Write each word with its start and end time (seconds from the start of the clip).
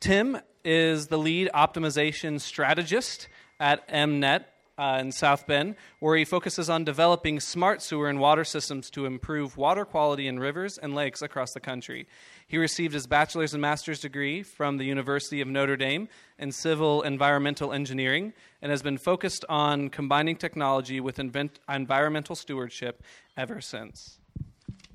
Tim 0.00 0.38
is 0.64 1.08
the 1.08 1.18
lead 1.18 1.50
optimization 1.54 2.40
strategist 2.40 3.28
at 3.58 3.88
EmNet 3.88 4.44
uh, 4.78 4.98
in 5.00 5.10
South 5.10 5.46
Bend, 5.46 5.74
where 5.98 6.16
he 6.16 6.24
focuses 6.24 6.70
on 6.70 6.84
developing 6.84 7.40
smart 7.40 7.82
sewer 7.82 8.08
and 8.08 8.20
water 8.20 8.44
systems 8.44 8.90
to 8.90 9.06
improve 9.06 9.56
water 9.56 9.84
quality 9.84 10.28
in 10.28 10.38
rivers 10.38 10.78
and 10.78 10.94
lakes 10.94 11.20
across 11.20 11.52
the 11.52 11.60
country. 11.60 12.06
He 12.46 12.58
received 12.58 12.94
his 12.94 13.06
bachelor's 13.08 13.52
and 13.52 13.60
master's 13.60 13.98
degree 13.98 14.42
from 14.42 14.76
the 14.76 14.84
University 14.84 15.40
of 15.40 15.48
Notre 15.48 15.76
Dame 15.76 16.08
in 16.38 16.52
civil 16.52 17.02
environmental 17.02 17.72
engineering 17.72 18.32
and 18.62 18.70
has 18.70 18.82
been 18.82 18.98
focused 18.98 19.44
on 19.48 19.88
combining 19.90 20.36
technology 20.36 21.00
with 21.00 21.18
invent- 21.18 21.58
environmental 21.68 22.36
stewardship 22.36 23.02
ever 23.36 23.60
since. 23.60 24.20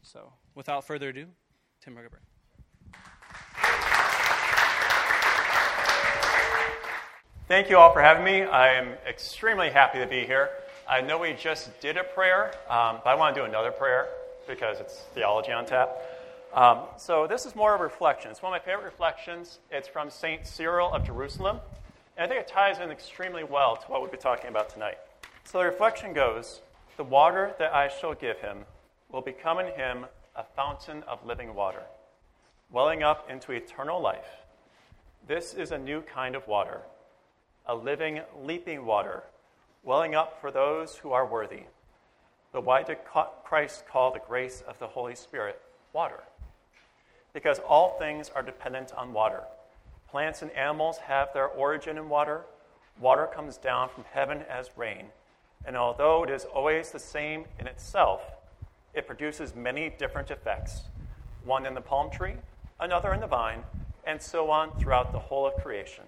So, 0.02 0.32
without 0.56 0.88
further 0.88 1.10
ado, 1.10 1.28
Tim 1.82 1.96
Ruggaber. 1.96 2.20
Thank 7.46 7.70
you 7.70 7.78
all 7.78 7.92
for 7.92 8.02
having 8.02 8.24
me. 8.24 8.43
I 8.43 8.75
am 8.75 8.93
extremely 9.06 9.70
happy 9.70 10.00
to 10.00 10.07
be 10.07 10.21
here. 10.21 10.50
I 10.88 11.02
know 11.02 11.18
we 11.18 11.33
just 11.33 11.78
did 11.82 11.97
a 11.97 12.04
prayer, 12.06 12.54
um, 12.69 13.00
but 13.04 13.07
I 13.07 13.16
want 13.16 13.36
to 13.36 13.42
do 13.42 13.46
another 13.46 13.69
prayer 13.69 14.07
because 14.47 14.79
it's 14.79 15.02
theology 15.14 15.52
on 15.52 15.66
tap. 15.66 15.89
Um, 16.54 16.79
so 16.97 17.28
this 17.28 17.46
is 17.46 17.54
more 17.54 17.75
of 17.75 17.82
a 17.82 17.83
reflection. 17.83 18.32
It's 18.32 18.42
one 18.42 18.54
of 18.54 18.61
my 18.61 18.66
favorite 18.66 18.86
reflections. 18.86 19.60
It's 19.71 19.89
from 19.89 20.10
St. 20.10 20.47
Cyril 20.47 20.93
of 20.93 21.06
Jerusalem, 21.06 21.60
and 22.16 22.24
I 22.24 22.33
think 22.33 22.39
it 22.39 22.47
ties 22.47 22.79
in 22.79 22.89
extremely 22.89 23.44
well 23.44 23.75
to 23.75 23.86
what 23.88 24.02
we'll 24.02 24.10
be 24.10 24.16
talking 24.16 24.50
about 24.50 24.69
tonight. 24.69 24.97
So 25.44 25.57
the 25.57 25.66
reflection 25.66 26.14
goes 26.14 26.61
The 26.96 27.04
water 27.04 27.55
that 27.60 27.74
I 27.74 27.89
shall 27.89 28.14
give 28.14 28.39
him 28.39 28.60
will 29.11 29.21
become 29.21 29.60
in 29.60 29.68
him 29.68 30.05
a 30.38 30.46
fountain 30.55 31.04
of 31.10 31.25
living 31.25 31.54
water, 31.54 31.83
welling 32.72 33.03
up 33.03 33.30
into 33.30 33.52
eternal 33.52 34.02
life. 34.02 34.38
This 35.28 35.53
is 35.53 35.72
a 35.72 35.78
new 35.78 36.02
kind 36.03 36.38
of 36.38 36.47
water 36.47 36.80
a 37.66 37.76
living, 37.76 38.22
leaping 38.42 38.86
water, 38.86 39.23
welling 39.83 40.16
up 40.16 40.39
for 40.42 40.52
those 40.52 40.97
who 40.97 41.11
are 41.11 41.25
worthy. 41.25 41.64
But 42.52 42.66
why 42.66 42.83
did 42.83 42.97
Christ 43.44 43.86
call 43.88 44.11
the 44.11 44.20
grace 44.20 44.64
of 44.67 44.78
the 44.80 44.88
Holy 44.88 45.16
Spirit 45.16 45.59
water? 45.92 46.23
Because 47.33 47.59
all 47.59 47.97
things 47.97 48.30
are 48.36 48.44
dependent 48.44 48.94
on 48.94 49.14
water. 49.14 49.44
Plants 50.09 50.42
and 50.42 50.52
animals 50.52 51.00
have 51.00 51.33
their 51.33 51.47
origin 51.47 51.97
in 51.97 52.09
water. 52.09 52.42
Water 53.00 53.28
comes 53.33 53.58
down 53.58 53.89
from 53.89 54.03
heaven 54.11 54.44
as 54.50 54.70
rain. 54.77 55.08
And 55.66 55.75
although 55.75 56.23
it 56.23 56.30
is 56.30 56.45
always 56.45 56.92
the 56.92 57.00
same 57.00 57.45
in 57.59 57.66
itself, 57.66 58.22
it 58.94 59.08
produces 59.08 59.55
many 59.55 59.89
different 59.89 60.30
effects 60.30 60.83
one 61.44 61.66
in 61.66 61.73
the 61.73 61.81
palm 61.81 62.09
tree, 62.09 62.36
another 62.80 63.14
in 63.14 63.20
the 63.20 63.27
vine, 63.27 63.64
and 64.05 64.22
so 64.22 64.50
on 64.50 64.72
throughout 64.80 65.11
the 65.11 65.20
whole 65.20 65.45
of 65.45 65.55
creation. 65.55 66.03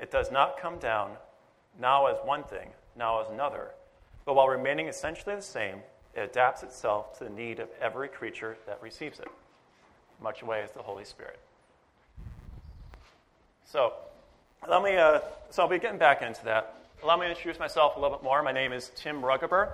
It 0.00 0.10
does 0.10 0.30
not 0.32 0.58
come 0.58 0.78
down 0.78 1.12
now 1.78 2.06
as 2.06 2.16
one 2.24 2.42
thing, 2.44 2.70
now 2.96 3.20
as 3.22 3.30
another, 3.30 3.70
but 4.24 4.34
while 4.34 4.48
remaining 4.48 4.88
essentially 4.88 5.34
the 5.34 5.42
same, 5.42 5.76
it 6.14 6.20
adapts 6.20 6.62
itself 6.62 7.18
to 7.18 7.24
the 7.24 7.30
need 7.30 7.60
of 7.60 7.68
every 7.80 8.08
creature 8.08 8.56
that 8.66 8.80
receives 8.82 9.20
it, 9.20 9.28
much 10.22 10.42
away 10.42 10.62
as 10.62 10.72
the 10.72 10.82
Holy 10.82 11.04
Spirit. 11.04 11.38
So, 13.64 13.92
let 14.68 14.82
me, 14.82 14.96
uh, 14.96 15.20
so 15.50 15.62
I'll 15.62 15.68
be 15.68 15.78
getting 15.78 15.98
back 15.98 16.22
into 16.22 16.44
that. 16.44 16.74
Allow 17.02 17.16
me 17.16 17.26
to 17.26 17.30
introduce 17.30 17.58
myself 17.58 17.96
a 17.96 18.00
little 18.00 18.16
bit 18.16 18.24
more. 18.24 18.42
My 18.42 18.52
name 18.52 18.72
is 18.72 18.90
Tim 18.96 19.22
Ruggaber. 19.22 19.70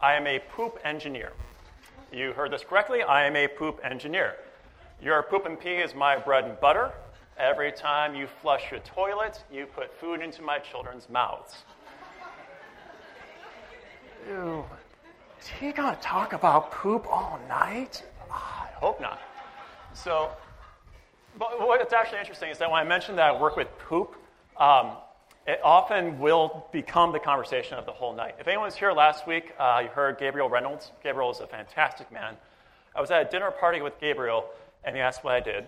I 0.00 0.14
am 0.14 0.26
a 0.26 0.38
poop 0.38 0.78
engineer. 0.84 1.32
You 2.12 2.32
heard 2.32 2.50
this 2.50 2.64
correctly. 2.64 3.02
I 3.02 3.26
am 3.26 3.36
a 3.36 3.46
poop 3.46 3.80
engineer. 3.84 4.36
Your 5.02 5.22
poop 5.22 5.46
and 5.46 5.58
pee 5.58 5.74
is 5.74 5.94
my 5.94 6.16
bread 6.16 6.44
and 6.44 6.58
butter. 6.60 6.92
Every 7.38 7.72
time 7.72 8.14
you 8.14 8.26
flush 8.26 8.70
your 8.70 8.80
toilet, 8.80 9.42
you 9.52 9.66
put 9.66 9.92
food 9.98 10.20
into 10.20 10.42
my 10.42 10.58
children's 10.58 11.08
mouths. 11.08 11.64
Ew. 14.28 14.64
Is 15.40 15.48
he 15.48 15.72
going 15.72 15.94
to 15.94 16.00
talk 16.00 16.32
about 16.32 16.70
poop 16.70 17.06
all 17.06 17.40
night? 17.48 18.04
Oh, 18.30 18.34
I 18.34 18.68
hope 18.76 19.00
not. 19.00 19.20
So, 19.92 20.30
but 21.38 21.60
what's 21.60 21.92
actually 21.92 22.20
interesting 22.20 22.50
is 22.50 22.58
that 22.58 22.70
when 22.70 22.80
I 22.80 22.84
mentioned 22.84 23.18
that 23.18 23.34
I 23.34 23.40
work 23.40 23.56
with 23.56 23.68
poop, 23.78 24.14
um, 24.56 24.92
it 25.46 25.60
often 25.62 26.18
will 26.18 26.66
become 26.72 27.12
the 27.12 27.18
conversation 27.18 27.76
of 27.76 27.84
the 27.84 27.92
whole 27.92 28.14
night. 28.14 28.36
If 28.38 28.48
anyone 28.48 28.66
was 28.66 28.76
here 28.76 28.92
last 28.92 29.26
week, 29.26 29.52
uh, 29.58 29.80
you 29.82 29.88
heard 29.88 30.18
Gabriel 30.18 30.48
Reynolds. 30.48 30.92
Gabriel 31.02 31.30
is 31.30 31.40
a 31.40 31.46
fantastic 31.46 32.10
man. 32.10 32.36
I 32.94 33.00
was 33.00 33.10
at 33.10 33.26
a 33.26 33.30
dinner 33.30 33.50
party 33.50 33.82
with 33.82 34.00
Gabriel, 34.00 34.46
and 34.84 34.96
he 34.96 35.02
asked 35.02 35.24
what 35.24 35.34
I 35.34 35.40
did. 35.40 35.66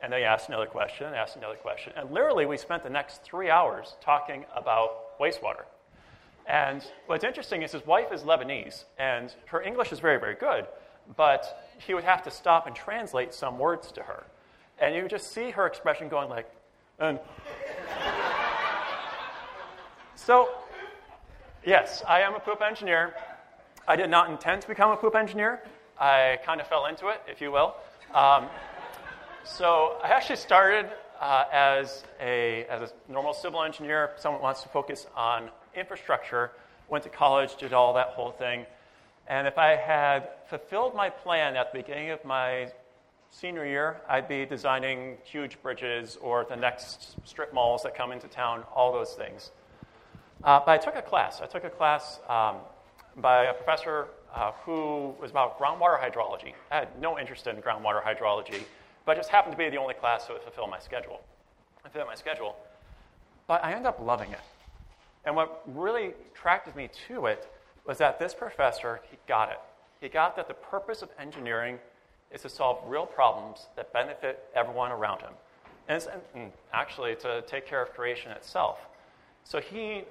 And 0.00 0.12
they 0.12 0.24
asked 0.24 0.48
another 0.48 0.66
question, 0.66 1.12
asked 1.14 1.36
another 1.36 1.56
question. 1.56 1.92
And 1.96 2.10
literally, 2.10 2.44
we 2.46 2.58
spent 2.58 2.82
the 2.82 2.90
next 2.90 3.22
three 3.22 3.48
hours 3.50 3.96
talking 4.00 4.44
about 4.54 5.18
wastewater. 5.18 5.64
And 6.46 6.84
what's 7.06 7.24
interesting 7.24 7.62
is 7.62 7.72
his 7.72 7.84
wife 7.86 8.12
is 8.12 8.22
Lebanese, 8.22 8.84
and 8.98 9.34
her 9.46 9.60
English 9.62 9.90
is 9.92 9.98
very, 9.98 10.20
very 10.20 10.36
good, 10.36 10.66
but 11.16 11.66
he 11.84 11.94
would 11.94 12.04
have 12.04 12.22
to 12.24 12.30
stop 12.30 12.66
and 12.66 12.76
translate 12.76 13.34
some 13.34 13.58
words 13.58 13.90
to 13.92 14.02
her. 14.02 14.24
And 14.78 14.94
you 14.94 15.08
just 15.08 15.32
see 15.32 15.50
her 15.50 15.66
expression 15.66 16.08
going 16.08 16.28
like, 16.28 16.48
and. 16.98 17.18
so, 20.14 20.50
yes, 21.64 22.02
I 22.06 22.20
am 22.20 22.34
a 22.34 22.40
poop 22.40 22.62
engineer. 22.62 23.14
I 23.88 23.96
did 23.96 24.10
not 24.10 24.30
intend 24.30 24.62
to 24.62 24.68
become 24.68 24.90
a 24.90 24.96
poop 24.96 25.16
engineer. 25.16 25.62
I 25.98 26.38
kind 26.44 26.60
of 26.60 26.68
fell 26.68 26.86
into 26.86 27.08
it, 27.08 27.22
if 27.26 27.40
you 27.40 27.50
will. 27.50 27.74
Um, 28.14 28.46
so 29.46 29.96
I 30.02 30.08
actually 30.08 30.36
started 30.36 30.90
uh, 31.20 31.44
as, 31.52 32.04
a, 32.20 32.66
as 32.68 32.90
a 32.90 33.12
normal 33.12 33.32
civil 33.32 33.62
engineer, 33.62 34.10
someone 34.16 34.42
wants 34.42 34.62
to 34.62 34.68
focus 34.68 35.06
on 35.16 35.50
infrastructure, 35.74 36.50
went 36.88 37.04
to 37.04 37.10
college, 37.10 37.56
did 37.56 37.72
all 37.72 37.94
that 37.94 38.08
whole 38.08 38.32
thing. 38.32 38.66
And 39.28 39.46
if 39.46 39.56
I 39.56 39.76
had 39.76 40.28
fulfilled 40.48 40.94
my 40.94 41.10
plan 41.10 41.56
at 41.56 41.72
the 41.72 41.78
beginning 41.78 42.10
of 42.10 42.24
my 42.24 42.72
senior 43.30 43.64
year, 43.64 44.00
I'd 44.08 44.28
be 44.28 44.46
designing 44.46 45.16
huge 45.24 45.60
bridges 45.62 46.18
or 46.20 46.44
the 46.44 46.56
next 46.56 47.16
strip 47.24 47.54
malls 47.54 47.82
that 47.84 47.94
come 47.94 48.12
into 48.12 48.28
town, 48.28 48.64
all 48.74 48.92
those 48.92 49.14
things. 49.14 49.52
Uh, 50.42 50.60
but 50.64 50.72
I 50.72 50.78
took 50.78 50.96
a 50.96 51.02
class. 51.02 51.40
I 51.40 51.46
took 51.46 51.64
a 51.64 51.70
class 51.70 52.18
um, 52.28 52.56
by 53.16 53.44
a 53.44 53.54
professor 53.54 54.08
uh, 54.34 54.52
who 54.64 55.14
was 55.20 55.30
about 55.30 55.58
groundwater 55.58 55.98
hydrology. 55.98 56.52
I 56.70 56.80
had 56.80 57.00
no 57.00 57.18
interest 57.18 57.46
in 57.46 57.56
groundwater 57.56 58.02
hydrology 58.02 58.64
but 59.06 59.16
it 59.16 59.20
just 59.20 59.30
happened 59.30 59.52
to 59.52 59.58
be 59.58 59.70
the 59.70 59.78
only 59.78 59.94
class 59.94 60.26
that 60.26 60.34
would 60.34 60.42
fulfill 60.42 60.66
my 60.66 60.78
schedule. 60.78 61.20
I 61.84 61.88
fit 61.88 62.04
my 62.06 62.16
schedule. 62.16 62.56
But 63.46 63.64
I 63.64 63.70
ended 63.70 63.86
up 63.86 64.00
loving 64.04 64.32
it. 64.32 64.40
And 65.24 65.34
what 65.34 65.62
really 65.66 66.12
attracted 66.34 66.76
me 66.76 66.90
to 67.08 67.26
it 67.26 67.50
was 67.86 67.98
that 67.98 68.18
this 68.18 68.34
professor, 68.34 69.00
he 69.10 69.16
got 69.26 69.50
it. 69.50 69.60
He 70.00 70.08
got 70.08 70.36
that 70.36 70.48
the 70.48 70.54
purpose 70.54 71.02
of 71.02 71.08
engineering 71.18 71.78
is 72.32 72.42
to 72.42 72.48
solve 72.48 72.80
real 72.86 73.06
problems 73.06 73.66
that 73.76 73.92
benefit 73.92 74.44
everyone 74.54 74.90
around 74.90 75.20
him. 75.20 75.32
And, 75.88 76.04
and 76.34 76.52
actually 76.72 77.14
to 77.16 77.42
take 77.46 77.64
care 77.64 77.80
of 77.80 77.94
creation 77.94 78.32
itself. 78.32 78.80
So 79.44 79.60
he 79.60 80.02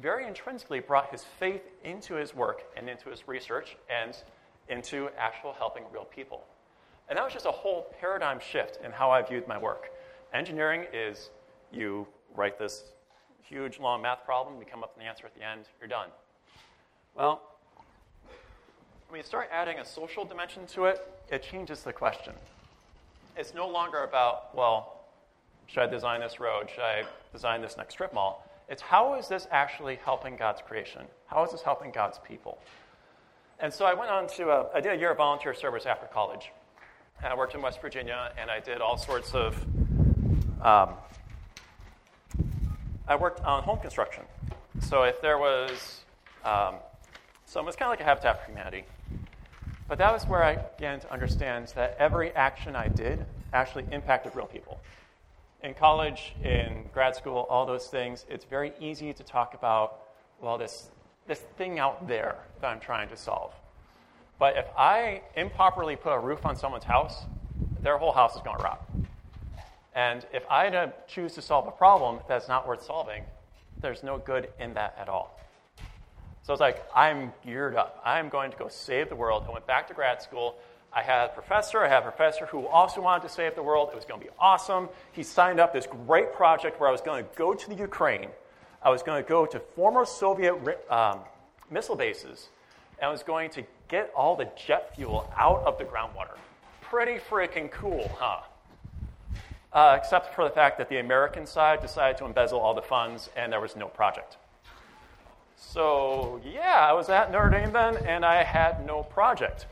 very 0.00 0.26
intrinsically 0.26 0.80
brought 0.80 1.10
his 1.10 1.24
faith 1.40 1.62
into 1.84 2.14
his 2.14 2.34
work 2.34 2.64
and 2.76 2.88
into 2.90 3.08
his 3.08 3.26
research 3.26 3.76
and 3.88 4.14
into 4.68 5.08
actual 5.18 5.54
helping 5.54 5.84
real 5.90 6.04
people. 6.04 6.44
And 7.12 7.18
that 7.18 7.24
was 7.24 7.34
just 7.34 7.44
a 7.44 7.52
whole 7.52 7.94
paradigm 8.00 8.40
shift 8.40 8.78
in 8.82 8.90
how 8.90 9.10
I 9.10 9.20
viewed 9.20 9.46
my 9.46 9.58
work. 9.58 9.90
Engineering 10.32 10.86
is 10.94 11.28
you 11.70 12.06
write 12.34 12.58
this 12.58 12.84
huge, 13.42 13.78
long 13.78 14.00
math 14.00 14.24
problem, 14.24 14.58
you 14.58 14.64
come 14.64 14.82
up 14.82 14.94
with 14.96 15.02
an 15.02 15.10
answer 15.10 15.26
at 15.26 15.34
the 15.34 15.46
end, 15.46 15.66
you're 15.78 15.90
done. 15.90 16.08
Well, 17.14 17.42
when 19.10 19.18
you 19.18 19.26
start 19.26 19.50
adding 19.52 19.78
a 19.78 19.84
social 19.84 20.24
dimension 20.24 20.64
to 20.68 20.86
it, 20.86 21.06
it 21.30 21.42
changes 21.42 21.82
the 21.82 21.92
question. 21.92 22.32
It's 23.36 23.52
no 23.52 23.68
longer 23.68 24.04
about, 24.04 24.56
well, 24.56 25.02
should 25.66 25.82
I 25.82 25.88
design 25.88 26.20
this 26.20 26.40
road? 26.40 26.70
Should 26.70 26.82
I 26.82 27.02
design 27.30 27.60
this 27.60 27.76
next 27.76 27.92
strip 27.92 28.14
mall? 28.14 28.48
It's 28.70 28.80
how 28.80 29.16
is 29.18 29.28
this 29.28 29.46
actually 29.50 29.96
helping 30.02 30.34
God's 30.34 30.62
creation? 30.62 31.02
How 31.26 31.44
is 31.44 31.52
this 31.52 31.60
helping 31.60 31.90
God's 31.90 32.18
people? 32.26 32.58
And 33.60 33.70
so 33.70 33.84
I 33.84 33.92
went 33.92 34.10
on 34.10 34.26
to, 34.28 34.48
a, 34.48 34.68
I 34.74 34.80
did 34.80 34.92
a 34.92 34.96
year 34.96 35.10
of 35.10 35.18
volunteer 35.18 35.52
service 35.52 35.84
after 35.84 36.06
college. 36.06 36.50
I 37.32 37.34
worked 37.34 37.54
in 37.54 37.62
West 37.62 37.80
Virginia, 37.80 38.30
and 38.36 38.50
I 38.50 38.60
did 38.60 38.80
all 38.80 38.98
sorts 38.98 39.34
of. 39.34 39.56
Um, 40.60 40.90
I 43.08 43.16
worked 43.16 43.40
on 43.40 43.62
home 43.62 43.78
construction. 43.78 44.24
So 44.80 45.02
if 45.04 45.20
there 45.20 45.38
was, 45.38 46.00
um, 46.44 46.74
so 47.46 47.60
it 47.60 47.66
was 47.66 47.74
kind 47.74 47.86
of 47.86 47.90
like 47.90 48.00
a 48.00 48.04
Habitat 48.04 48.40
for 48.40 48.50
Humanity. 48.50 48.84
But 49.88 49.98
that 49.98 50.12
was 50.12 50.24
where 50.24 50.42
I 50.42 50.56
began 50.56 51.00
to 51.00 51.12
understand 51.12 51.72
that 51.74 51.96
every 51.98 52.32
action 52.32 52.76
I 52.76 52.88
did 52.88 53.24
actually 53.52 53.86
impacted 53.92 54.34
real 54.34 54.46
people. 54.46 54.80
In 55.62 55.74
college, 55.74 56.34
in 56.42 56.88
grad 56.92 57.14
school, 57.14 57.46
all 57.48 57.66
those 57.66 57.86
things, 57.86 58.26
it's 58.28 58.44
very 58.44 58.72
easy 58.80 59.12
to 59.12 59.22
talk 59.22 59.54
about, 59.54 60.00
well, 60.40 60.58
this, 60.58 60.90
this 61.26 61.40
thing 61.56 61.78
out 61.78 62.08
there 62.08 62.36
that 62.60 62.68
I'm 62.68 62.80
trying 62.80 63.08
to 63.08 63.16
solve. 63.16 63.52
But 64.38 64.56
if 64.56 64.66
I 64.76 65.22
improperly 65.36 65.96
put 65.96 66.12
a 66.12 66.18
roof 66.18 66.44
on 66.44 66.56
someone's 66.56 66.84
house, 66.84 67.24
their 67.80 67.98
whole 67.98 68.12
house 68.12 68.34
is 68.36 68.42
going 68.42 68.58
to 68.58 68.64
rot. 68.64 68.88
And 69.94 70.26
if 70.32 70.44
I 70.50 70.90
choose 71.06 71.34
to 71.34 71.42
solve 71.42 71.66
a 71.66 71.70
problem 71.70 72.20
that's 72.28 72.48
not 72.48 72.66
worth 72.66 72.82
solving, 72.84 73.24
there's 73.80 74.02
no 74.02 74.18
good 74.18 74.48
in 74.58 74.74
that 74.74 74.96
at 74.98 75.08
all. 75.08 75.38
So 76.44 76.52
it's 76.52 76.60
like, 76.60 76.84
I'm 76.94 77.32
geared 77.44 77.76
up. 77.76 78.00
I'm 78.04 78.28
going 78.28 78.50
to 78.50 78.56
go 78.56 78.68
save 78.68 79.08
the 79.08 79.16
world. 79.16 79.44
I 79.48 79.52
went 79.52 79.66
back 79.66 79.86
to 79.88 79.94
grad 79.94 80.20
school. 80.22 80.56
I 80.92 81.02
had 81.02 81.26
a 81.26 81.28
professor. 81.28 81.84
I 81.84 81.88
had 81.88 82.00
a 82.00 82.02
professor 82.02 82.46
who 82.46 82.66
also 82.66 83.00
wanted 83.00 83.22
to 83.28 83.28
save 83.28 83.54
the 83.54 83.62
world. 83.62 83.90
It 83.92 83.94
was 83.94 84.04
going 84.04 84.20
to 84.20 84.26
be 84.26 84.32
awesome. 84.38 84.88
He 85.12 85.22
signed 85.22 85.60
up 85.60 85.72
this 85.72 85.86
great 86.06 86.32
project 86.32 86.80
where 86.80 86.88
I 86.88 86.92
was 86.92 87.00
going 87.00 87.24
to 87.24 87.30
go 87.36 87.54
to 87.54 87.68
the 87.68 87.76
Ukraine. 87.76 88.28
I 88.82 88.90
was 88.90 89.02
going 89.02 89.22
to 89.22 89.28
go 89.28 89.46
to 89.46 89.60
former 89.60 90.04
Soviet 90.04 90.54
um, 90.90 91.20
missile 91.70 91.96
bases, 91.96 92.48
and 93.02 93.10
was 93.10 93.24
going 93.24 93.50
to 93.50 93.64
get 93.88 94.10
all 94.16 94.36
the 94.36 94.48
jet 94.66 94.94
fuel 94.94 95.30
out 95.36 95.62
of 95.66 95.76
the 95.76 95.84
groundwater. 95.84 96.38
Pretty 96.80 97.18
freaking 97.18 97.70
cool, 97.70 98.08
huh? 98.16 98.40
Uh, 99.72 99.98
except 100.00 100.34
for 100.34 100.44
the 100.44 100.50
fact 100.50 100.78
that 100.78 100.88
the 100.88 100.98
American 100.98 101.44
side 101.44 101.80
decided 101.80 102.16
to 102.18 102.24
embezzle 102.24 102.60
all 102.60 102.74
the 102.74 102.82
funds, 102.82 103.28
and 103.36 103.52
there 103.52 103.60
was 103.60 103.74
no 103.74 103.88
project. 103.88 104.36
So, 105.56 106.40
yeah, 106.44 106.86
I 106.88 106.92
was 106.92 107.08
at 107.08 107.32
Notre 107.32 107.50
Dame 107.50 107.72
then, 107.72 107.96
and 107.96 108.24
I 108.24 108.44
had 108.44 108.86
no 108.86 109.02
project. 109.02 109.66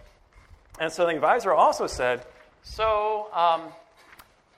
And 0.81 0.91
so 0.91 1.07
the 1.07 1.15
advisor 1.15 1.53
also 1.53 1.87
said, 1.87 2.25
So, 2.63 3.29
um, 3.33 3.63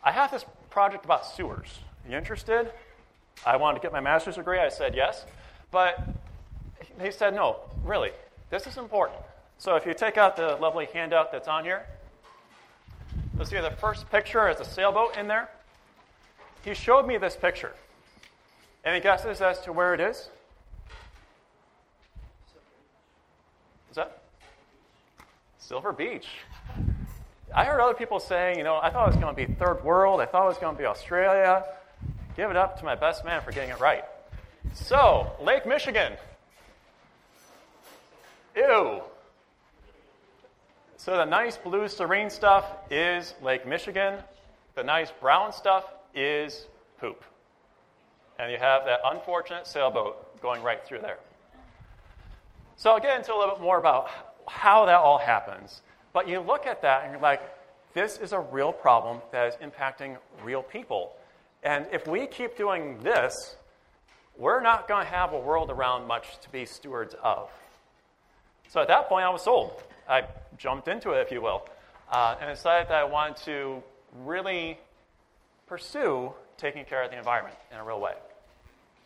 I 0.02 0.12
have 0.12 0.30
this 0.30 0.44
project 0.70 1.04
about 1.04 1.26
sewers. 1.26 1.80
Are 2.04 2.10
you 2.10 2.16
interested? 2.16 2.70
I 3.44 3.56
wanted 3.56 3.80
to 3.80 3.82
get 3.82 3.92
my 3.92 4.00
master's 4.00 4.36
degree. 4.36 4.58
I 4.58 4.68
said 4.68 4.94
yes. 4.94 5.26
But 5.70 5.98
he 7.00 7.10
said, 7.10 7.34
No, 7.34 7.56
really, 7.82 8.12
this 8.52 8.66
is 8.66 8.76
important. 8.76 9.18
So, 9.56 9.76
if 9.76 9.86
you 9.86 9.94
take 9.94 10.18
out 10.18 10.36
the 10.36 10.56
lovely 10.60 10.86
handout 10.92 11.32
that's 11.32 11.48
on 11.48 11.64
here, 11.64 11.86
you'll 13.34 13.46
see 13.46 13.58
the 13.58 13.70
first 13.70 14.08
picture 14.10 14.46
is 14.50 14.60
a 14.60 14.64
sailboat 14.64 15.16
in 15.16 15.26
there. 15.26 15.48
He 16.62 16.74
showed 16.74 17.06
me 17.06 17.16
this 17.16 17.34
picture. 17.34 17.72
Any 18.84 19.00
guesses 19.00 19.40
as 19.40 19.60
to 19.62 19.72
where 19.72 19.94
it 19.94 20.00
is? 20.00 20.28
Is 23.88 23.96
that? 23.96 24.20
Silver 25.58 25.92
Beach. 25.92 26.28
I 27.54 27.64
heard 27.64 27.80
other 27.80 27.94
people 27.94 28.20
saying, 28.20 28.58
you 28.58 28.64
know, 28.64 28.78
I 28.82 28.90
thought 28.90 29.08
it 29.08 29.14
was 29.14 29.22
going 29.22 29.34
to 29.34 29.46
be 29.46 29.54
third 29.54 29.82
world. 29.82 30.20
I 30.20 30.26
thought 30.26 30.44
it 30.44 30.48
was 30.48 30.58
going 30.58 30.76
to 30.76 30.78
be 30.78 30.86
Australia. 30.86 31.64
Give 32.36 32.50
it 32.50 32.56
up 32.56 32.78
to 32.80 32.84
my 32.84 32.96
best 32.96 33.24
man 33.24 33.40
for 33.40 33.50
getting 33.50 33.70
it 33.70 33.80
right. 33.80 34.04
So, 34.74 35.32
Lake 35.40 35.64
Michigan. 35.64 36.12
Ew. 38.56 39.02
So, 40.96 41.16
the 41.16 41.24
nice 41.24 41.56
blue 41.56 41.88
serene 41.88 42.30
stuff 42.30 42.64
is 42.90 43.34
Lake 43.42 43.66
Michigan. 43.66 44.18
The 44.74 44.84
nice 44.84 45.10
brown 45.20 45.52
stuff 45.52 45.84
is 46.14 46.66
poop. 47.00 47.24
And 48.38 48.50
you 48.50 48.58
have 48.58 48.84
that 48.84 49.00
unfortunate 49.04 49.66
sailboat 49.66 50.40
going 50.40 50.62
right 50.62 50.84
through 50.84 51.00
there. 51.00 51.18
So 52.76 52.90
I'll 52.90 53.00
get 53.00 53.16
into 53.16 53.32
a 53.32 53.38
little 53.38 53.54
bit 53.54 53.62
more 53.62 53.78
about 53.78 54.10
how 54.48 54.86
that 54.86 54.96
all 54.96 55.18
happens. 55.18 55.82
But 56.12 56.28
you 56.28 56.40
look 56.40 56.66
at 56.66 56.82
that 56.82 57.04
and 57.04 57.12
you're 57.12 57.20
like, 57.20 57.42
this 57.94 58.18
is 58.18 58.32
a 58.32 58.40
real 58.40 58.72
problem 58.72 59.20
that 59.30 59.48
is 59.48 59.54
impacting 59.56 60.16
real 60.42 60.62
people. 60.62 61.12
And 61.62 61.86
if 61.92 62.08
we 62.08 62.26
keep 62.26 62.56
doing 62.56 62.98
this, 63.02 63.56
we're 64.36 64.60
not 64.60 64.88
going 64.88 65.04
to 65.04 65.12
have 65.12 65.32
a 65.32 65.38
world 65.38 65.70
around 65.70 66.06
much 66.08 66.40
to 66.40 66.50
be 66.50 66.64
stewards 66.64 67.14
of. 67.22 67.50
So 68.72 68.80
at 68.80 68.88
that 68.88 69.06
point, 69.06 69.26
I 69.26 69.28
was 69.28 69.42
sold. 69.42 69.82
I 70.08 70.22
jumped 70.56 70.88
into 70.88 71.10
it, 71.10 71.20
if 71.20 71.30
you 71.30 71.42
will, 71.42 71.68
uh, 72.10 72.36
and 72.40 72.48
decided 72.48 72.88
that 72.88 72.96
I 72.96 73.04
wanted 73.04 73.36
to 73.44 73.82
really 74.24 74.78
pursue 75.66 76.32
taking 76.56 76.86
care 76.86 77.02
of 77.02 77.10
the 77.10 77.18
environment 77.18 77.54
in 77.70 77.76
a 77.76 77.84
real 77.84 78.00
way 78.00 78.14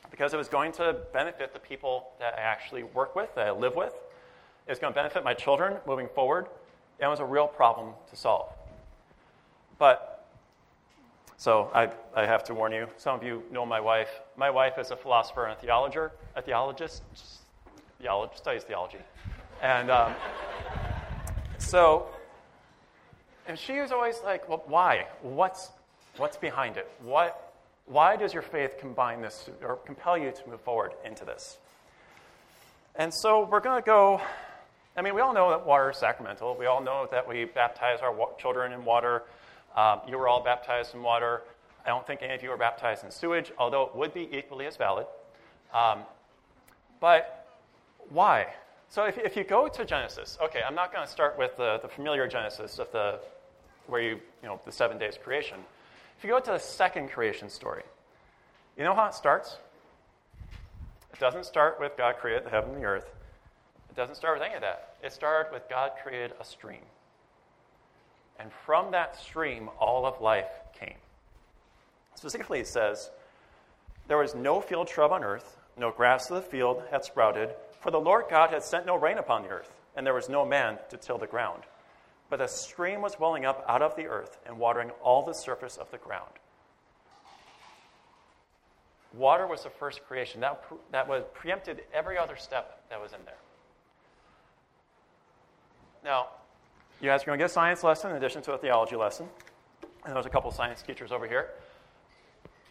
because 0.08 0.32
it 0.32 0.36
was 0.36 0.46
going 0.46 0.70
to 0.70 0.98
benefit 1.12 1.52
the 1.52 1.58
people 1.58 2.10
that 2.20 2.34
I 2.38 2.42
actually 2.42 2.84
work 2.84 3.16
with, 3.16 3.34
that 3.34 3.48
I 3.48 3.50
live 3.50 3.74
with. 3.74 3.92
It 4.68 4.70
was 4.70 4.78
going 4.78 4.92
to 4.92 4.94
benefit 4.94 5.24
my 5.24 5.34
children 5.34 5.78
moving 5.84 6.06
forward. 6.14 6.46
And 7.00 7.08
it 7.08 7.10
was 7.10 7.18
a 7.18 7.24
real 7.24 7.48
problem 7.48 7.92
to 8.10 8.14
solve. 8.14 8.52
But, 9.80 10.28
so 11.38 11.72
I, 11.74 11.90
I 12.14 12.24
have 12.24 12.44
to 12.44 12.54
warn 12.54 12.70
you, 12.70 12.86
some 12.98 13.16
of 13.16 13.24
you 13.24 13.42
know 13.50 13.66
my 13.66 13.80
wife. 13.80 14.20
My 14.36 14.48
wife 14.48 14.78
is 14.78 14.92
a 14.92 14.96
philosopher 14.96 15.46
and 15.46 15.58
a 15.58 15.60
theologer, 15.60 16.12
a 16.36 16.42
theologist, 16.42 17.02
theologist 17.98 18.38
studies 18.38 18.62
theology. 18.62 18.98
And 19.66 19.90
um, 19.90 20.14
so, 21.58 22.06
and 23.48 23.58
she 23.58 23.80
was 23.80 23.90
always 23.90 24.14
like, 24.24 24.48
well, 24.48 24.62
why? 24.68 25.08
What's, 25.22 25.72
what's 26.18 26.36
behind 26.36 26.76
it? 26.76 26.88
What, 27.02 27.52
why 27.86 28.14
does 28.14 28.32
your 28.32 28.44
faith 28.44 28.76
combine 28.78 29.22
this 29.22 29.50
or 29.60 29.74
compel 29.74 30.16
you 30.16 30.30
to 30.30 30.48
move 30.48 30.60
forward 30.60 30.92
into 31.04 31.24
this? 31.24 31.58
And 32.94 33.12
so 33.12 33.44
we're 33.50 33.58
going 33.58 33.82
to 33.82 33.84
go. 33.84 34.20
I 34.96 35.02
mean, 35.02 35.16
we 35.16 35.20
all 35.20 35.34
know 35.34 35.50
that 35.50 35.66
water 35.66 35.90
is 35.90 35.96
sacramental. 35.96 36.54
We 36.56 36.66
all 36.66 36.80
know 36.80 37.08
that 37.10 37.26
we 37.26 37.44
baptize 37.46 37.98
our 38.02 38.12
wa- 38.12 38.34
children 38.38 38.70
in 38.70 38.84
water. 38.84 39.24
Um, 39.74 40.00
you 40.06 40.16
were 40.16 40.28
all 40.28 40.44
baptized 40.44 40.94
in 40.94 41.02
water. 41.02 41.42
I 41.84 41.88
don't 41.88 42.06
think 42.06 42.22
any 42.22 42.34
of 42.34 42.42
you 42.44 42.50
were 42.50 42.56
baptized 42.56 43.02
in 43.02 43.10
sewage, 43.10 43.50
although 43.58 43.82
it 43.82 43.96
would 43.96 44.14
be 44.14 44.28
equally 44.30 44.66
as 44.66 44.76
valid. 44.76 45.06
Um, 45.74 46.02
but 47.00 47.48
why? 48.10 48.46
So 48.88 49.04
if, 49.04 49.18
if 49.18 49.36
you 49.36 49.44
go 49.44 49.68
to 49.68 49.84
Genesis, 49.84 50.38
okay, 50.42 50.60
I'm 50.66 50.74
not 50.74 50.92
going 50.92 51.04
to 51.04 51.10
start 51.10 51.38
with 51.38 51.56
the, 51.56 51.78
the 51.82 51.88
familiar 51.88 52.26
Genesis 52.26 52.78
of 52.78 52.90
the 52.92 53.18
where 53.86 54.00
you, 54.00 54.20
you 54.42 54.48
know, 54.48 54.60
the 54.64 54.72
seven 54.72 54.98
days 54.98 55.18
creation. 55.22 55.58
If 56.18 56.24
you 56.24 56.30
go 56.30 56.40
to 56.40 56.52
the 56.52 56.58
second 56.58 57.10
creation 57.10 57.48
story, 57.48 57.82
you 58.76 58.84
know 58.84 58.94
how 58.94 59.06
it 59.06 59.14
starts? 59.14 59.56
It 61.12 61.20
doesn't 61.20 61.46
start 61.46 61.78
with 61.80 61.96
God 61.96 62.16
created 62.16 62.44
the 62.44 62.50
heaven 62.50 62.70
and 62.70 62.82
the 62.82 62.86
earth. 62.86 63.10
It 63.90 63.96
doesn't 63.96 64.16
start 64.16 64.38
with 64.38 64.46
any 64.46 64.54
of 64.54 64.60
that. 64.62 64.96
It 65.02 65.12
started 65.12 65.52
with 65.52 65.68
God 65.68 65.92
created 66.02 66.32
a 66.40 66.44
stream. 66.44 66.82
And 68.38 68.50
from 68.64 68.90
that 68.90 69.16
stream, 69.16 69.70
all 69.78 70.04
of 70.04 70.20
life 70.20 70.50
came. 70.78 70.96
Specifically, 72.14 72.60
it 72.60 72.66
says, 72.66 73.10
There 74.08 74.18
was 74.18 74.34
no 74.34 74.60
field 74.60 74.88
shrub 74.88 75.12
on 75.12 75.24
earth, 75.24 75.56
no 75.78 75.90
grass 75.90 76.30
of 76.30 76.36
the 76.36 76.42
field 76.42 76.82
had 76.90 77.04
sprouted, 77.04 77.54
for 77.86 77.92
the 77.92 78.00
Lord 78.00 78.24
God 78.28 78.50
had 78.50 78.64
sent 78.64 78.84
no 78.84 78.96
rain 78.96 79.16
upon 79.16 79.44
the 79.44 79.48
earth, 79.48 79.72
and 79.94 80.04
there 80.04 80.12
was 80.12 80.28
no 80.28 80.44
man 80.44 80.76
to 80.90 80.96
till 80.96 81.18
the 81.18 81.26
ground. 81.28 81.62
But 82.28 82.40
a 82.40 82.48
stream 82.48 83.00
was 83.00 83.20
welling 83.20 83.44
up 83.44 83.64
out 83.68 83.80
of 83.80 83.94
the 83.94 84.06
earth 84.06 84.38
and 84.44 84.58
watering 84.58 84.90
all 85.04 85.24
the 85.24 85.32
surface 85.32 85.76
of 85.76 85.88
the 85.92 85.98
ground. 85.98 86.32
Water 89.14 89.46
was 89.46 89.62
the 89.62 89.70
first 89.70 90.04
creation. 90.04 90.40
That, 90.40 90.64
that 90.90 91.06
was 91.06 91.22
preempted 91.32 91.82
every 91.94 92.18
other 92.18 92.34
step 92.34 92.82
that 92.90 93.00
was 93.00 93.12
in 93.12 93.20
there. 93.24 93.38
Now, 96.04 96.30
you 97.00 97.08
guys 97.08 97.22
are 97.22 97.26
going 97.26 97.38
to 97.38 97.42
get 97.44 97.52
a 97.52 97.54
science 97.54 97.84
lesson 97.84 98.10
in 98.10 98.16
addition 98.16 98.42
to 98.42 98.52
a 98.54 98.58
theology 98.58 98.96
lesson. 98.96 99.28
And 100.04 100.12
there's 100.12 100.26
a 100.26 100.30
couple 100.30 100.50
science 100.50 100.82
teachers 100.82 101.12
over 101.12 101.28
here. 101.28 101.50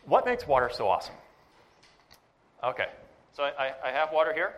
What 0.08 0.26
makes 0.26 0.46
water 0.46 0.70
so 0.74 0.90
awesome? 0.90 1.16
Okay, 2.62 2.88
so 3.32 3.44
I, 3.44 3.72
I 3.82 3.92
have 3.92 4.12
water 4.12 4.34
here. 4.34 4.56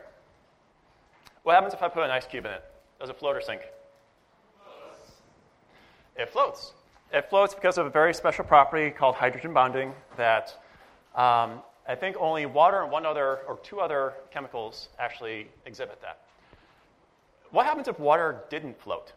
What 1.48 1.54
happens 1.54 1.74
if 1.74 1.82
I 1.82 1.88
put 1.88 2.04
an 2.04 2.12
ice 2.12 2.28
cube 2.28 2.46
in 2.46 2.52
it? 2.52 2.66
Does 3.00 3.10
it 3.10 3.18
float 3.18 3.38
or 3.38 3.40
sink? 3.40 3.62
It 6.18 6.28
floats. 6.28 6.74
It 7.14 7.30
floats 7.30 7.54
because 7.54 7.78
of 7.78 7.86
a 7.86 7.90
very 7.90 8.14
special 8.14 8.44
property 8.44 8.92
called 8.92 9.16
hydrogen 9.16 9.54
bonding 9.54 9.94
that 10.18 10.62
um, 11.16 11.62
I 11.88 11.96
think 11.96 12.18
only 12.20 12.46
water 12.46 12.82
and 12.82 12.92
one 12.92 13.06
other 13.06 13.38
or 13.48 13.60
two 13.64 13.80
other 13.80 14.16
chemicals 14.30 14.90
actually 15.00 15.48
exhibit 15.66 16.02
that. 16.02 16.20
What 17.52 17.66
happens 17.66 17.88
if 17.88 17.98
water 17.98 18.42
didn't 18.50 18.78
float? 18.82 19.14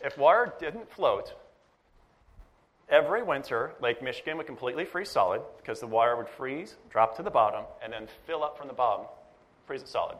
If 0.00 0.18
water 0.18 0.52
didn't 0.58 0.90
float, 0.90 1.34
every 2.88 3.22
winter, 3.22 3.74
Lake 3.80 4.02
Michigan 4.02 4.36
would 4.38 4.46
completely 4.48 4.84
freeze 4.84 5.08
solid 5.10 5.40
because 5.58 5.78
the 5.78 5.86
water 5.86 6.16
would 6.16 6.28
freeze, 6.28 6.74
drop 6.90 7.16
to 7.18 7.22
the 7.22 7.30
bottom, 7.30 7.62
and 7.80 7.92
then 7.92 8.08
fill 8.26 8.42
up 8.42 8.58
from 8.58 8.66
the 8.66 8.74
bottom, 8.74 9.06
freeze 9.64 9.82
it 9.82 9.88
solid. 9.88 10.16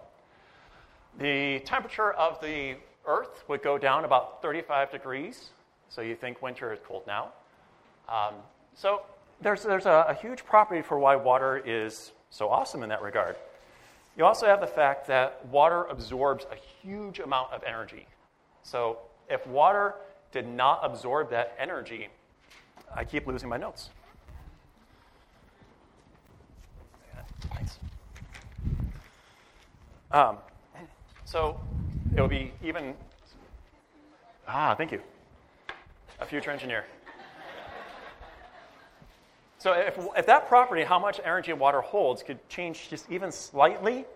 The 1.19 1.59
temperature 1.61 2.13
of 2.13 2.41
the 2.41 2.77
Earth 3.05 3.43
would 3.49 3.63
go 3.63 3.77
down 3.77 4.05
about 4.05 4.41
35 4.41 4.93
degrees. 4.93 5.51
So 5.89 6.01
you 6.01 6.15
think 6.15 6.41
winter 6.43 6.73
is 6.73 6.79
cold 6.87 7.03
now. 7.07 7.33
Um, 8.09 8.35
so 8.75 9.03
there's, 9.41 9.63
there's 9.65 9.87
a, 9.87 10.07
a 10.09 10.15
huge 10.15 10.45
property 10.45 10.81
for 10.81 10.99
why 10.99 11.17
water 11.17 11.61
is 11.65 12.13
so 12.31 12.49
awesome 12.49 12.83
in 12.83 12.89
that 12.91 13.03
regard. 13.03 13.37
You 14.17 14.25
also 14.25 14.47
have 14.47 14.61
the 14.61 14.67
fact 14.67 15.07
that 15.09 15.45
water 15.47 15.85
absorbs 15.85 16.47
a 16.53 16.57
huge 16.57 17.19
amount 17.19 17.53
of 17.53 17.63
energy. 17.65 18.07
So 18.63 18.99
if 19.29 19.47
water 19.47 19.95
did 20.31 20.47
not 20.47 20.81
absorb 20.83 21.31
that 21.31 21.57
energy, 21.59 22.09
I 22.95 23.05
keep 23.05 23.27
losing 23.27 23.49
my 23.49 23.57
notes. 23.57 23.91
Um, 30.11 30.39
so 31.29 31.61
it 32.17 32.21
will 32.21 32.29
be 32.29 32.53
even. 32.65 32.95
Ah, 34.47 34.75
thank 34.75 34.93
you. 34.93 35.01
A 36.21 36.25
future 36.25 36.51
engineer. 36.51 36.85
So 39.59 39.73
if, 39.73 39.99
if 40.17 40.27
that 40.27 40.49
property, 40.49 40.85
how 40.85 40.99
much 40.99 41.21
energy 41.23 41.53
water 41.53 41.81
holds, 41.81 42.23
could 42.23 42.39
change 42.49 42.89
just 42.89 43.11
even 43.11 43.31
slightly, 43.31 44.07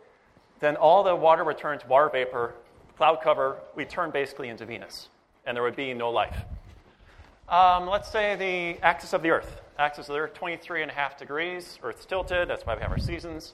then 0.61 0.77
all 0.77 1.03
the 1.03 1.15
water 1.15 1.45
to 1.53 1.87
water 1.87 2.09
vapor, 2.09 2.55
cloud 2.97 3.19
cover, 3.23 3.59
we 3.75 3.85
turn 3.85 4.11
basically 4.11 4.49
into 4.49 4.65
Venus, 4.65 5.09
and 5.45 5.57
there 5.57 5.65
would 5.65 5.77
be 5.77 5.93
no 5.93 6.11
life. 6.11 6.45
Um, 7.49 7.89
let's 7.89 8.11
say 8.11 8.37
the 8.37 8.83
axis 8.83 9.13
of 9.13 9.23
the 9.23 9.31
Earth. 9.31 9.61
Axis 9.79 10.09
of 10.09 10.15
the 10.15 10.21
Earth, 10.21 10.35
23 10.35 10.83
and 10.83 10.91
a 10.91 10.95
half 10.95 11.19
degrees. 11.19 11.79
Earth's 11.83 12.07
tilted. 12.07 12.49
That's 12.49 12.65
why 12.65 12.77
we 12.77 12.81
have 12.81 12.93
our 12.93 12.99
seasons. 12.99 13.53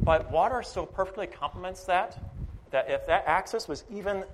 But 0.00 0.30
water 0.30 0.62
so 0.62 0.84
perfectly 0.84 1.26
complements 1.26 1.84
that 1.84 2.18
that 2.74 2.90
if 2.90 3.06
that 3.06 3.22
axis 3.28 3.68
was 3.68 3.84
even 3.88 4.24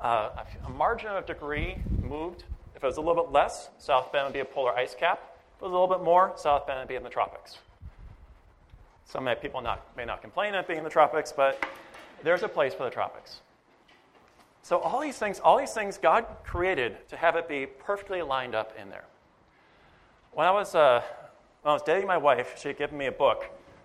uh, 0.00 0.30
a 0.66 0.70
margin 0.70 1.10
of 1.10 1.24
degree 1.24 1.76
moved, 2.02 2.42
if 2.74 2.82
it 2.82 2.86
was 2.86 2.96
a 2.96 3.00
little 3.00 3.22
bit 3.22 3.32
less, 3.32 3.70
South 3.78 4.10
Bend 4.10 4.24
would 4.24 4.32
be 4.32 4.40
a 4.40 4.44
polar 4.44 4.72
ice 4.72 4.96
cap. 4.98 5.20
If 5.54 5.62
it 5.62 5.64
was 5.66 5.70
a 5.70 5.72
little 5.72 5.86
bit 5.86 6.02
more, 6.02 6.32
South 6.36 6.66
Bend 6.66 6.80
would 6.80 6.88
be 6.88 6.96
in 6.96 7.04
the 7.04 7.08
tropics. 7.08 7.58
Some 9.04 9.28
people 9.40 9.60
not, 9.60 9.86
may 9.96 10.04
not 10.04 10.20
complain 10.20 10.52
at 10.56 10.66
being 10.66 10.78
in 10.78 10.84
the 10.84 10.90
tropics, 10.90 11.32
but 11.32 11.64
there's 12.24 12.42
a 12.42 12.48
place 12.48 12.74
for 12.74 12.82
the 12.82 12.90
tropics. 12.90 13.40
So 14.62 14.80
all 14.80 15.00
these 15.00 15.16
things, 15.16 15.38
all 15.38 15.56
these 15.56 15.72
things 15.72 15.96
God 15.96 16.26
created 16.42 17.08
to 17.10 17.16
have 17.16 17.36
it 17.36 17.48
be 17.48 17.66
perfectly 17.66 18.20
lined 18.20 18.56
up 18.56 18.72
in 18.82 18.90
there. 18.90 19.04
When 20.32 20.44
I 20.44 20.50
was, 20.50 20.74
uh, 20.74 21.02
when 21.62 21.70
I 21.70 21.74
was 21.74 21.82
dating 21.82 22.08
my 22.08 22.16
wife, 22.16 22.58
she 22.60 22.66
had 22.66 22.78
given 22.78 22.98
me 22.98 23.06
a 23.06 23.12
book. 23.12 23.44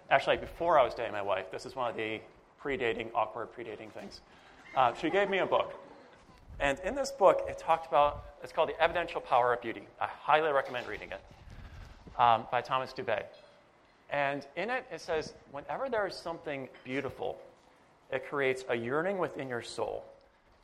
Actually, 0.10 0.38
before 0.38 0.80
I 0.80 0.84
was 0.84 0.96
dating 0.96 1.12
my 1.12 1.22
wife, 1.22 1.52
this 1.52 1.68
is 1.68 1.76
one 1.76 1.88
of 1.88 1.96
the 1.96 2.20
predating, 2.64 3.08
awkward 3.14 3.50
predating 3.56 3.92
things. 3.92 4.22
Uh, 4.76 4.94
she 4.94 5.10
gave 5.10 5.30
me 5.30 5.40
a 5.40 5.46
book. 5.46 5.74
And 6.60 6.80
in 6.86 6.96
this 6.96 7.12
book, 7.12 7.46
it 7.50 7.58
talked 7.58 7.88
about, 7.88 8.26
it's 8.44 8.54
called 8.54 8.70
The 8.70 8.82
Evidential 8.82 9.20
Power 9.22 9.54
of 9.54 9.62
Beauty. 9.62 9.84
I 10.00 10.08
highly 10.08 10.52
recommend 10.52 10.88
reading 10.88 11.10
it 11.12 11.22
um, 12.22 12.46
by 12.52 12.62
Thomas 12.62 12.94
Dubay. 12.94 13.24
And 14.10 14.46
in 14.56 14.70
it, 14.70 14.86
it 14.92 15.02
says, 15.02 15.34
whenever 15.52 15.90
there 15.90 16.06
is 16.06 16.16
something 16.16 16.70
beautiful, 16.84 17.38
it 18.12 18.28
creates 18.28 18.64
a 18.70 18.76
yearning 18.76 19.18
within 19.18 19.48
your 19.48 19.62
soul 19.62 20.04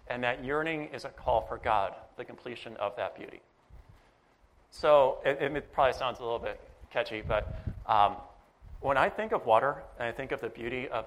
and 0.09 0.23
that 0.23 0.43
yearning 0.43 0.89
is 0.93 1.05
a 1.05 1.09
call 1.09 1.41
for 1.41 1.57
God, 1.57 1.93
the 2.17 2.25
completion 2.25 2.75
of 2.77 2.95
that 2.95 3.17
beauty. 3.17 3.41
So 4.71 5.19
it, 5.25 5.41
it 5.41 5.73
probably 5.73 5.93
sounds 5.93 6.19
a 6.19 6.23
little 6.23 6.39
bit 6.39 6.59
catchy, 6.91 7.21
but 7.21 7.59
um, 7.85 8.15
when 8.79 8.97
I 8.97 9.09
think 9.09 9.31
of 9.31 9.45
water 9.45 9.83
and 9.99 10.07
I 10.07 10.11
think 10.11 10.31
of 10.31 10.41
the 10.41 10.49
beauty 10.49 10.87
of 10.87 11.05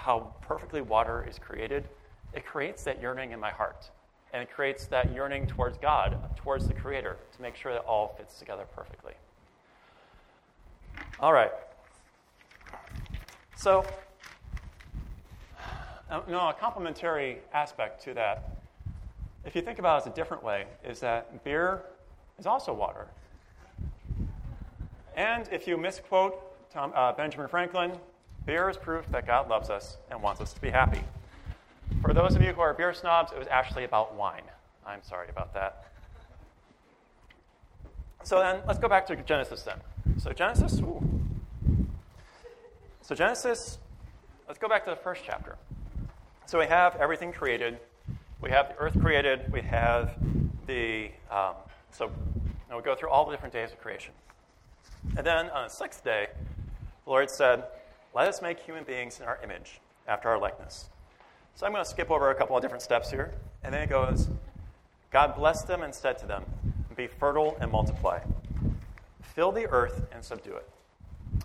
how 0.00 0.32
perfectly 0.40 0.80
water 0.80 1.26
is 1.28 1.38
created, 1.38 1.86
it 2.32 2.46
creates 2.46 2.84
that 2.84 3.02
yearning 3.02 3.32
in 3.32 3.40
my 3.40 3.50
heart. 3.50 3.90
And 4.32 4.42
it 4.42 4.50
creates 4.50 4.86
that 4.86 5.12
yearning 5.12 5.46
towards 5.46 5.76
God, 5.76 6.16
towards 6.36 6.66
the 6.66 6.72
Creator, 6.72 7.18
to 7.36 7.42
make 7.42 7.54
sure 7.54 7.72
that 7.72 7.82
all 7.82 8.14
fits 8.16 8.38
together 8.38 8.64
perfectly. 8.74 9.12
All 11.18 11.32
right. 11.32 11.50
So 13.56 13.84
uh, 16.10 16.22
no, 16.28 16.48
a 16.48 16.54
complementary 16.54 17.38
aspect 17.52 18.02
to 18.04 18.14
that, 18.14 18.56
if 19.44 19.54
you 19.54 19.60
think 19.60 19.78
about 19.78 20.06
it 20.06 20.10
a 20.10 20.14
different 20.14 20.42
way, 20.42 20.64
is 20.82 21.00
that 21.00 21.44
beer 21.44 21.82
is 22.38 22.46
also 22.46 22.72
water. 22.72 23.06
And 25.14 25.46
if 25.52 25.66
you 25.66 25.76
misquote 25.76 26.40
Tom, 26.72 26.92
uh, 26.94 27.12
Benjamin 27.12 27.48
Franklin, 27.48 27.92
beer 28.50 28.68
is 28.68 28.76
proof 28.76 29.06
that 29.12 29.28
God 29.28 29.48
loves 29.48 29.70
us 29.70 29.96
and 30.10 30.20
wants 30.20 30.40
us 30.40 30.52
to 30.52 30.60
be 30.60 30.70
happy. 30.70 31.04
For 32.02 32.12
those 32.12 32.34
of 32.34 32.42
you 32.42 32.52
who 32.52 32.60
are 32.60 32.74
beer 32.74 32.92
snobs, 32.92 33.30
it 33.30 33.38
was 33.38 33.46
actually 33.46 33.84
about 33.84 34.16
wine. 34.16 34.42
I'm 34.84 35.04
sorry 35.04 35.28
about 35.28 35.54
that. 35.54 35.84
So 38.24 38.40
then, 38.40 38.58
let's 38.66 38.80
go 38.80 38.88
back 38.88 39.06
to 39.06 39.14
Genesis 39.14 39.62
then. 39.62 39.76
So 40.18 40.32
Genesis, 40.32 40.80
ooh. 40.80 41.00
so 43.02 43.14
Genesis, 43.14 43.78
let's 44.48 44.58
go 44.58 44.68
back 44.68 44.82
to 44.86 44.90
the 44.90 44.96
first 44.96 45.22
chapter. 45.24 45.54
So 46.46 46.58
we 46.58 46.66
have 46.66 46.96
everything 46.96 47.32
created. 47.32 47.78
We 48.40 48.50
have 48.50 48.70
the 48.70 48.78
earth 48.78 49.00
created. 49.00 49.52
We 49.52 49.60
have 49.60 50.10
the, 50.66 51.12
um, 51.30 51.54
so 51.92 52.10
we 52.74 52.82
go 52.82 52.96
through 52.96 53.10
all 53.10 53.26
the 53.26 53.30
different 53.30 53.54
days 53.54 53.70
of 53.70 53.80
creation. 53.80 54.12
And 55.16 55.24
then 55.24 55.50
on 55.50 55.68
the 55.68 55.70
sixth 55.70 56.02
day, 56.02 56.26
the 57.04 57.10
Lord 57.10 57.30
said, 57.30 57.62
Let 58.14 58.26
us 58.26 58.42
make 58.42 58.58
human 58.58 58.82
beings 58.82 59.20
in 59.20 59.26
our 59.26 59.38
image, 59.44 59.80
after 60.08 60.28
our 60.28 60.38
likeness. 60.38 60.90
So 61.54 61.64
I'm 61.64 61.72
going 61.72 61.84
to 61.84 61.88
skip 61.88 62.10
over 62.10 62.30
a 62.30 62.34
couple 62.34 62.56
of 62.56 62.62
different 62.62 62.82
steps 62.82 63.10
here. 63.10 63.32
And 63.62 63.72
then 63.72 63.82
it 63.82 63.88
goes, 63.88 64.28
God 65.10 65.36
blessed 65.36 65.68
them 65.68 65.82
and 65.82 65.94
said 65.94 66.18
to 66.18 66.26
them, 66.26 66.44
Be 66.96 67.06
fertile 67.06 67.56
and 67.60 67.70
multiply. 67.70 68.20
Fill 69.22 69.52
the 69.52 69.68
earth 69.68 70.06
and 70.12 70.24
subdue 70.24 70.56
it. 70.56 70.68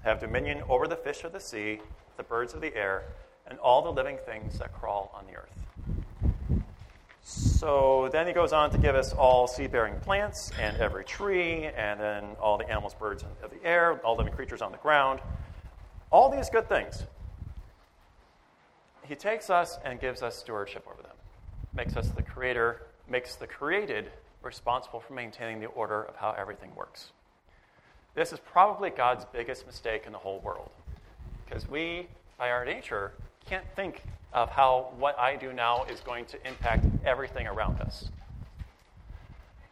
Have 0.03 0.19
dominion 0.19 0.63
over 0.67 0.87
the 0.87 0.95
fish 0.95 1.23
of 1.23 1.33
the 1.33 1.39
sea, 1.39 1.81
the 2.17 2.23
birds 2.23 2.53
of 2.53 2.61
the 2.61 2.75
air, 2.75 3.03
and 3.47 3.59
all 3.59 3.83
the 3.83 3.91
living 3.91 4.17
things 4.25 4.57
that 4.57 4.73
crawl 4.73 5.11
on 5.13 5.25
the 5.27 5.37
earth. 5.37 5.65
So 7.21 8.09
then 8.11 8.25
he 8.27 8.33
goes 8.33 8.53
on 8.53 8.71
to 8.71 8.77
give 8.77 8.95
us 8.95 9.13
all 9.13 9.47
seed 9.47 9.71
bearing 9.71 9.99
plants 9.99 10.51
and 10.59 10.77
every 10.77 11.03
tree, 11.03 11.65
and 11.65 11.99
then 11.99 12.23
all 12.39 12.57
the 12.57 12.69
animals, 12.69 12.95
birds 12.95 13.23
of 13.43 13.51
the 13.51 13.63
air, 13.63 13.99
all 14.03 14.15
living 14.15 14.33
creatures 14.33 14.61
on 14.61 14.71
the 14.71 14.77
ground. 14.77 15.19
All 16.15 16.29
these 16.29 16.49
good 16.49 16.69
things. 16.69 17.03
He 19.01 19.15
takes 19.15 19.49
us 19.49 19.77
and 19.83 19.99
gives 19.99 20.21
us 20.21 20.37
stewardship 20.37 20.87
over 20.89 21.01
them, 21.01 21.11
makes 21.73 21.97
us 21.97 22.07
the 22.07 22.21
creator, 22.21 22.83
makes 23.09 23.35
the 23.35 23.47
created 23.47 24.09
responsible 24.41 25.01
for 25.01 25.11
maintaining 25.11 25.59
the 25.59 25.65
order 25.65 26.03
of 26.03 26.15
how 26.15 26.33
everything 26.37 26.73
works. 26.73 27.11
This 28.13 28.31
is 28.31 28.39
probably 28.39 28.91
God's 28.91 29.25
biggest 29.25 29.67
mistake 29.67 30.03
in 30.05 30.13
the 30.13 30.17
whole 30.17 30.39
world. 30.39 30.69
Because 31.43 31.69
we, 31.69 32.07
by 32.37 32.49
our 32.49 32.63
nature, 32.63 33.11
can't 33.45 33.65
think 33.75 34.01
of 34.31 34.49
how 34.49 34.93
what 34.97 35.19
I 35.19 35.35
do 35.35 35.51
now 35.51 35.83
is 35.91 35.99
going 35.99 36.27
to 36.27 36.47
impact 36.47 36.85
everything 37.03 37.45
around 37.45 37.81
us. 37.81 38.09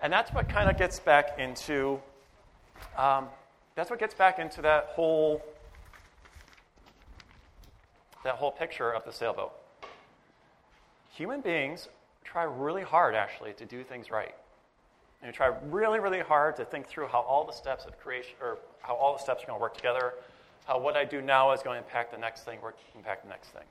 And 0.01 0.11
that's 0.11 0.33
what 0.33 0.49
kind 0.49 0.69
of 0.69 0.77
gets 0.77 0.99
back 0.99 1.39
into 1.39 2.01
um, 2.97 3.29
that's 3.75 3.89
what 3.89 3.99
gets 3.99 4.13
back 4.13 4.39
into 4.39 4.61
that 4.61 4.87
whole 4.89 5.41
that 8.23 8.35
whole 8.35 8.51
picture 8.51 8.91
of 8.91 9.03
the 9.05 9.11
sailboat. 9.11 9.51
Human 11.11 11.41
beings 11.41 11.89
try 12.23 12.43
really 12.43 12.81
hard 12.81 13.15
actually 13.15 13.53
to 13.53 13.65
do 13.65 13.83
things 13.83 14.09
right. 14.09 14.33
And 15.21 15.31
we 15.31 15.35
try 15.35 15.53
really, 15.69 15.99
really 15.99 16.19
hard 16.19 16.55
to 16.57 16.65
think 16.65 16.87
through 16.87 17.07
how 17.07 17.19
all 17.19 17.45
the 17.45 17.53
steps 17.53 17.85
of 17.85 17.97
creation 17.99 18.33
or 18.41 18.57
how 18.81 18.95
all 18.95 19.13
the 19.13 19.19
steps 19.19 19.43
are 19.43 19.47
going 19.47 19.57
to 19.57 19.61
work 19.61 19.75
together, 19.75 20.13
how 20.65 20.79
what 20.79 20.97
I 20.97 21.05
do 21.05 21.21
now 21.21 21.51
is 21.51 21.61
going 21.61 21.79
to 21.79 21.85
impact 21.85 22.11
the 22.11 22.17
next 22.17 22.43
thing, 22.43 22.61
work 22.61 22.77
impact 22.95 23.23
the 23.23 23.29
next 23.29 23.49
thing. 23.49 23.63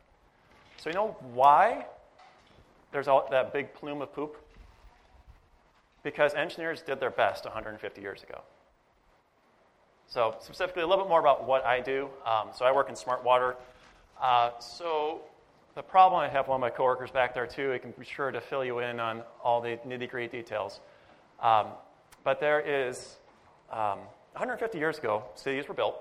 So 0.76 0.90
you 0.90 0.94
know 0.94 1.16
why 1.32 1.86
there's 2.92 3.08
all, 3.08 3.28
that 3.30 3.52
big 3.52 3.74
plume 3.74 4.02
of 4.02 4.12
poop? 4.14 4.36
Because 6.02 6.34
engineers 6.34 6.82
did 6.82 7.00
their 7.00 7.10
best 7.10 7.44
150 7.44 8.00
years 8.00 8.22
ago. 8.22 8.40
So 10.08 10.36
specifically, 10.40 10.82
a 10.82 10.86
little 10.86 11.04
bit 11.04 11.08
more 11.08 11.20
about 11.20 11.46
what 11.46 11.64
I 11.64 11.80
do. 11.80 12.08
Um, 12.26 12.48
so 12.54 12.64
I 12.64 12.72
work 12.72 12.88
in 12.88 12.96
smart 12.96 13.24
water. 13.24 13.56
Uh, 14.22 14.52
so 14.60 15.22
the 15.74 15.82
problem 15.82 16.20
I 16.20 16.28
have 16.28 16.46
one 16.46 16.54
of 16.54 16.60
my 16.60 16.70
coworkers 16.70 17.10
back 17.10 17.34
there 17.34 17.46
too. 17.46 17.72
He 17.72 17.78
can 17.80 17.90
be 17.98 18.04
sure 18.04 18.30
to 18.30 18.40
fill 18.40 18.64
you 18.64 18.78
in 18.78 19.00
on 19.00 19.22
all 19.42 19.60
the 19.60 19.78
nitty-gritty 19.84 20.28
details. 20.28 20.78
Um, 21.40 21.66
but 22.22 22.38
there 22.38 22.60
is 22.60 23.16
um, 23.72 23.98
150 24.34 24.78
years 24.78 24.98
ago, 24.98 25.24
cities 25.34 25.66
were 25.66 25.74
built, 25.74 25.96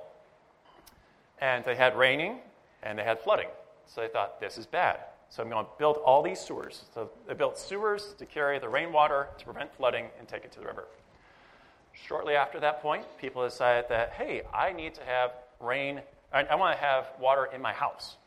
and 1.39 1.65
they 1.65 1.75
had 1.75 1.97
raining 1.97 2.37
and 2.83 2.99
they 2.99 3.03
had 3.03 3.19
flooding. 3.19 3.47
So 3.87 4.01
they 4.01 4.07
thought, 4.07 4.39
this 4.39 4.57
is 4.59 4.67
bad. 4.67 4.99
So 5.29 5.41
I'm 5.41 5.49
going 5.49 5.65
to 5.65 5.71
build 5.79 5.97
all 5.97 6.21
these 6.21 6.39
sewers. 6.39 6.83
So 6.93 7.09
they 7.27 7.33
built 7.33 7.57
sewers 7.57 8.13
to 8.19 8.25
carry 8.27 8.59
the 8.59 8.69
rainwater 8.69 9.29
to 9.39 9.45
prevent 9.45 9.73
flooding 9.73 10.05
and 10.19 10.27
take 10.27 10.45
it 10.45 10.51
to 10.51 10.59
the 10.59 10.65
river. 10.67 10.87
Shortly 11.93 12.35
after 12.35 12.59
that 12.59 12.81
point, 12.83 13.05
people 13.19 13.43
decided 13.43 13.85
that, 13.89 14.11
hey, 14.11 14.43
I 14.53 14.73
need 14.73 14.93
to 14.95 15.03
have 15.03 15.31
rain, 15.59 16.01
I, 16.33 16.43
I 16.43 16.55
want 16.55 16.77
to 16.77 16.83
have 16.83 17.07
water 17.19 17.49
in 17.53 17.61
my 17.61 17.73
house. 17.73 18.17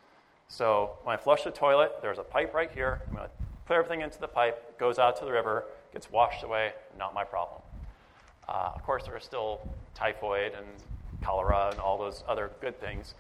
So 0.49 0.99
when 1.05 1.15
I 1.15 1.17
flush 1.17 1.45
the 1.45 1.51
toilet, 1.51 1.93
there's 2.03 2.19
a 2.19 2.23
pipe 2.23 2.55
right 2.55 2.71
here. 2.71 3.01
I'm 3.09 3.17
going 3.17 3.27
to 3.27 3.35
put 3.67 3.77
everything 3.77 4.03
into 4.03 4.21
the 4.21 4.29
pipe, 4.29 4.79
goes 4.79 4.99
out 4.99 5.17
to 5.19 5.25
the 5.25 5.33
river, 5.33 5.65
gets 5.93 6.11
washed 6.11 6.45
away, 6.45 6.73
not 6.99 7.15
my 7.15 7.25
problem. 7.25 7.63
Uh, 8.49 8.73
of 8.75 8.83
course, 8.83 9.05
there 9.05 9.17
are 9.17 9.21
still 9.21 9.61
typhoid 9.95 10.53
and 10.55 10.67
cholera 11.23 11.71
and 11.71 11.81
all 11.81 11.97
those 11.97 12.23
other 12.29 12.51
good 12.61 12.79
things. 12.79 13.15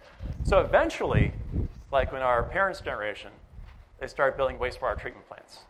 So 0.44 0.60
eventually, 0.60 1.32
like 1.90 2.12
when 2.12 2.22
our 2.22 2.42
parents' 2.42 2.80
generation, 2.80 3.30
they 4.00 4.06
started 4.06 4.36
building 4.36 4.58
wastewater 4.58 5.00
treatment 5.00 5.26
plants. 5.28 5.60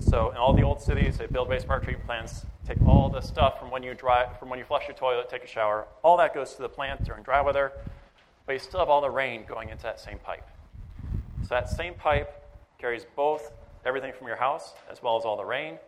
So 0.00 0.30
in 0.30 0.36
all 0.36 0.52
the 0.52 0.62
old 0.62 0.80
cities, 0.80 1.18
they 1.18 1.26
build 1.26 1.48
wastewater 1.48 1.82
treatment 1.82 2.06
plants, 2.06 2.44
take 2.66 2.78
all 2.86 3.08
the 3.08 3.20
stuff 3.20 3.60
from 3.60 3.70
when 3.70 3.82
you 3.82 3.94
dry, 3.94 4.28
from 4.38 4.48
when 4.48 4.58
you 4.58 4.64
flush 4.64 4.88
your 4.88 4.96
toilet, 4.96 5.28
take 5.28 5.44
a 5.44 5.46
shower, 5.46 5.86
all 6.02 6.16
that 6.16 6.34
goes 6.34 6.54
to 6.54 6.62
the 6.62 6.68
plant 6.68 7.04
during 7.04 7.22
dry 7.22 7.40
weather, 7.40 7.72
but 8.48 8.54
you 8.54 8.58
still 8.58 8.80
have 8.80 8.88
all 8.88 9.02
the 9.02 9.10
rain 9.10 9.44
going 9.46 9.68
into 9.68 9.82
that 9.82 10.00
same 10.00 10.18
pipe. 10.20 10.48
So 11.42 11.48
that 11.50 11.68
same 11.68 11.92
pipe 11.92 12.42
carries 12.78 13.04
both 13.14 13.52
everything 13.84 14.10
from 14.16 14.26
your 14.26 14.36
house 14.36 14.72
as 14.90 15.02
well 15.02 15.18
as 15.18 15.24
all 15.26 15.36
the 15.36 15.44
rain. 15.44 15.78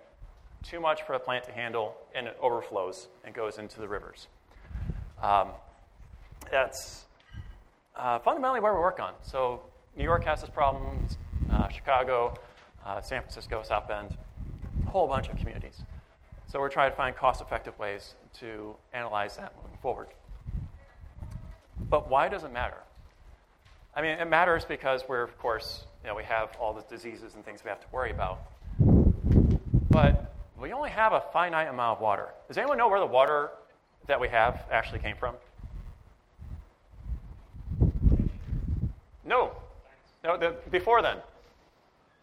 Too 0.62 0.78
much 0.78 1.02
for 1.04 1.14
a 1.14 1.18
plant 1.18 1.44
to 1.44 1.52
handle, 1.52 1.96
and 2.14 2.26
it 2.26 2.36
overflows 2.38 3.08
and 3.24 3.34
goes 3.34 3.56
into 3.56 3.80
the 3.80 3.88
rivers. 3.88 4.28
Um, 5.22 5.48
that's 6.50 7.06
uh, 7.96 8.18
fundamentally 8.18 8.60
where 8.60 8.74
we 8.74 8.80
work 8.80 9.00
on. 9.00 9.14
So 9.22 9.62
New 9.96 10.04
York 10.04 10.24
has 10.24 10.42
this 10.42 10.50
problem, 10.50 11.06
uh, 11.50 11.68
Chicago, 11.68 12.34
uh, 12.84 13.00
San 13.00 13.22
Francisco, 13.22 13.62
South 13.62 13.88
Bend, 13.88 14.18
a 14.86 14.90
whole 14.90 15.08
bunch 15.08 15.30
of 15.30 15.38
communities. 15.38 15.82
So 16.46 16.60
we're 16.60 16.68
trying 16.68 16.90
to 16.90 16.96
find 16.96 17.16
cost-effective 17.16 17.78
ways 17.78 18.16
to 18.40 18.74
analyze 18.92 19.38
that 19.38 19.54
moving 19.56 19.78
forward. 19.80 20.08
But 21.88 22.08
why 22.08 22.28
does 22.28 22.44
it 22.44 22.52
matter? 22.52 22.76
I 23.94 24.02
mean, 24.02 24.12
it 24.12 24.28
matters 24.28 24.64
because 24.64 25.02
we're, 25.08 25.22
of 25.22 25.36
course, 25.38 25.84
you 26.02 26.08
know, 26.08 26.14
we 26.14 26.24
have 26.24 26.56
all 26.60 26.72
the 26.72 26.82
diseases 26.82 27.34
and 27.34 27.44
things 27.44 27.62
we 27.64 27.68
have 27.70 27.80
to 27.80 27.86
worry 27.92 28.10
about. 28.10 28.40
But 29.90 30.32
we 30.60 30.72
only 30.72 30.90
have 30.90 31.12
a 31.12 31.22
finite 31.32 31.68
amount 31.68 31.98
of 31.98 32.02
water. 32.02 32.28
Does 32.48 32.58
anyone 32.58 32.78
know 32.78 32.88
where 32.88 33.00
the 33.00 33.06
water 33.06 33.50
that 34.06 34.20
we 34.20 34.28
have 34.28 34.64
actually 34.70 35.00
came 35.00 35.16
from? 35.16 35.34
No. 39.24 39.52
No, 40.22 40.36
the, 40.36 40.54
before 40.70 41.02
then. 41.02 41.16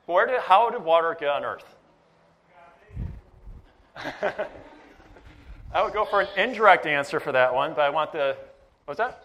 Where 0.06 0.26
did, 0.28 0.40
how 0.42 0.70
did 0.70 0.84
water 0.84 1.16
get 1.20 1.30
on 1.30 1.44
Earth? 1.44 1.76
I 5.74 5.84
would 5.84 5.94
go 5.94 6.06
for 6.06 6.22
an 6.22 6.28
indirect 6.38 6.86
answer 6.86 7.20
for 7.20 7.32
that 7.32 7.54
one, 7.54 7.74
but 7.74 7.82
I 7.82 7.90
want 7.90 8.12
the, 8.12 8.38
what's 8.88 8.98
that? 9.00 9.24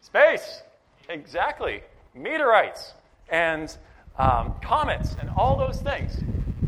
Space. 0.00 0.42
Space. 0.42 0.62
Exactly. 1.08 1.82
Meteorites 2.14 2.94
and 3.28 3.76
um, 4.18 4.54
comets 4.60 5.16
and 5.20 5.30
all 5.30 5.56
those 5.56 5.80
things. 5.80 6.20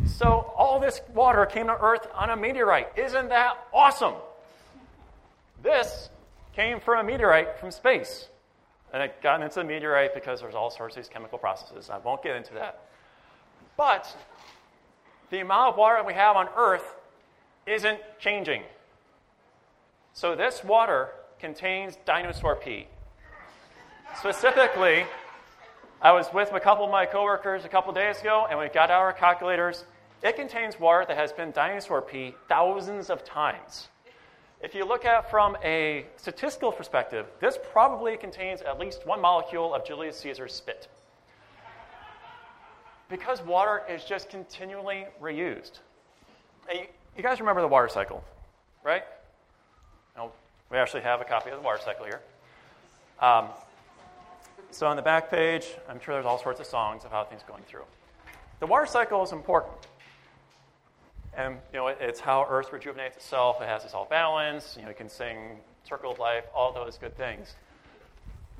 So 0.06 0.52
all 0.56 0.80
this 0.80 1.00
water 1.14 1.44
came 1.46 1.66
to 1.66 1.76
Earth 1.76 2.06
on 2.14 2.30
a 2.30 2.36
meteorite. 2.36 2.96
Isn't 2.96 3.28
that 3.28 3.56
awesome? 3.72 4.14
This 5.62 6.10
came 6.54 6.80
from 6.80 7.00
a 7.00 7.02
meteorite 7.02 7.58
from 7.58 7.70
space. 7.70 8.28
And 8.92 9.02
it 9.02 9.20
got 9.22 9.42
into 9.42 9.56
the 9.56 9.64
meteorite 9.64 10.14
because 10.14 10.40
there's 10.40 10.54
all 10.54 10.70
sorts 10.70 10.96
of 10.96 11.02
these 11.02 11.08
chemical 11.08 11.38
processes. 11.38 11.90
I 11.90 11.98
won't 11.98 12.22
get 12.22 12.36
into 12.36 12.54
that. 12.54 12.88
But 13.76 14.14
the 15.30 15.40
amount 15.40 15.72
of 15.72 15.76
water 15.76 16.02
we 16.04 16.14
have 16.14 16.36
on 16.36 16.48
Earth 16.56 16.94
isn't 17.66 17.98
changing. 18.18 18.62
So 20.12 20.36
this 20.36 20.62
water 20.62 21.08
contains 21.42 21.98
dinosaur 22.06 22.54
pee. 22.54 22.86
Specifically, 24.20 25.04
I 26.00 26.12
was 26.12 26.26
with 26.32 26.52
a 26.52 26.60
couple 26.60 26.84
of 26.84 26.90
my 26.92 27.04
coworkers 27.04 27.64
a 27.64 27.68
couple 27.68 27.92
days 27.92 28.20
ago, 28.20 28.46
and 28.48 28.56
we 28.60 28.68
got 28.68 28.92
out 28.92 29.00
our 29.00 29.12
calculators. 29.12 29.84
It 30.22 30.36
contains 30.36 30.78
water 30.78 31.04
that 31.08 31.16
has 31.16 31.32
been 31.32 31.50
dinosaur 31.50 32.00
pee 32.00 32.36
thousands 32.48 33.10
of 33.10 33.24
times. 33.24 33.88
If 34.62 34.72
you 34.72 34.84
look 34.84 35.04
at 35.04 35.28
from 35.32 35.56
a 35.64 36.06
statistical 36.16 36.70
perspective, 36.70 37.26
this 37.40 37.58
probably 37.72 38.16
contains 38.16 38.62
at 38.62 38.78
least 38.78 39.04
one 39.04 39.20
molecule 39.20 39.74
of 39.74 39.84
Julius 39.84 40.16
Caesar's 40.20 40.54
spit. 40.54 40.86
Because 43.10 43.42
water 43.42 43.82
is 43.90 44.04
just 44.04 44.30
continually 44.30 45.06
reused. 45.20 45.80
You, 46.72 46.82
you, 47.16 47.22
guys 47.24 47.40
remember 47.40 47.62
the 47.62 47.68
water 47.68 47.88
cycle, 47.88 48.22
right? 48.84 49.02
We 50.72 50.78
actually 50.78 51.02
have 51.02 51.20
a 51.20 51.24
copy 51.24 51.50
of 51.50 51.58
the 51.58 51.62
water 51.62 51.80
cycle 51.84 52.06
here. 52.06 52.22
Um, 53.20 53.48
so 54.70 54.86
on 54.86 54.96
the 54.96 55.02
back 55.02 55.30
page, 55.30 55.66
I'm 55.86 56.00
sure 56.00 56.14
there's 56.14 56.24
all 56.24 56.42
sorts 56.42 56.60
of 56.60 56.66
songs 56.66 57.04
of 57.04 57.10
how 57.10 57.24
things 57.24 57.42
going 57.46 57.62
through. 57.64 57.84
The 58.58 58.66
water 58.66 58.86
cycle 58.86 59.22
is 59.22 59.32
important. 59.32 59.74
And 61.36 61.58
you 61.72 61.78
know, 61.78 61.88
it's 61.88 62.20
how 62.20 62.46
Earth 62.48 62.72
rejuvenates 62.72 63.16
itself. 63.16 63.60
It 63.60 63.68
has 63.68 63.82
this 63.82 63.92
all 63.92 64.06
balance. 64.06 64.74
You 64.76 64.84
know, 64.84 64.88
you 64.88 64.94
can 64.94 65.10
sing 65.10 65.58
Circle 65.86 66.12
of 66.12 66.18
Life, 66.18 66.44
all 66.54 66.72
those 66.72 66.96
good 66.96 67.16
things. 67.18 67.54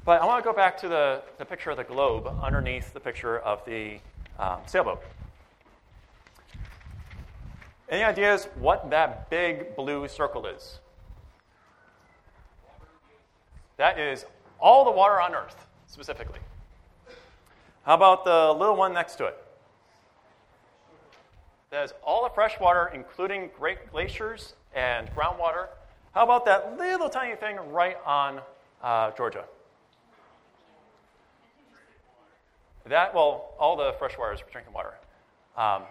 But 0.05 0.21
I 0.21 0.27
want 0.27 0.43
to 0.43 0.49
go 0.49 0.55
back 0.55 0.77
to 0.79 0.89
the, 0.89 1.23
the 1.39 1.45
picture 1.45 1.71
of 1.71 1.79
the 1.79 1.85
globe 1.85 2.27
underneath 2.43 2.93
the 2.93 3.01
picture 3.01 3.39
of 3.39 3.65
the 3.65 3.99
um, 4.39 4.61
sailboat. 4.67 5.03
Any 7.89 8.03
ideas 8.03 8.49
what 8.57 8.91
that 8.91 9.31
big 9.31 9.77
blue 9.77 10.09
circle 10.09 10.47
is? 10.47 10.79
That 13.83 13.99
is 13.99 14.27
all 14.61 14.85
the 14.85 14.93
water 14.93 15.21
on 15.21 15.35
Earth, 15.35 15.67
specifically. 15.89 16.39
How 17.85 17.95
about 17.95 18.25
the 18.25 18.53
little 18.57 18.77
one 18.77 18.95
next 18.95 19.17
to 19.17 19.25
it? 19.25 19.37
That 21.71 21.87
is 21.87 21.93
all 22.05 22.23
the 22.23 22.33
fresh 22.33 22.61
water, 22.61 22.93
including 22.95 23.51
great 23.59 23.91
glaciers 23.91 24.55
and 24.73 25.11
groundwater. 25.17 25.67
How 26.15 26.23
about 26.23 26.45
that 26.45 26.79
little 26.79 27.09
tiny 27.09 27.35
thing 27.35 27.57
right 27.73 27.97
on 28.07 28.41
uh, 28.85 29.11
Georgia? 29.17 29.47
That, 32.87 33.13
well, 33.13 33.51
all 33.59 33.77
the 33.77 33.97
fresh 33.99 34.17
water 34.17 34.35
is 34.35 34.41
drinking 34.53 34.75
water. 34.75 34.95
Um, 35.57 35.83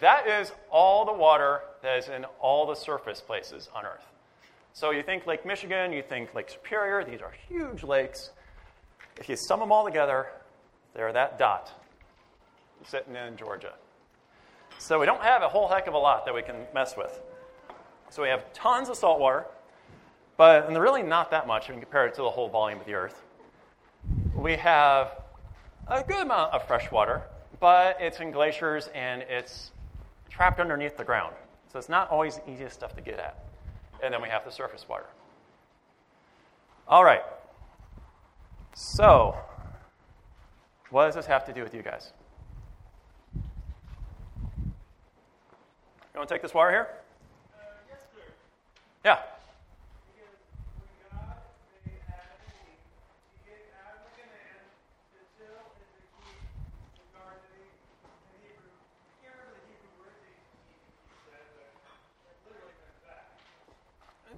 that 0.00 0.26
is 0.26 0.50
all 0.70 1.04
the 1.04 1.12
water 1.12 1.60
that 1.82 1.98
is 1.98 2.08
in 2.08 2.24
all 2.40 2.64
the 2.64 2.74
surface 2.74 3.20
places 3.20 3.68
on 3.74 3.84
Earth. 3.84 4.06
So 4.74 4.90
you 4.90 5.04
think 5.04 5.24
Lake 5.24 5.46
Michigan, 5.46 5.92
you 5.92 6.02
think 6.02 6.34
Lake 6.34 6.50
Superior, 6.50 7.04
these 7.04 7.20
are 7.22 7.32
huge 7.48 7.84
lakes. 7.84 8.30
If 9.16 9.28
you 9.28 9.36
sum 9.36 9.60
them 9.60 9.70
all 9.70 9.84
together, 9.84 10.26
they're 10.94 11.12
that 11.12 11.38
dot 11.38 11.70
sitting 12.84 13.14
in 13.14 13.36
Georgia. 13.36 13.74
So 14.78 14.98
we 14.98 15.06
don't 15.06 15.22
have 15.22 15.42
a 15.42 15.48
whole 15.48 15.68
heck 15.68 15.86
of 15.86 15.94
a 15.94 15.98
lot 15.98 16.24
that 16.24 16.34
we 16.34 16.42
can 16.42 16.56
mess 16.74 16.96
with. 16.96 17.20
So 18.10 18.20
we 18.20 18.28
have 18.28 18.52
tons 18.52 18.88
of 18.88 18.96
salt 18.96 19.20
water, 19.20 19.46
but 20.36 20.66
and 20.66 20.76
really 20.76 21.04
not 21.04 21.30
that 21.30 21.46
much 21.46 21.68
when 21.68 21.76
you 21.76 21.80
compare 21.80 22.08
it 22.08 22.14
to 22.16 22.22
the 22.22 22.30
whole 22.30 22.48
volume 22.48 22.80
of 22.80 22.86
the 22.86 22.94
Earth. 22.94 23.22
We 24.34 24.56
have 24.56 25.22
a 25.86 26.02
good 26.02 26.20
amount 26.20 26.52
of 26.52 26.66
fresh 26.66 26.90
water, 26.90 27.22
but 27.60 27.96
it's 28.00 28.18
in 28.18 28.32
glaciers 28.32 28.88
and 28.92 29.22
it's 29.22 29.70
trapped 30.28 30.58
underneath 30.58 30.96
the 30.96 31.04
ground. 31.04 31.36
So 31.72 31.78
it's 31.78 31.88
not 31.88 32.10
always 32.10 32.38
the 32.38 32.50
easiest 32.50 32.74
stuff 32.74 32.96
to 32.96 33.00
get 33.00 33.20
at. 33.20 33.43
And 34.04 34.12
then 34.12 34.20
we 34.20 34.28
have 34.28 34.44
the 34.44 34.50
surface 34.50 34.86
water. 34.86 35.06
All 36.86 37.02
right. 37.02 37.22
So, 38.74 39.34
what 40.90 41.06
does 41.06 41.14
this 41.14 41.24
have 41.24 41.46
to 41.46 41.54
do 41.54 41.62
with 41.62 41.74
you 41.74 41.82
guys? 41.82 42.12
You 43.34 43.42
want 46.16 46.28
to 46.28 46.34
take 46.34 46.42
this 46.42 46.52
wire 46.52 46.70
here? 46.70 46.88
Uh, 47.54 47.62
yes, 47.88 48.00
sir. 48.14 48.20
Yeah. 49.06 49.20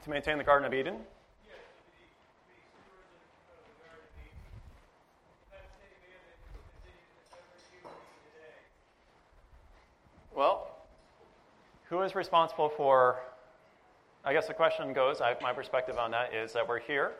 To 0.07 0.11
maintain 0.11 0.39
the 0.39 0.45
Garden 0.45 0.65
of 0.65 0.73
Eden? 0.73 0.99
Well, 10.33 10.69
who 11.89 12.03
is 12.03 12.15
responsible 12.15 12.69
for? 12.69 13.17
I 14.25 14.33
guess 14.33 14.47
the 14.47 14.55
question 14.55 14.93
goes, 14.93 15.21
I, 15.21 15.35
my 15.43 15.53
perspective 15.53 15.99
on 15.99 16.13
that 16.13 16.33
is 16.33 16.53
that 16.53 16.69
we're 16.69 16.79
here. 16.79 17.11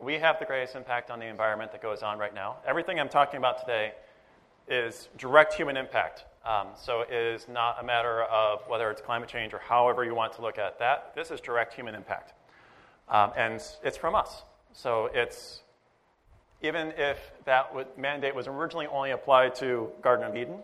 We 0.00 0.14
have 0.14 0.40
the 0.40 0.46
greatest 0.46 0.74
impact 0.74 1.12
on 1.12 1.20
the 1.20 1.26
environment 1.26 1.70
that 1.70 1.80
goes 1.80 2.02
on 2.02 2.18
right 2.18 2.34
now. 2.34 2.56
Everything 2.66 2.98
I'm 2.98 3.08
talking 3.08 3.38
about 3.38 3.60
today 3.60 3.92
is 4.68 5.08
direct 5.18 5.54
human 5.54 5.76
impact. 5.76 6.24
Um, 6.44 6.68
so 6.76 7.02
it 7.02 7.12
is 7.12 7.48
not 7.48 7.78
a 7.80 7.84
matter 7.84 8.24
of 8.24 8.60
whether 8.68 8.90
it's 8.90 9.00
climate 9.00 9.28
change 9.28 9.54
or 9.54 9.58
however 9.58 10.04
you 10.04 10.14
want 10.14 10.34
to 10.34 10.42
look 10.42 10.58
at 10.58 10.78
that. 10.78 11.14
This 11.14 11.30
is 11.30 11.40
direct 11.40 11.72
human 11.72 11.94
impact. 11.94 12.34
Um, 13.08 13.32
and 13.36 13.62
it's 13.82 13.96
from 13.96 14.14
us. 14.14 14.42
So 14.72 15.10
it's, 15.14 15.62
even 16.62 16.92
if 16.96 17.18
that 17.44 17.98
mandate 17.98 18.34
was 18.34 18.46
originally 18.46 18.86
only 18.86 19.12
applied 19.12 19.54
to 19.56 19.90
Garden 20.02 20.26
of 20.26 20.36
Eden, 20.36 20.58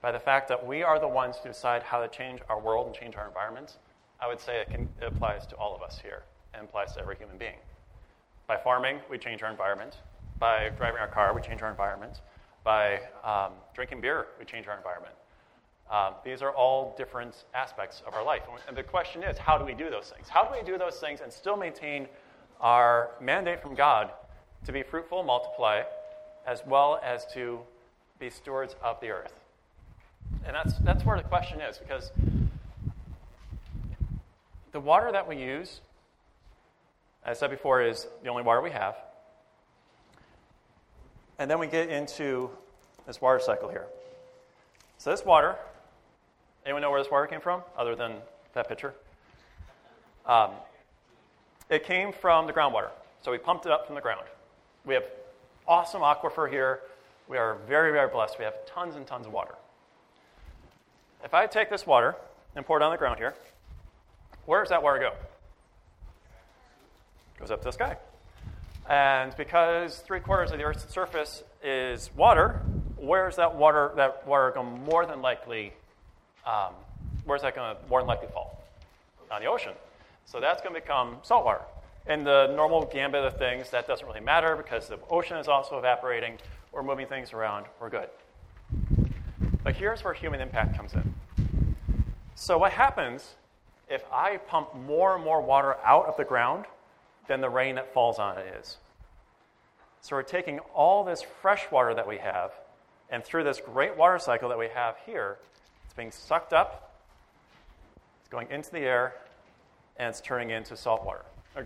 by 0.00 0.12
the 0.12 0.18
fact 0.18 0.48
that 0.48 0.66
we 0.66 0.82
are 0.82 0.98
the 0.98 1.08
ones 1.08 1.36
to 1.42 1.48
decide 1.48 1.82
how 1.82 2.00
to 2.00 2.08
change 2.08 2.40
our 2.48 2.60
world 2.60 2.86
and 2.86 2.94
change 2.94 3.16
our 3.16 3.26
environment, 3.26 3.78
I 4.20 4.28
would 4.28 4.40
say 4.40 4.60
it, 4.60 4.70
can, 4.70 4.88
it 5.00 5.06
applies 5.06 5.46
to 5.48 5.56
all 5.56 5.74
of 5.74 5.82
us 5.82 5.98
here 6.02 6.22
and 6.52 6.64
applies 6.64 6.92
to 6.94 7.00
every 7.00 7.16
human 7.16 7.38
being. 7.38 7.56
By 8.46 8.56
farming, 8.56 9.00
we 9.10 9.18
change 9.18 9.42
our 9.42 9.50
environment. 9.50 9.98
By 10.38 10.70
driving 10.76 11.00
our 11.00 11.08
car, 11.08 11.34
we 11.34 11.40
change 11.40 11.62
our 11.62 11.70
environment. 11.70 12.20
By 12.64 13.00
um, 13.22 13.52
drinking 13.74 14.00
beer, 14.00 14.26
we 14.38 14.46
change 14.46 14.66
our 14.66 14.76
environment. 14.76 15.14
Um, 15.90 16.14
these 16.24 16.40
are 16.40 16.50
all 16.50 16.94
different 16.96 17.44
aspects 17.54 18.02
of 18.06 18.14
our 18.14 18.24
life. 18.24 18.42
And 18.66 18.76
the 18.76 18.82
question 18.82 19.22
is, 19.22 19.36
how 19.36 19.58
do 19.58 19.66
we 19.66 19.74
do 19.74 19.90
those 19.90 20.10
things? 20.10 20.28
How 20.28 20.44
do 20.44 20.58
we 20.58 20.64
do 20.64 20.78
those 20.78 20.96
things 20.96 21.20
and 21.20 21.30
still 21.30 21.58
maintain 21.58 22.08
our 22.60 23.10
mandate 23.20 23.60
from 23.60 23.74
God 23.74 24.10
to 24.64 24.72
be 24.72 24.82
fruitful, 24.82 25.22
multiply, 25.22 25.82
as 26.46 26.62
well 26.66 26.98
as 27.04 27.26
to 27.34 27.60
be 28.18 28.30
stewards 28.30 28.76
of 28.82 28.98
the 29.00 29.10
earth? 29.10 29.34
And 30.46 30.56
that's, 30.56 30.78
that's 30.78 31.04
where 31.04 31.18
the 31.18 31.28
question 31.28 31.60
is, 31.60 31.76
because 31.76 32.10
the 34.72 34.80
water 34.80 35.12
that 35.12 35.28
we 35.28 35.36
use, 35.36 35.80
as 37.26 37.36
I 37.36 37.40
said 37.40 37.50
before, 37.50 37.82
is 37.82 38.06
the 38.22 38.30
only 38.30 38.42
water 38.42 38.62
we 38.62 38.70
have. 38.70 38.96
And 41.38 41.50
then 41.50 41.58
we 41.58 41.66
get 41.66 41.88
into 41.88 42.50
this 43.06 43.20
water 43.20 43.40
cycle 43.40 43.68
here. 43.68 43.86
So 44.98 45.10
this 45.10 45.24
water, 45.24 45.56
anyone 46.64 46.82
know 46.82 46.90
where 46.90 47.02
this 47.02 47.10
water 47.10 47.26
came 47.26 47.40
from 47.40 47.62
other 47.76 47.94
than 47.94 48.14
that 48.54 48.68
picture? 48.68 48.94
Um, 50.26 50.52
it 51.68 51.84
came 51.84 52.12
from 52.12 52.46
the 52.46 52.52
groundwater. 52.52 52.90
So 53.22 53.30
we 53.32 53.38
pumped 53.38 53.66
it 53.66 53.72
up 53.72 53.86
from 53.86 53.94
the 53.94 54.00
ground. 54.00 54.26
We 54.84 54.94
have 54.94 55.04
awesome 55.66 56.02
aquifer 56.02 56.48
here. 56.50 56.80
We 57.28 57.38
are 57.38 57.56
very, 57.66 57.90
very 57.90 58.08
blessed. 58.08 58.38
We 58.38 58.44
have 58.44 58.66
tons 58.66 58.96
and 58.96 59.06
tons 59.06 59.26
of 59.26 59.32
water. 59.32 59.54
If 61.24 61.32
I 61.32 61.46
take 61.46 61.70
this 61.70 61.86
water 61.86 62.16
and 62.54 62.66
pour 62.66 62.78
it 62.78 62.82
on 62.82 62.90
the 62.90 62.98
ground 62.98 63.18
here, 63.18 63.34
where 64.44 64.60
does 64.60 64.68
that 64.68 64.82
water 64.82 64.98
go? 64.98 65.12
Goes 67.38 67.50
up 67.50 67.60
to 67.60 67.64
the 67.64 67.72
sky. 67.72 67.96
And 68.88 69.34
because 69.36 69.98
three 69.98 70.20
quarters 70.20 70.50
of 70.50 70.58
the 70.58 70.64
Earth's 70.64 70.92
surface 70.92 71.42
is 71.62 72.10
water, 72.14 72.60
where's 72.96 73.36
that 73.36 73.54
water 73.54 73.92
that 73.96 74.26
water 74.26 74.50
going 74.54 74.74
to 74.74 74.80
more 74.82 75.06
than 75.06 75.22
likely 75.22 75.72
um, 76.46 76.74
where's 77.24 77.42
that 77.42 77.54
going 77.54 77.74
to 77.74 77.80
more 77.88 78.00
than 78.00 78.08
likely 78.08 78.28
fall? 78.28 78.62
On 79.30 79.40
the 79.40 79.46
ocean. 79.46 79.72
So 80.26 80.40
that's 80.40 80.62
going 80.62 80.74
to 80.74 80.80
become 80.80 81.16
saltwater. 81.22 81.62
In 82.06 82.22
the 82.22 82.52
normal 82.54 82.84
gambit 82.84 83.24
of 83.24 83.38
things, 83.38 83.70
that 83.70 83.86
doesn't 83.86 84.06
really 84.06 84.20
matter 84.20 84.56
because 84.56 84.88
the 84.88 84.98
ocean 85.10 85.38
is 85.38 85.48
also 85.48 85.78
evaporating. 85.78 86.38
We're 86.72 86.82
moving 86.82 87.06
things 87.06 87.32
around. 87.32 87.66
We're 87.80 87.88
good. 87.88 88.08
But 89.62 89.74
here's 89.74 90.04
where 90.04 90.12
human 90.12 90.40
impact 90.40 90.76
comes 90.76 90.92
in. 90.92 91.14
So 92.34 92.58
what 92.58 92.72
happens 92.72 93.34
if 93.88 94.04
I 94.12 94.36
pump 94.36 94.74
more 94.74 95.14
and 95.14 95.24
more 95.24 95.40
water 95.40 95.76
out 95.84 96.06
of 96.06 96.16
the 96.16 96.24
ground 96.24 96.66
than 97.28 97.40
the 97.40 97.48
rain 97.48 97.74
that 97.76 97.92
falls 97.92 98.18
on 98.18 98.38
it 98.38 98.54
is? 98.60 98.76
So 100.00 100.16
we're 100.16 100.22
taking 100.22 100.58
all 100.74 101.04
this 101.04 101.22
fresh 101.40 101.70
water 101.70 101.94
that 101.94 102.06
we 102.06 102.18
have, 102.18 102.52
and 103.10 103.24
through 103.24 103.44
this 103.44 103.60
great 103.60 103.96
water 103.96 104.18
cycle 104.18 104.48
that 104.50 104.58
we 104.58 104.68
have 104.74 104.96
here, 105.06 105.38
it's 105.84 105.94
being 105.94 106.10
sucked 106.10 106.52
up, 106.52 106.94
it's 108.20 108.28
going 108.28 108.50
into 108.50 108.70
the 108.70 108.80
air, 108.80 109.14
and 109.96 110.08
it's 110.08 110.20
turning 110.20 110.50
into 110.50 110.76
salt 110.76 111.04
water. 111.04 111.22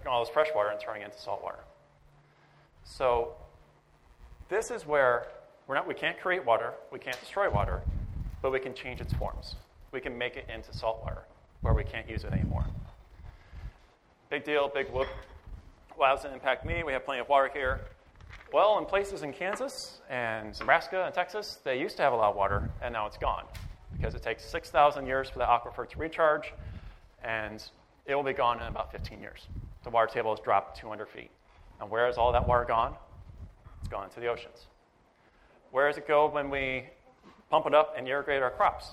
All 0.07 0.25
this 0.25 0.33
fresh 0.33 0.49
water 0.55 0.69
and 0.69 0.79
turning 0.81 1.03
into 1.03 1.19
salt 1.19 1.43
water. 1.43 1.61
So 2.85 3.33
this 4.49 4.71
is 4.71 4.87
where 4.87 5.27
we're 5.67 5.75
not, 5.75 5.89
we 5.89 5.95
can't 5.95 6.21
create 6.21 6.45
water, 6.45 6.75
we 6.93 6.99
can't 6.99 7.19
destroy 7.21 7.51
water, 7.51 7.83
but 8.43 8.53
we 8.53 8.61
can 8.61 8.75
change 8.75 9.01
its 9.01 9.13
forms. 9.15 9.57
We 9.93 10.01
can 10.01 10.17
make 10.17 10.37
it 10.37 10.47
into 10.53 10.73
salt 10.77 11.01
water 11.03 11.23
where 11.63 11.75
we 11.75 11.85
can't 11.85 12.09
use 12.09 12.25
it 12.25 12.33
anymore. 12.33 12.65
Big 14.31 14.45
deal, 14.45 14.71
big 14.73 14.91
whoop. 14.91 15.09
Why 15.99 16.15
does 16.15 16.25
it 16.25 16.33
impact 16.33 16.65
me? 16.65 16.85
We 16.85 16.93
have 16.93 17.05
plenty 17.05 17.21
of 17.21 17.29
water 17.29 17.51
here. 17.53 17.81
Well, 18.53 18.79
in 18.79 18.85
places 18.85 19.25
in 19.25 19.33
Kansas 19.33 19.99
and 20.09 20.57
Nebraska 20.61 21.05
and 21.05 21.13
Texas, 21.13 21.59
they 21.65 21.81
used 21.81 21.97
to 21.97 22.05
have 22.05 22.13
a 22.13 22.17
lot 22.17 22.31
of 22.31 22.37
water, 22.37 22.71
and 22.81 22.93
now 22.93 23.09
it's 23.09 23.19
gone 23.19 23.43
because 23.97 24.15
it 24.15 24.23
takes 24.23 24.45
6,000 24.45 25.09
years 25.09 25.29
for 25.29 25.41
the 25.41 25.45
aquifer 25.45 25.89
to 25.89 25.99
recharge, 25.99 26.55
and 27.25 27.65
it 28.07 28.15
will 28.15 28.23
be 28.23 28.33
gone 28.33 28.61
in 28.61 28.69
about 28.69 28.93
15 28.93 29.21
years. 29.21 29.49
The 29.83 29.91
water 29.91 30.07
table 30.07 30.31
has 30.31 30.39
dropped 30.39 30.79
200 30.79 31.09
feet. 31.09 31.33
And 31.81 31.91
where 31.91 32.09
is 32.09 32.17
all 32.17 32.31
that 32.31 32.47
water 32.47 32.65
gone? 32.65 32.95
It's 33.81 33.89
gone 33.89 34.05
into 34.05 34.21
the 34.21 34.29
oceans. 34.29 34.67
Where 35.73 35.89
does 35.89 35.99
it 35.99 36.07
go 36.07 36.29
when 36.29 36.49
we 36.49 36.85
pump 37.51 37.67
it 37.67 37.75
up 37.75 37.95
and 37.99 38.07
irrigate 38.07 38.41
our 38.41 38.53
crops? 38.53 38.93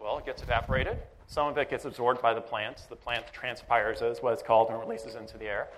Well, 0.00 0.18
it 0.18 0.26
gets 0.26 0.42
evaporated. 0.42 0.98
Some 1.28 1.46
of 1.46 1.56
it 1.58 1.70
gets 1.70 1.84
absorbed 1.84 2.20
by 2.20 2.34
the 2.34 2.40
plants. 2.40 2.86
The 2.86 2.96
plant 2.96 3.26
transpires, 3.32 4.02
is 4.02 4.20
what 4.20 4.32
it's 4.32 4.42
called, 4.42 4.70
and 4.70 4.80
releases 4.80 5.14
into 5.14 5.38
the 5.38 5.44
air. 5.44 5.68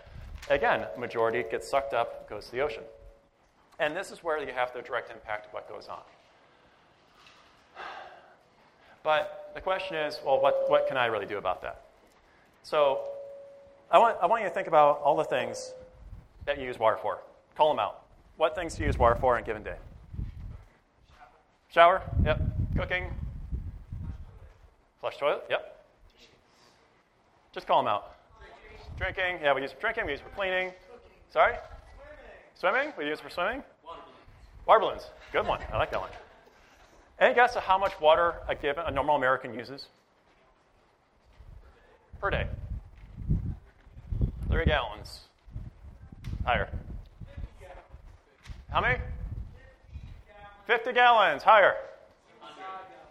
Again, 0.51 0.87
majority 0.99 1.45
gets 1.51 1.69
sucked 1.69 1.95
up, 1.95 2.29
goes 2.29 2.47
to 2.47 2.53
the 2.53 2.61
ocean. 2.61 2.83
And 3.79 3.97
this 3.97 4.11
is 4.11 4.23
where 4.23 4.39
you 4.39 4.53
have 4.53 4.73
the 4.73 4.83
direct 4.83 5.11
impact 5.11 5.47
of 5.47 5.53
what 5.53 5.69
goes 5.69 5.89
on. 5.89 6.03
But 9.03 9.51
the 9.55 9.61
question 9.61 9.97
is 9.97 10.21
well, 10.25 10.41
what, 10.41 10.69
what 10.69 10.87
can 10.87 10.97
I 10.97 11.07
really 11.07 11.27
do 11.27 11.39
about 11.39 11.63
that? 11.63 11.83
So 12.63 13.01
I 13.91 13.99
want, 13.99 14.17
I 14.23 14.27
want 14.27 14.43
you 14.43 14.49
to 14.49 14.55
think 14.55 14.69
about 14.69 15.01
all 15.01 15.17
the 15.17 15.25
things 15.25 15.75
that 16.47 16.59
you 16.59 16.65
use 16.65 16.79
water 16.79 16.97
for. 16.97 17.19
Call 17.57 17.71
them 17.71 17.81
out. 17.81 18.03
What 18.37 18.55
things 18.55 18.75
do 18.75 18.83
you 18.83 18.87
use 18.87 18.99
water 18.99 19.17
for 19.17 19.37
on 19.37 19.43
a 19.43 19.45
given 19.45 19.63
day? 19.63 19.77
Shower? 21.69 22.03
Yep. 22.25 22.41
Cooking? 22.77 23.11
Flush 25.01 25.19
toilet? 25.19 25.45
Yep. 25.51 25.85
Just 27.53 27.67
call 27.67 27.83
them 27.83 27.89
out. 27.89 28.15
Drinking? 28.99 29.39
Yeah, 29.43 29.55
we 29.55 29.63
use 29.63 29.73
it 29.73 29.75
for 29.75 29.81
drinking. 29.81 30.07
We 30.07 30.13
use 30.13 30.21
it 30.21 30.25
for 30.29 30.35
cleaning. 30.37 30.73
Sorry? 31.33 31.55
Swimming? 32.55 32.93
We 32.97 33.07
use 33.07 33.19
it 33.19 33.23
for 33.23 33.31
swimming? 33.31 33.63
Water 34.67 34.81
balloons. 34.81 35.11
Good 35.33 35.47
one. 35.47 35.61
I 35.73 35.79
like 35.79 35.91
that 35.91 36.01
one. 36.01 36.11
Any 37.19 37.35
guess 37.35 37.57
of 37.57 37.63
how 37.63 37.79
much 37.79 37.99
water 38.01 38.35
a 38.49 38.55
given 38.55 38.85
a 38.87 38.91
normal 38.91 39.17
American 39.17 39.55
uses 39.55 39.87
per 42.21 42.31
day? 42.31 42.47
Three 44.49 44.65
gallons. 44.65 45.21
Higher. 46.45 46.69
How 48.71 48.81
many? 48.81 48.99
50 50.67 50.93
gallons. 50.93 51.43
Higher. 51.43 51.75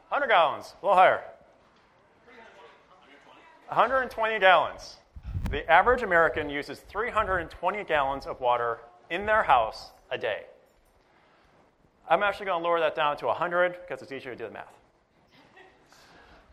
100 0.10 0.28
gallons. 0.28 0.74
A 0.82 0.86
little 0.86 0.98
higher. 0.98 1.22
120 3.67 4.39
gallons. 4.39 4.98
The 5.52 5.70
average 5.70 6.02
American 6.02 6.50
uses 6.50 6.80
320 6.80 7.84
gallons 7.84 8.26
of 8.26 8.40
water 8.40 8.80
in 9.10 9.26
their 9.26 9.44
house 9.44 9.92
a 10.10 10.18
day. 10.18 10.44
I'm 12.10 12.24
actually 12.24 12.46
going 12.46 12.62
to 12.62 12.68
lower 12.68 12.80
that 12.80 12.96
down 12.96 13.18
to 13.18 13.26
100 13.26 13.76
because 13.82 14.02
it's 14.02 14.14
easier 14.14 14.32
to 14.32 14.38
do 14.38 14.46
the 14.46 14.54
math. 14.54 14.74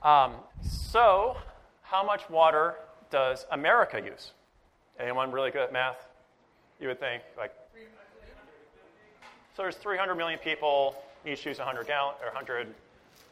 Um, 0.03 0.33
so, 0.63 1.37
how 1.83 2.05
much 2.05 2.29
water 2.29 2.75
does 3.09 3.47
America 3.53 4.03
use? 4.05 4.33
Anyone 4.99 5.31
really 5.31 5.53
good 5.53 5.63
at 5.63 5.73
math? 5.73 6.09
You 6.81 6.89
would 6.89 6.99
think 6.99 7.23
like. 7.37 7.53
So 9.57 9.63
there's 9.63 9.77
300 9.77 10.17
million 10.17 10.41
people, 10.41 10.97
each 11.25 11.47
use 11.47 11.59
100 11.59 11.87
gallon 11.87 12.15
or 12.21 12.27
100 12.27 12.75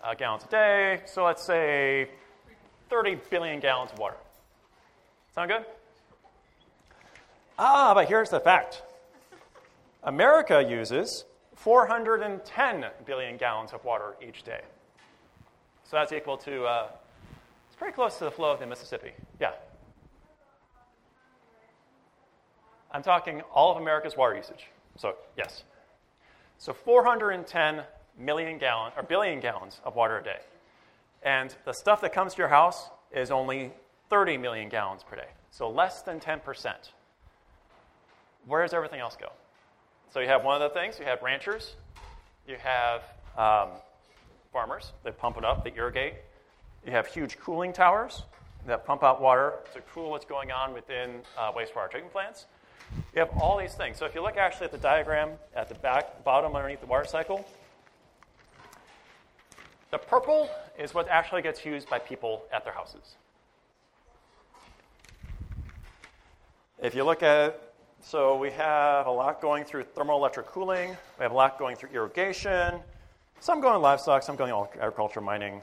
uh, 0.02 0.14
gallons 0.14 0.44
a 0.44 0.48
day. 0.48 1.00
So 1.06 1.24
let's 1.24 1.42
say 1.42 2.08
30 2.88 3.18
billion 3.30 3.58
gallons 3.58 3.90
of 3.92 3.98
water. 3.98 4.16
Sound 5.36 5.50
good? 5.50 5.66
Ah, 7.58 7.92
but 7.92 8.08
here's 8.08 8.30
the 8.30 8.40
fact. 8.40 8.82
America 10.02 10.64
uses 10.66 11.26
410 11.56 12.86
billion 13.04 13.36
gallons 13.36 13.74
of 13.74 13.84
water 13.84 14.16
each 14.26 14.44
day. 14.44 14.62
So 15.84 15.98
that's 15.98 16.10
equal 16.12 16.38
to, 16.38 16.64
uh, 16.64 16.88
it's 17.66 17.76
pretty 17.76 17.92
close 17.92 18.16
to 18.16 18.24
the 18.24 18.30
flow 18.30 18.50
of 18.50 18.60
the 18.60 18.66
Mississippi. 18.66 19.10
Yeah. 19.38 19.52
I'm 22.90 23.02
talking 23.02 23.42
all 23.52 23.70
of 23.70 23.76
America's 23.76 24.16
water 24.16 24.36
usage. 24.36 24.68
So, 24.96 25.16
yes. 25.36 25.64
So 26.56 26.72
410 26.72 27.82
million 28.18 28.56
gallon 28.56 28.92
or 28.96 29.02
billion 29.02 29.40
gallons 29.40 29.82
of 29.84 29.96
water 29.96 30.16
a 30.16 30.24
day. 30.24 30.40
And 31.22 31.54
the 31.66 31.74
stuff 31.74 32.00
that 32.00 32.14
comes 32.14 32.32
to 32.32 32.38
your 32.38 32.48
house 32.48 32.88
is 33.12 33.30
only 33.30 33.74
30 34.08 34.38
million 34.38 34.68
gallons 34.68 35.02
per 35.02 35.16
day. 35.16 35.28
So 35.50 35.70
less 35.70 36.02
than 36.02 36.20
10%. 36.20 36.74
Where 38.46 38.62
does 38.62 38.72
everything 38.72 39.00
else 39.00 39.16
go? 39.20 39.32
So 40.12 40.20
you 40.20 40.28
have 40.28 40.44
one 40.44 40.60
of 40.60 40.72
the 40.72 40.78
things, 40.78 40.98
you 40.98 41.04
have 41.04 41.22
ranchers, 41.22 41.74
you 42.46 42.56
have 42.56 43.02
um, 43.36 43.70
farmers 44.52 44.92
that 45.04 45.18
pump 45.18 45.36
it 45.36 45.44
up, 45.44 45.64
that 45.64 45.76
irrigate. 45.76 46.14
You 46.84 46.92
have 46.92 47.06
huge 47.06 47.38
cooling 47.38 47.72
towers 47.72 48.22
that 48.66 48.86
pump 48.86 49.02
out 49.02 49.20
water 49.20 49.54
to 49.74 49.80
cool 49.92 50.10
what's 50.10 50.24
going 50.24 50.52
on 50.52 50.72
within 50.72 51.20
uh, 51.36 51.52
wastewater 51.52 51.90
treatment 51.90 52.12
plants. 52.12 52.46
You 53.14 53.20
have 53.20 53.30
all 53.40 53.58
these 53.58 53.74
things. 53.74 53.98
So 53.98 54.06
if 54.06 54.14
you 54.14 54.22
look 54.22 54.36
actually 54.36 54.66
at 54.66 54.72
the 54.72 54.78
diagram 54.78 55.30
at 55.54 55.68
the 55.68 55.74
back, 55.74 56.22
bottom 56.24 56.54
underneath 56.54 56.80
the 56.80 56.86
water 56.86 57.04
cycle, 57.04 57.44
the 59.90 59.98
purple 59.98 60.48
is 60.78 60.94
what 60.94 61.08
actually 61.08 61.42
gets 61.42 61.64
used 61.64 61.88
by 61.88 61.98
people 61.98 62.44
at 62.52 62.64
their 62.64 62.72
houses. 62.72 63.16
If 66.82 66.94
you 66.94 67.04
look 67.04 67.22
at, 67.22 67.72
so 68.02 68.36
we 68.36 68.50
have 68.50 69.06
a 69.06 69.10
lot 69.10 69.40
going 69.40 69.64
through 69.64 69.84
thermoelectric 69.84 70.44
cooling, 70.44 70.90
we 71.18 71.22
have 71.22 71.32
a 71.32 71.34
lot 71.34 71.58
going 71.58 71.74
through 71.74 71.88
irrigation, 71.88 72.80
some 73.40 73.62
going 73.62 73.80
livestock, 73.80 74.22
some 74.22 74.36
going 74.36 74.52
agriculture, 74.78 75.22
mining, 75.22 75.62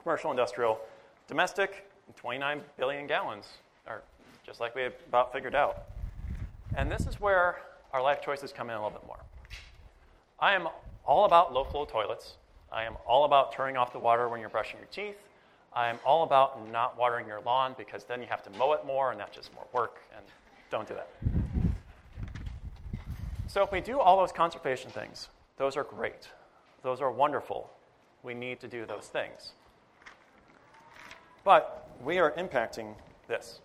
commercial, 0.00 0.30
industrial, 0.30 0.78
domestic, 1.26 1.90
29 2.14 2.60
billion 2.78 3.08
gallons, 3.08 3.46
or 3.88 4.02
just 4.44 4.60
like 4.60 4.76
we 4.76 4.84
about 4.84 5.32
figured 5.32 5.56
out. 5.56 5.86
And 6.76 6.88
this 6.88 7.08
is 7.08 7.20
where 7.20 7.56
our 7.92 8.00
life 8.00 8.22
choices 8.22 8.52
come 8.52 8.70
in 8.70 8.76
a 8.76 8.78
little 8.84 8.96
bit 8.96 9.06
more. 9.08 9.18
I 10.38 10.54
am 10.54 10.68
all 11.04 11.24
about 11.24 11.52
low 11.52 11.64
flow 11.64 11.84
toilets. 11.84 12.34
I 12.70 12.84
am 12.84 12.94
all 13.06 13.24
about 13.24 13.50
turning 13.50 13.76
off 13.76 13.92
the 13.92 13.98
water 13.98 14.28
when 14.28 14.38
you're 14.38 14.50
brushing 14.50 14.78
your 14.78 14.88
teeth. 14.92 15.16
I 15.76 15.88
am 15.88 15.98
all 16.06 16.22
about 16.22 16.70
not 16.72 16.96
watering 16.98 17.26
your 17.26 17.42
lawn 17.42 17.74
because 17.76 18.04
then 18.04 18.22
you 18.22 18.26
have 18.28 18.42
to 18.44 18.50
mow 18.58 18.72
it 18.72 18.86
more 18.86 19.10
and 19.12 19.20
that's 19.20 19.36
just 19.36 19.52
more 19.54 19.66
work. 19.74 19.98
And 20.16 20.24
Don't 20.70 20.88
do 20.88 20.94
that. 20.94 21.10
So 23.46 23.62
if 23.62 23.70
we 23.70 23.82
do 23.82 24.00
all 24.00 24.16
those 24.16 24.32
conservation 24.32 24.90
things, 24.90 25.28
those 25.58 25.76
are 25.76 25.84
great. 25.84 26.30
Those 26.82 27.02
are 27.02 27.10
wonderful. 27.10 27.70
We 28.22 28.32
need 28.32 28.58
to 28.60 28.68
do 28.68 28.86
those 28.86 29.08
things. 29.08 29.52
But 31.44 31.90
we 32.02 32.18
are 32.18 32.32
impacting 32.32 32.94
this. 33.28 33.60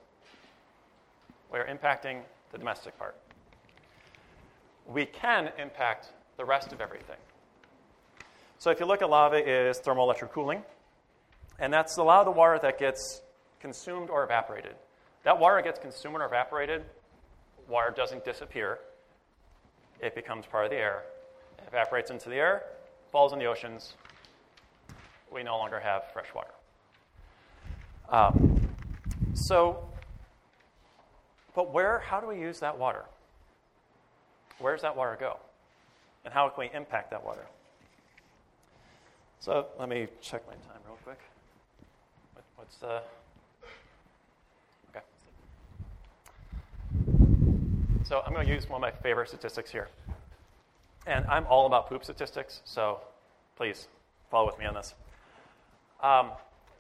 We 1.52 1.60
are 1.60 1.66
impacting 1.66 2.24
the 2.52 2.58
domestic 2.58 2.98
part. 3.00 3.16
We 4.86 5.06
can 5.06 5.50
impact 5.58 6.10
the 6.36 6.44
rest 6.44 6.74
of 6.74 6.82
everything. 6.82 7.18
So 8.58 8.70
if 8.70 8.82
you 8.82 8.86
look 8.86 9.02
at 9.02 9.10
lava 9.10 9.38
is 9.38 9.80
thermoelectric 9.80 10.32
cooling, 10.32 10.62
and 11.62 11.72
that's 11.72 11.96
a 11.98 12.04
lot 12.04 12.20
of 12.20 12.26
the 12.26 12.32
water 12.32 12.60
that 12.62 12.80
gets 12.80 13.22
consumed 13.62 14.10
or 14.10 14.24
evaporated. 14.24 14.76
That 15.24 15.40
water 15.40 15.62
gets 15.62 15.80
consumed 15.80 16.16
or 16.16 16.26
evaporated, 16.26 16.84
water 17.70 17.94
doesn't 17.96 18.26
disappear. 18.26 18.80
It 20.02 20.16
becomes 20.16 20.48
part 20.48 20.66
of 20.66 20.72
the 20.72 20.78
air, 20.78 21.04
it 21.60 21.66
evaporates 21.68 22.10
into 22.10 22.30
the 22.30 22.36
air, 22.36 22.64
falls 23.12 23.32
in 23.32 23.40
the 23.40 23.46
oceans. 23.46 23.94
We 25.32 25.44
no 25.44 25.58
longer 25.58 25.80
have 25.80 26.12
fresh 26.12 26.34
water. 26.36 26.52
Um, 28.10 28.70
so, 29.36 29.88
but 31.56 31.72
where, 31.72 32.00
how 32.00 32.20
do 32.20 32.28
we 32.28 32.40
use 32.40 32.60
that 32.60 32.78
water? 32.78 33.06
Where 34.58 34.74
does 34.74 34.82
that 34.82 34.98
water 34.98 35.16
go? 35.18 35.38
And 36.26 36.34
how 36.34 36.50
can 36.50 36.66
we 36.66 36.76
impact 36.76 37.12
that 37.12 37.24
water? 37.24 37.46
So 39.40 39.68
let 39.80 39.88
me 39.88 40.08
check 40.22 40.46
my 40.48 40.54
time 40.54 40.82
real 40.86 40.98
quick. 41.04 41.20
What's 42.62 42.78
the. 42.78 43.02
Okay. 44.92 45.04
So 48.04 48.22
I'm 48.24 48.34
going 48.34 48.46
to 48.46 48.54
use 48.54 48.70
one 48.70 48.78
of 48.78 48.82
my 48.82 48.92
favorite 49.02 49.30
statistics 49.30 49.72
here. 49.72 49.88
And 51.08 51.26
I'm 51.26 51.48
all 51.48 51.66
about 51.66 51.90
poop 51.90 52.04
statistics, 52.04 52.62
so 52.64 53.00
please 53.56 53.88
follow 54.30 54.46
with 54.46 54.60
me 54.60 54.66
on 54.66 54.76
this. 54.76 54.94
Um, 56.04 56.30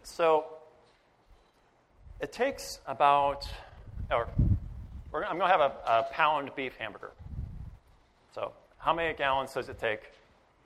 so 0.03 0.45
it 2.19 2.31
takes 2.31 2.77
about, 2.85 3.49
or 4.11 4.27
I'm 5.11 5.39
going 5.39 5.39
to 5.39 5.47
have 5.47 5.61
a, 5.61 5.73
a 5.87 6.03
pound 6.11 6.51
beef 6.55 6.75
hamburger. 6.77 7.13
So, 8.35 8.51
how 8.77 8.93
many 8.93 9.15
gallons 9.15 9.51
does 9.55 9.67
it 9.67 9.79
take 9.79 10.11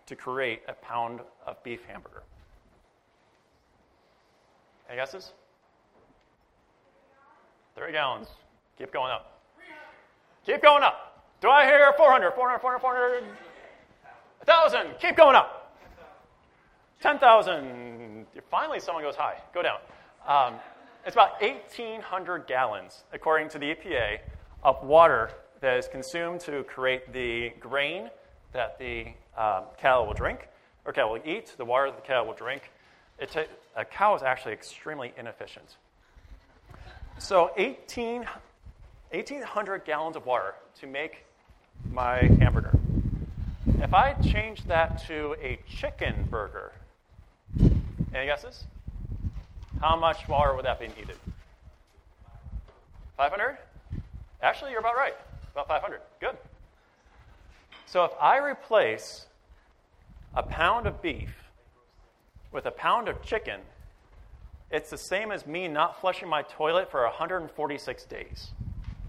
to 0.07 0.15
create 0.17 0.63
a 0.67 0.73
pound 0.73 1.21
of 1.47 1.63
beef 1.63 1.85
hamburger? 1.87 2.23
Any 4.89 4.97
guesses? 4.97 5.33
Three 7.75 7.91
gallons. 7.91 8.27
Keep 8.77 8.93
going 8.93 9.11
up. 9.11 9.41
Keep 10.45 10.61
going 10.61 10.83
up. 10.83 11.23
Do 11.41 11.49
I 11.49 11.65
hear 11.65 11.93
400, 11.97 12.31
400, 12.31 12.59
400, 12.59 12.79
400? 12.79 13.23
1,000. 14.45 14.99
Keep 14.99 15.17
going 15.17 15.35
up. 15.35 15.75
10,000. 17.01 18.25
Finally, 18.49 18.79
someone 18.79 19.03
goes 19.03 19.15
high. 19.15 19.37
Go 19.53 19.61
down. 19.61 19.79
Um, 20.27 20.55
it's 21.05 21.15
about 21.15 21.41
1,800 21.41 22.47
gallons, 22.47 23.03
according 23.13 23.49
to 23.49 23.59
the 23.59 23.75
EPA, 23.75 24.19
of 24.63 24.83
water 24.83 25.31
that 25.61 25.77
is 25.77 25.87
consumed 25.87 26.39
to 26.41 26.63
create 26.63 27.11
the 27.13 27.51
grain 27.59 28.09
that 28.53 28.79
the 28.79 29.07
um, 29.37 29.65
cattle 29.77 30.07
will 30.07 30.13
drink, 30.13 30.47
or 30.85 30.93
cattle 30.93 31.11
will 31.11 31.21
eat, 31.25 31.53
the 31.57 31.65
water 31.65 31.91
that 31.91 31.95
the 31.95 32.07
cattle 32.07 32.25
will 32.25 32.33
drink. 32.33 32.71
Ta- 33.27 33.43
a 33.75 33.85
cow 33.85 34.15
is 34.15 34.23
actually 34.23 34.53
extremely 34.53 35.13
inefficient. 35.17 35.77
So 37.17 37.51
18, 37.55 38.25
1,800 39.11 39.85
gallons 39.85 40.15
of 40.15 40.25
water 40.25 40.55
to 40.81 40.87
make 40.87 41.25
my 41.91 42.19
hamburger. 42.39 42.77
If 43.79 43.93
I 43.93 44.13
change 44.13 44.65
that 44.65 45.05
to 45.07 45.35
a 45.41 45.59
chicken 45.67 46.27
burger, 46.29 46.73
any 48.13 48.25
guesses? 48.25 48.65
How 49.81 49.95
much 49.95 50.27
water 50.27 50.55
would 50.55 50.65
that 50.65 50.79
be 50.79 50.87
needed? 50.87 51.17
500? 53.17 53.57
Actually, 54.41 54.71
you're 54.71 54.79
about 54.79 54.95
right. 54.95 55.15
About 55.53 55.67
500. 55.67 56.01
Good. 56.19 56.37
So 57.85 58.03
if 58.03 58.11
I 58.19 58.37
replace 58.39 59.25
a 60.33 60.43
pound 60.43 60.85
of 60.85 61.01
beef 61.01 61.33
with 62.51 62.65
a 62.65 62.71
pound 62.71 63.07
of 63.07 63.21
chicken, 63.21 63.61
it's 64.71 64.89
the 64.89 64.97
same 64.97 65.31
as 65.31 65.45
me 65.45 65.67
not 65.67 66.01
flushing 66.01 66.27
my 66.27 66.41
toilet 66.41 66.89
for 66.89 67.03
146 67.03 68.05
days 68.05 68.49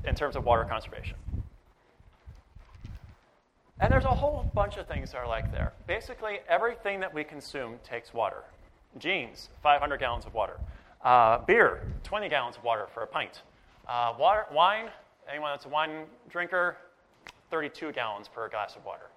in 0.04 0.14
terms 0.14 0.36
of 0.36 0.44
water 0.44 0.64
conservation. 0.64 1.16
And 3.80 3.92
there's 3.92 4.04
a 4.04 4.08
whole 4.08 4.50
bunch 4.54 4.78
of 4.78 4.86
things 4.86 5.12
that 5.12 5.18
are 5.18 5.28
like 5.28 5.52
there. 5.52 5.72
Basically, 5.86 6.38
everything 6.48 7.00
that 7.00 7.12
we 7.12 7.24
consume 7.24 7.78
takes 7.84 8.14
water. 8.14 8.42
Jeans, 8.98 9.50
500 9.62 9.98
gallons 9.98 10.24
of 10.24 10.32
water. 10.32 10.58
Uh, 11.04 11.38
beer, 11.38 11.82
20 12.04 12.28
gallons 12.28 12.56
of 12.56 12.64
water 12.64 12.86
for 12.94 13.02
a 13.02 13.06
pint. 13.06 13.42
Uh, 13.86 14.14
water, 14.18 14.46
wine, 14.52 14.88
anyone 15.30 15.52
that's 15.52 15.66
a 15.66 15.68
wine 15.68 16.04
drinker, 16.30 16.76
32 17.50 17.92
gallons 17.92 18.28
per 18.28 18.48
glass 18.48 18.76
of 18.76 18.84
water. 18.84 19.10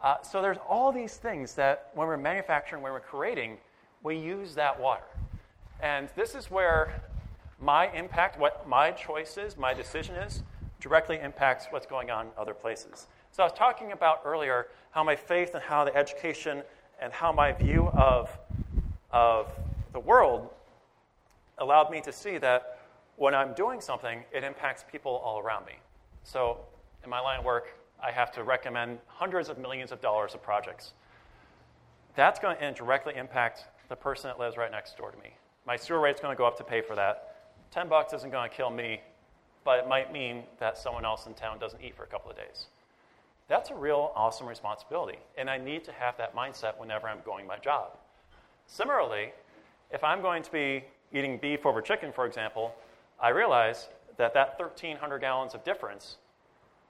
Uh, 0.00 0.20
so 0.22 0.40
there's 0.40 0.58
all 0.68 0.92
these 0.92 1.16
things 1.16 1.54
that 1.54 1.90
when 1.94 2.06
we're 2.06 2.16
manufacturing, 2.16 2.82
when 2.82 2.92
we're 2.92 3.00
creating, 3.00 3.58
we 4.06 4.16
use 4.16 4.54
that 4.54 4.78
water. 4.78 5.02
And 5.80 6.08
this 6.14 6.36
is 6.36 6.48
where 6.48 7.02
my 7.60 7.90
impact, 7.90 8.38
what 8.38 8.68
my 8.68 8.92
choice 8.92 9.36
is, 9.36 9.56
my 9.56 9.74
decision 9.74 10.14
is, 10.14 10.44
directly 10.78 11.18
impacts 11.18 11.66
what's 11.70 11.86
going 11.86 12.08
on 12.08 12.28
other 12.38 12.54
places. 12.54 13.08
So 13.32 13.42
I 13.42 13.46
was 13.46 13.52
talking 13.52 13.90
about 13.90 14.22
earlier 14.24 14.68
how 14.92 15.02
my 15.02 15.16
faith 15.16 15.54
and 15.54 15.62
how 15.62 15.84
the 15.84 15.94
education 15.94 16.62
and 17.02 17.12
how 17.12 17.32
my 17.32 17.50
view 17.50 17.88
of, 17.88 18.30
of 19.10 19.48
the 19.92 19.98
world 19.98 20.50
allowed 21.58 21.90
me 21.90 22.00
to 22.02 22.12
see 22.12 22.38
that 22.38 22.78
when 23.16 23.34
I'm 23.34 23.54
doing 23.54 23.80
something, 23.80 24.22
it 24.32 24.44
impacts 24.44 24.84
people 24.90 25.20
all 25.24 25.40
around 25.40 25.66
me. 25.66 25.74
So 26.22 26.58
in 27.02 27.10
my 27.10 27.18
line 27.18 27.40
of 27.40 27.44
work, 27.44 27.76
I 28.00 28.12
have 28.12 28.30
to 28.32 28.44
recommend 28.44 29.00
hundreds 29.08 29.48
of 29.48 29.58
millions 29.58 29.90
of 29.90 30.00
dollars 30.00 30.34
of 30.34 30.42
projects. 30.44 30.92
That's 32.14 32.38
going 32.38 32.56
to 32.58 32.72
directly 32.72 33.14
impact 33.16 33.64
the 33.88 33.96
person 33.96 34.28
that 34.28 34.38
lives 34.38 34.56
right 34.56 34.70
next 34.70 34.96
door 34.96 35.10
to 35.10 35.18
me. 35.18 35.30
My 35.66 35.76
sewer 35.76 36.00
rate's 36.00 36.20
going 36.20 36.34
to 36.34 36.38
go 36.38 36.46
up 36.46 36.56
to 36.58 36.64
pay 36.64 36.80
for 36.80 36.94
that. 36.96 37.36
10 37.70 37.88
bucks 37.88 38.12
isn't 38.12 38.30
going 38.30 38.48
to 38.48 38.56
kill 38.56 38.70
me, 38.70 39.00
but 39.64 39.78
it 39.78 39.88
might 39.88 40.12
mean 40.12 40.44
that 40.58 40.78
someone 40.78 41.04
else 41.04 41.26
in 41.26 41.34
town 41.34 41.58
doesn't 41.58 41.82
eat 41.82 41.96
for 41.96 42.04
a 42.04 42.06
couple 42.06 42.30
of 42.30 42.36
days. 42.36 42.66
That's 43.48 43.70
a 43.70 43.74
real 43.74 44.12
awesome 44.16 44.46
responsibility, 44.46 45.18
and 45.38 45.48
I 45.48 45.58
need 45.58 45.84
to 45.84 45.92
have 45.92 46.16
that 46.18 46.34
mindset 46.34 46.78
whenever 46.78 47.08
I'm 47.08 47.20
going 47.24 47.46
my 47.46 47.58
job. 47.58 47.96
Similarly, 48.66 49.32
if 49.92 50.02
I'm 50.02 50.20
going 50.20 50.42
to 50.42 50.50
be 50.50 50.84
eating 51.12 51.38
beef 51.38 51.64
over 51.64 51.80
chicken, 51.80 52.12
for 52.12 52.26
example, 52.26 52.74
I 53.20 53.28
realize 53.28 53.88
that 54.16 54.34
that 54.34 54.58
1,300 54.58 55.18
gallons 55.20 55.54
of 55.54 55.62
difference 55.62 56.16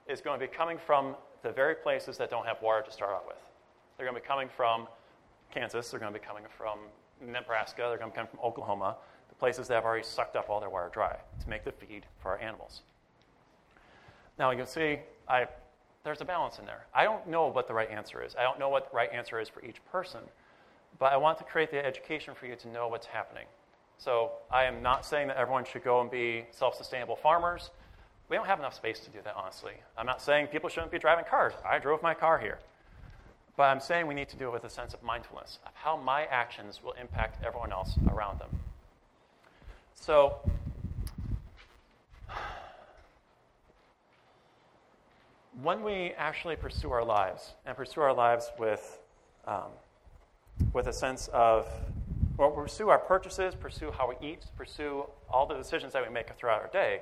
is 0.09 0.21
going 0.21 0.39
to 0.41 0.47
be 0.47 0.53
coming 0.53 0.79
from 0.79 1.15
the 1.43 1.51
very 1.51 1.75
places 1.75 2.17
that 2.19 2.31
don't 2.31 2.47
have 2.47 2.61
water 2.63 2.83
to 2.83 2.91
start 2.91 3.13
out 3.13 3.27
with. 3.27 3.37
They're 3.97 4.07
going 4.07 4.17
to 4.17 4.23
be 4.23 4.27
coming 4.27 4.49
from 4.49 4.87
Kansas, 5.53 5.91
they're 5.91 6.01
going 6.01 6.13
to 6.13 6.19
be 6.19 6.25
coming 6.25 6.45
from 6.57 6.79
Nebraska, 7.21 7.87
they're 7.89 7.99
going 7.99 8.11
to 8.11 8.17
coming 8.17 8.31
from 8.31 8.41
Oklahoma, 8.41 8.97
the 9.29 9.35
places 9.35 9.69
that 9.69 9.75
have 9.75 9.85
already 9.85 10.05
sucked 10.05 10.37
up 10.37 10.51
all 10.51 10.61
their 10.61 10.71
water 10.71 10.91
dry 10.93 11.17
to 11.43 11.49
make 11.49 11.65
the 11.65 11.73
feed 11.73 12.07
for 12.21 12.31
our 12.31 12.39
animals. 12.39 12.83
Now 14.39 14.51
you 14.51 14.59
can 14.59 14.67
see 14.67 14.99
I, 15.29 15.47
there's 16.05 16.21
a 16.21 16.25
balance 16.25 16.59
in 16.59 16.67
there. 16.67 16.87
I 16.95 17.05
don't 17.05 17.27
know 17.27 17.49
what 17.49 17.67
the 17.67 17.75
right 17.75 17.91
answer 17.91 18.23
is. 18.23 18.37
I 18.39 18.43
don't 18.43 18.59
know 18.59 18.69
what 18.69 18.91
the 18.91 18.97
right 18.97 19.11
answer 19.13 19.41
is 19.41 19.49
for 19.49 19.65
each 19.65 19.85
person, 19.91 20.21
but 20.99 21.13
I 21.13 21.17
want 21.17 21.39
to 21.39 21.45
create 21.45 21.71
the 21.71 21.85
education 21.85 22.35
for 22.35 22.47
you 22.47 22.57
to 22.57 22.69
know 22.69 22.89
what's 22.89 23.07
happening. 23.07 23.47
So 23.99 24.33
I 24.51 24.65
am 24.65 24.83
not 24.83 25.07
saying 25.07 25.29
that 25.29 25.37
everyone 25.37 25.65
should 25.65 25.83
go 25.83 26.01
and 26.01 26.11
be 26.11 26.45
self-sustainable 26.51 27.17
farmers. 27.17 27.71
We 28.29 28.37
don't 28.37 28.47
have 28.47 28.59
enough 28.59 28.75
space 28.75 29.01
to 29.01 29.11
do 29.11 29.19
that, 29.25 29.35
honestly. 29.37 29.73
I'm 29.97 30.07
not 30.07 30.21
saying 30.21 30.49
people 30.49 30.69
shouldn't 30.69 30.93
be 30.93 30.99
driving 30.99 31.25
cars. 31.25 31.55
I 31.65 31.79
drove 31.79 32.03
my 32.03 32.13
car 32.13 32.39
here. 32.39 32.59
But 33.57 33.65
I'm 33.65 33.81
saying 33.81 34.07
we 34.07 34.15
need 34.15 34.29
to 34.29 34.37
do 34.37 34.49
it 34.49 34.53
with 34.53 34.65
a 34.65 34.71
sense 34.71 34.93
of 34.93 35.03
mindfulness 35.03 35.59
of 35.67 35.73
how 35.75 35.97
my 35.97 36.27
actions 36.27 36.81
will 36.85 36.93
impact 36.93 37.43
everyone 37.45 37.73
else 37.73 37.97
around 38.11 38.39
them. 38.39 38.51
So, 39.95 40.39
when 45.63 45.83
we 45.83 46.13
actually 46.19 46.57
pursue 46.57 46.93
our 46.93 47.05
lives 47.05 47.55
and 47.65 47.75
pursue 47.75 48.03
our 48.03 48.13
lives 48.13 48.51
with, 48.59 49.01
um, 49.47 49.71
with 50.75 50.87
a 50.87 50.93
sense 50.93 51.29
of, 51.33 51.67
or 52.37 52.51
pursue 52.51 52.91
our 52.91 52.99
purchases, 52.99 53.55
pursue 53.55 53.91
how 53.91 54.07
we 54.07 54.17
eat, 54.27 54.45
pursue 54.57 55.07
all 55.31 55.47
the 55.47 55.55
decisions 55.55 55.95
that 55.95 56.07
we 56.07 56.13
make 56.13 56.31
throughout 56.37 56.61
our 56.61 56.69
day, 56.69 57.01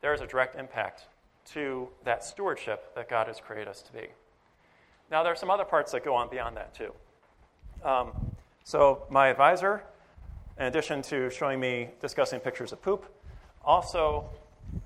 there 0.00 0.14
is 0.14 0.20
a 0.20 0.26
direct 0.28 0.54
impact 0.54 1.06
to 1.44 1.88
that 2.04 2.22
stewardship 2.22 2.94
that 2.94 3.08
God 3.08 3.26
has 3.26 3.40
created 3.40 3.66
us 3.66 3.82
to 3.82 3.92
be. 3.92 4.06
Now, 5.10 5.22
there 5.24 5.32
are 5.32 5.36
some 5.36 5.50
other 5.50 5.64
parts 5.64 5.90
that 5.92 6.04
go 6.04 6.14
on 6.14 6.28
beyond 6.30 6.56
that, 6.56 6.74
too. 6.74 6.92
Um, 7.84 8.12
so, 8.62 9.04
my 9.10 9.28
advisor, 9.28 9.82
in 10.58 10.66
addition 10.66 11.02
to 11.02 11.30
showing 11.30 11.58
me 11.58 11.88
discussing 12.00 12.38
pictures 12.38 12.72
of 12.72 12.80
poop, 12.80 13.06
also 13.64 14.28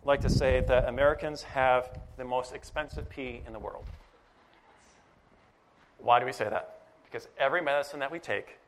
like 0.04 0.20
to 0.22 0.30
say 0.30 0.64
that 0.66 0.88
Americans 0.88 1.42
have 1.42 1.98
the 2.16 2.24
most 2.24 2.54
expensive 2.54 3.08
pee 3.10 3.42
in 3.46 3.52
the 3.52 3.58
world. 3.58 3.84
Why 5.98 6.20
do 6.20 6.26
we 6.26 6.32
say 6.32 6.48
that? 6.48 6.80
Because 7.04 7.28
every 7.38 7.60
medicine 7.60 8.00
that 8.00 8.10
we 8.10 8.18
take 8.18 8.58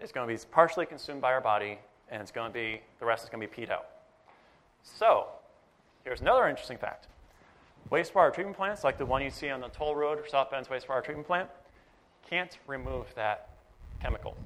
is 0.00 0.12
going 0.12 0.28
to 0.28 0.32
be 0.32 0.40
partially 0.52 0.86
consumed 0.86 1.20
by 1.20 1.32
our 1.32 1.40
body, 1.40 1.78
and 2.10 2.22
it's 2.22 2.30
going 2.30 2.50
to 2.50 2.54
be 2.54 2.80
the 3.00 3.06
rest 3.06 3.24
is 3.24 3.30
going 3.30 3.40
to 3.40 3.48
be 3.48 3.62
peed 3.62 3.70
out. 3.70 3.86
So, 4.82 5.26
here's 6.04 6.20
another 6.20 6.46
interesting 6.48 6.78
fact: 6.78 7.08
wastewater 7.90 8.32
treatment 8.32 8.56
plants, 8.56 8.84
like 8.84 8.98
the 8.98 9.06
one 9.06 9.22
you 9.22 9.30
see 9.30 9.50
on 9.50 9.60
the 9.60 9.68
toll 9.68 9.94
road 9.94 10.18
or 10.18 10.26
South 10.28 10.50
Bend's 10.50 10.68
wastewater 10.68 11.04
treatment 11.04 11.26
plant, 11.26 11.48
can't 12.28 12.58
remove 12.66 13.06
that 13.14 13.50
chemical. 14.00 14.36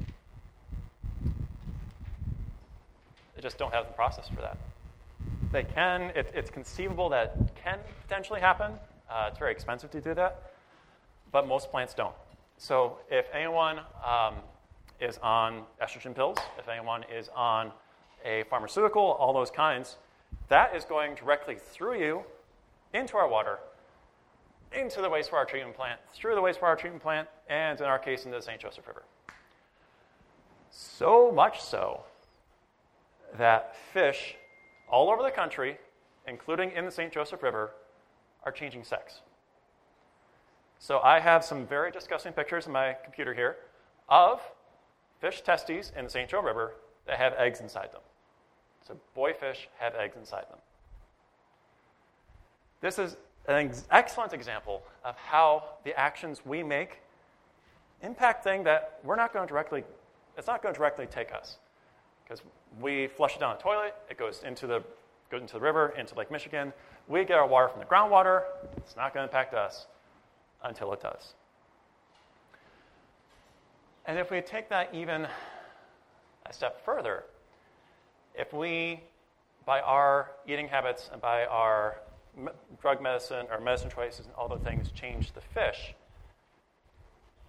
They 3.35 3.43
just 3.43 3.59
don't 3.59 3.73
have 3.73 3.87
the 3.87 3.93
process 3.93 4.29
for 4.29 4.41
that. 4.41 4.59
They 5.53 5.63
can, 5.63 6.11
it, 6.15 6.31
it's 6.35 6.51
conceivable 6.51 7.09
that 7.11 7.37
can 7.57 7.79
potentially 8.03 8.41
happen. 8.41 8.73
Uh, 9.09 9.29
it's 9.29 9.39
very 9.39 9.53
expensive 9.53 9.91
to 9.93 10.01
do 10.01 10.13
that, 10.15 10.53
but 11.33 11.47
most 11.47 11.71
plants 11.71 11.95
don't. 11.95 12.15
So 12.59 12.99
if 13.11 13.27
anyone 13.33 13.79
um, 14.05 14.35
is 15.01 15.19
on 15.19 15.63
estrogen 15.81 16.15
pills, 16.15 16.39
if 16.59 16.69
anyone 16.69 17.05
is 17.05 17.31
on 17.35 17.71
a 18.25 18.43
pharmaceutical, 18.51 19.01
all 19.03 19.33
those 19.33 19.51
kinds, 19.51 19.97
that 20.49 20.75
is 20.75 20.85
going 20.85 21.15
directly 21.15 21.57
through 21.57 22.01
you 22.01 22.25
into 22.95 23.17
our 23.17 23.29
water, 23.29 23.59
into 24.73 25.01
the 25.01 25.09
wastewater 25.09 25.49
treatment 25.49 25.77
plant, 25.77 26.01
through 26.13 26.35
the 26.35 26.41
wastewater 26.41 26.79
treatment 26.79 27.03
plant, 27.03 27.29
and 27.49 27.81
in 27.81 27.87
our 27.87 27.99
case, 27.99 28.25
into 28.25 28.37
the 28.37 28.43
St. 28.43 28.61
Joseph 28.61 28.87
River. 28.87 29.05
So 30.71 31.33
much 31.33 31.63
so 31.63 32.03
that 33.37 33.77
fish 33.93 34.37
all 34.89 35.11
over 35.11 35.23
the 35.23 35.31
country, 35.31 35.79
including 36.27 36.73
in 36.73 36.85
the 36.85 36.91
St. 36.91 37.13
Joseph 37.13 37.43
River, 37.43 37.73
are 38.45 38.53
changing 38.53 38.85
sex. 38.85 39.21
So 40.79 41.01
I 41.01 41.19
have 41.21 41.45
some 41.45 41.67
very 41.67 41.91
disgusting 41.91 42.33
pictures 42.33 42.67
in 42.67 42.73
my 42.73 42.97
computer 43.03 43.35
here 43.35 43.57
of 44.09 44.41
fish 45.21 45.43
testes 45.43 45.93
in 45.97 46.05
the 46.05 46.11
St. 46.11 46.31
Joe 46.31 46.41
River 46.41 46.75
that 47.07 47.19
have 47.19 47.35
eggs 47.35 47.61
inside 47.61 47.93
them. 47.93 48.03
So 48.87 48.97
boy 49.15 49.33
fish 49.33 49.69
have 49.79 49.95
eggs 49.95 50.17
inside 50.17 50.45
them. 50.49 50.59
This 52.81 52.99
is 52.99 53.17
an 53.47 53.67
ex- 53.67 53.87
excellent 53.91 54.33
example 54.33 54.83
of 55.05 55.17
how 55.17 55.65
the 55.85 55.99
actions 55.99 56.43
we 56.45 56.63
make 56.63 57.01
impact 58.03 58.45
things 58.45 58.65
that 58.65 59.01
we're 59.03 59.17
not 59.17 59.33
going 59.33 59.47
to 59.47 59.51
directly, 59.51 59.83
it's 60.37 60.47
not 60.47 60.63
going 60.63 60.75
to 60.75 60.79
directly 60.79 61.07
take 61.07 61.33
us. 61.33 61.59
Because 62.25 62.43
we 62.81 63.09
flush 63.09 63.37
it 63.37 63.41
down 63.41 63.57
the 63.57 63.63
toilet, 63.63 63.95
it 64.11 64.19
goes 64.19 64.43
into 64.45 64.67
the, 64.67 64.83
goes 65.31 65.41
into 65.41 65.55
the 65.55 65.61
river, 65.61 65.95
into 65.99 66.15
Lake 66.15 66.31
Michigan. 66.31 66.73
We 67.09 67.25
get 67.25 67.39
our 67.39 67.47
water 67.47 67.69
from 67.69 67.81
the 67.81 67.87
groundwater, 67.87 68.43
it's 68.77 68.97
not 68.97 69.15
going 69.15 69.27
to 69.27 69.31
impact 69.31 69.55
us 69.55 69.87
until 70.63 70.93
it 70.93 71.01
does. 71.01 71.35
And 74.07 74.19
if 74.19 74.31
we 74.31 74.41
take 74.41 74.69
that 74.71 74.95
even 74.95 75.27
a 76.47 76.53
step 76.53 76.85
further, 76.85 77.25
if 78.35 78.53
we, 78.53 79.01
by 79.67 79.81
our 79.81 80.31
eating 80.47 80.69
habits 80.69 81.11
and 81.13 81.21
by 81.21 81.45
our 81.47 81.97
drug 82.81 83.03
medicine 83.03 83.47
or 83.51 83.61
medicine 83.61 83.91
choices 83.91 84.27
and 84.27 84.51
the 84.51 84.65
things, 84.65 84.91
change 84.91 85.33
the 85.33 85.41
fish, 85.41 85.95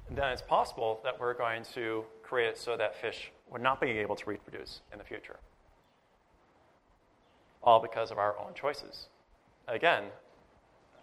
then 0.09 0.31
it's 0.31 0.41
possible 0.41 0.99
that 1.03 1.19
we're 1.19 1.33
going 1.33 1.63
to 1.73 2.03
create 2.23 2.57
so 2.57 2.75
that 2.77 2.95
fish 2.95 3.31
would 3.51 3.61
not 3.61 3.79
be 3.79 3.89
able 3.89 4.15
to 4.15 4.29
reproduce 4.29 4.81
in 4.91 4.97
the 4.97 5.03
future. 5.03 5.37
All 7.61 7.81
because 7.81 8.11
of 8.11 8.17
our 8.17 8.37
own 8.39 8.53
choices. 8.53 9.07
Again, 9.67 10.05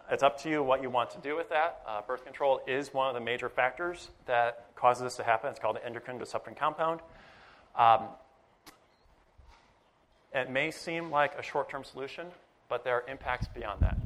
it's 0.09 0.23
up 0.23 0.39
to 0.41 0.49
you 0.49 0.63
what 0.63 0.81
you 0.81 0.89
want 0.89 1.09
to 1.11 1.19
do 1.19 1.35
with 1.35 1.49
that. 1.49 1.81
Uh, 1.85 2.01
birth 2.01 2.23
control 2.23 2.61
is 2.65 2.93
one 2.93 3.07
of 3.07 3.13
the 3.13 3.19
major 3.19 3.49
factors 3.49 4.09
that 4.25 4.67
causes 4.75 5.03
this 5.03 5.15
to 5.17 5.23
happen. 5.23 5.49
It's 5.49 5.59
called 5.59 5.75
the 5.75 5.85
endocrine 5.85 6.17
disrupting 6.17 6.55
compound. 6.55 7.01
Um, 7.75 8.07
it 10.33 10.49
may 10.49 10.71
seem 10.71 11.11
like 11.11 11.37
a 11.37 11.43
short 11.43 11.69
term 11.69 11.83
solution, 11.83 12.27
but 12.69 12.83
there 12.83 12.95
are 12.95 13.03
impacts 13.07 13.47
beyond 13.47 13.81
that. 13.81 13.97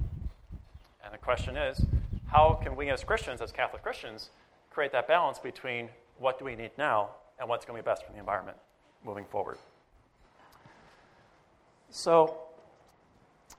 And 1.04 1.14
the 1.14 1.18
question 1.18 1.58
is 1.58 1.86
how 2.28 2.60
can 2.64 2.76
we, 2.76 2.90
as 2.90 3.04
Christians, 3.04 3.42
as 3.42 3.52
Catholic 3.52 3.84
Christians, 3.84 4.30
create 4.70 4.92
that 4.94 5.08
balance 5.08 5.40
between 5.40 5.90
what 6.18 6.40
do 6.40 6.46
we 6.46 6.56
need 6.56 6.72
now 6.78 7.10
and 7.40 7.50
what's 7.50 7.66
going 7.66 7.78
to 7.78 7.84
be 7.84 7.86
best 7.86 8.06
for 8.06 8.14
the 8.14 8.20
environment 8.20 8.58
moving 9.04 9.26
forward? 9.26 9.58
So, 11.90 12.38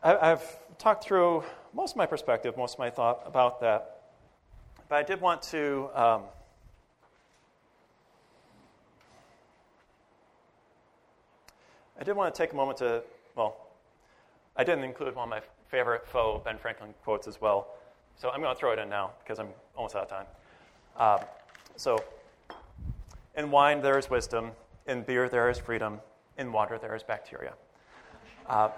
I've 0.03 0.59
talked 0.79 1.05
through 1.05 1.45
most 1.75 1.93
of 1.93 1.97
my 1.97 2.07
perspective, 2.07 2.57
most 2.57 2.75
of 2.75 2.79
my 2.79 2.91
thought 2.91 3.23
about 3.27 3.61
that, 3.61 4.03
but 4.89 4.97
I 4.97 5.03
did 5.03 5.21
want 5.21 5.43
to. 5.43 5.91
Um, 5.95 6.23
I 12.01 12.05
did 12.05 12.17
want 12.17 12.35
to 12.35 12.37
take 12.37 12.53
a 12.53 12.57
moment 12.57 12.79
to, 12.79 13.03
well, 13.37 13.62
I 14.57 14.65
didn't 14.65 14.85
include 14.85 15.15
one 15.17 15.25
of 15.25 15.31
my 15.31 15.41
favorite 15.69 16.07
faux 16.07 16.45
Ben 16.45 16.59
Franklin 16.59 16.95
quotes 17.05 17.27
as 17.27 17.41
well, 17.41 17.69
so 18.17 18.31
I'm 18.31 18.41
going 18.41 18.55
to 18.55 18.59
throw 18.59 18.73
it 18.73 18.79
in 18.79 18.89
now 18.89 19.13
because 19.23 19.39
I'm 19.39 19.49
almost 19.77 19.97
out 19.97 20.03
of 20.03 20.11
time. 20.11 20.27
Uh, 20.97 21.19
so, 21.77 21.99
in 23.37 23.51
wine 23.51 23.81
there 23.81 23.99
is 23.99 24.11
wisdom, 24.11 24.51
in 24.87 25.03
beer 25.03 25.29
there 25.29 25.49
is 25.49 25.59
freedom, 25.59 26.01
in 26.37 26.53
water 26.53 26.79
there 26.79 26.95
is 26.95 27.03
bacteria. 27.03 27.55
Uh, 28.47 28.69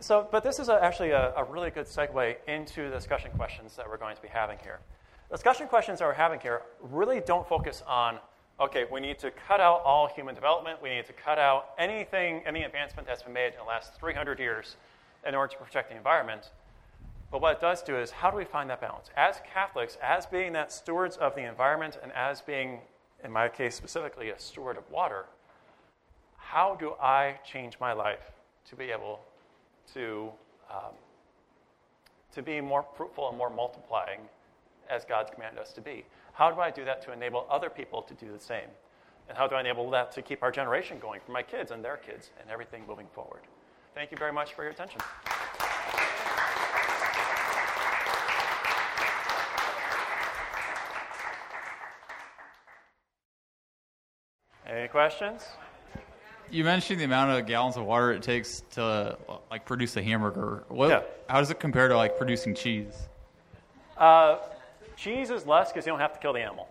so, 0.00 0.28
but 0.30 0.44
this 0.44 0.60
is 0.60 0.68
a, 0.68 0.82
actually 0.82 1.10
a, 1.10 1.34
a, 1.34 1.42
really 1.42 1.70
good 1.70 1.86
segue 1.86 2.36
into 2.46 2.88
the 2.88 2.94
discussion 2.96 3.32
questions 3.32 3.74
that 3.74 3.88
we're 3.88 3.96
going 3.96 4.14
to 4.14 4.22
be 4.22 4.28
having 4.28 4.58
here. 4.62 4.78
The 5.28 5.36
discussion 5.36 5.66
questions 5.66 5.98
that 5.98 6.06
we're 6.06 6.14
having 6.14 6.38
here 6.38 6.62
really 6.80 7.20
don't 7.20 7.48
focus 7.48 7.82
on, 7.86 8.18
okay, 8.60 8.84
we 8.90 9.00
need 9.00 9.18
to 9.20 9.30
cut 9.30 9.60
out 9.60 9.82
all 9.84 10.08
human 10.08 10.34
development, 10.34 10.82
we 10.82 10.90
need 10.90 11.06
to 11.06 11.12
cut 11.12 11.38
out 11.38 11.70
anything, 11.78 12.42
any 12.44 12.64
advancement 12.64 13.06
that's 13.06 13.22
been 13.22 13.32
made 13.32 13.48
in 13.48 13.58
the 13.58 13.64
last 13.64 13.94
300 13.98 14.38
years 14.38 14.76
in 15.26 15.34
order 15.34 15.52
to 15.52 15.58
protect 15.58 15.90
the 15.90 15.96
environment. 15.96 16.50
But 17.30 17.40
what 17.40 17.56
it 17.56 17.60
does 17.60 17.82
do 17.82 17.96
is, 17.96 18.10
how 18.10 18.30
do 18.30 18.36
we 18.36 18.44
find 18.44 18.70
that 18.70 18.80
balance? 18.80 19.10
As 19.16 19.40
Catholics, 19.52 19.98
as 20.02 20.26
being 20.26 20.52
that 20.54 20.72
stewards 20.72 21.16
of 21.16 21.34
the 21.34 21.42
environment, 21.42 21.98
and 22.02 22.10
as 22.12 22.40
being, 22.40 22.80
in 23.22 23.30
my 23.30 23.48
case 23.48 23.74
specifically, 23.74 24.30
a 24.30 24.38
steward 24.38 24.76
of 24.76 24.90
water, 24.90 25.26
how 26.38 26.74
do 26.74 26.94
I 27.00 27.38
change 27.44 27.78
my 27.80 27.92
life 27.92 28.32
to 28.70 28.76
be 28.76 28.90
able 28.90 29.20
to, 29.92 30.30
um, 30.70 30.94
to 32.34 32.42
be 32.42 32.60
more 32.60 32.84
fruitful 32.96 33.28
and 33.28 33.36
more 33.36 33.50
multiplying 33.50 34.20
as 34.88 35.04
God's 35.04 35.30
commanded 35.30 35.60
us 35.60 35.72
to 35.74 35.82
be? 35.82 36.04
How 36.38 36.52
do 36.52 36.60
I 36.60 36.70
do 36.70 36.84
that 36.84 37.02
to 37.02 37.10
enable 37.10 37.48
other 37.50 37.68
people 37.68 38.00
to 38.02 38.14
do 38.14 38.30
the 38.30 38.38
same? 38.38 38.68
And 39.28 39.36
how 39.36 39.48
do 39.48 39.56
I 39.56 39.60
enable 39.60 39.90
that 39.90 40.12
to 40.12 40.22
keep 40.22 40.44
our 40.44 40.52
generation 40.52 41.00
going 41.00 41.20
for 41.26 41.32
my 41.32 41.42
kids 41.42 41.72
and 41.72 41.84
their 41.84 41.96
kids 41.96 42.30
and 42.40 42.48
everything 42.48 42.84
moving 42.86 43.08
forward? 43.12 43.40
Thank 43.92 44.12
you 44.12 44.16
very 44.16 44.32
much 44.32 44.54
for 44.54 44.62
your 44.62 44.70
attention. 44.70 45.00
Any 54.64 54.86
questions? 54.86 55.42
You 56.52 56.62
mentioned 56.62 57.00
the 57.00 57.04
amount 57.04 57.32
of 57.36 57.46
gallons 57.46 57.76
of 57.76 57.84
water 57.84 58.12
it 58.12 58.22
takes 58.22 58.62
to 58.74 59.18
like 59.50 59.64
produce 59.64 59.96
a 59.96 60.02
hamburger. 60.04 60.62
What, 60.68 60.90
Yeah. 60.90 61.02
How 61.28 61.40
does 61.40 61.50
it 61.50 61.58
compare 61.58 61.88
to 61.88 61.96
like 61.96 62.16
producing 62.16 62.54
cheese? 62.54 63.08
Uh, 63.96 64.36
cheese 64.98 65.30
is 65.30 65.46
less 65.46 65.72
because 65.72 65.86
you 65.86 65.92
don't 65.92 66.00
have 66.00 66.12
to 66.12 66.18
kill 66.18 66.32
the 66.32 66.40
animal. 66.40 66.68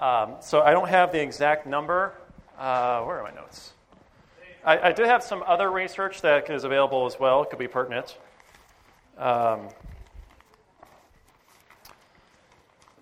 Um, 0.00 0.36
so 0.40 0.62
I 0.62 0.70
don't 0.70 0.88
have 0.88 1.12
the 1.12 1.20
exact 1.20 1.66
number. 1.66 2.14
Uh, 2.56 3.02
where 3.02 3.18
are 3.18 3.24
my 3.24 3.34
notes? 3.34 3.72
I, 4.64 4.92
I 4.92 5.06
have 5.06 5.22
some 5.22 5.42
other 5.46 5.70
research 5.70 6.22
that 6.22 6.48
is 6.50 6.64
available 6.64 7.04
as 7.06 7.18
well. 7.18 7.44
Could 7.44 7.58
be 7.58 7.68
pertinent. 7.68 8.16
Um, 9.16 9.68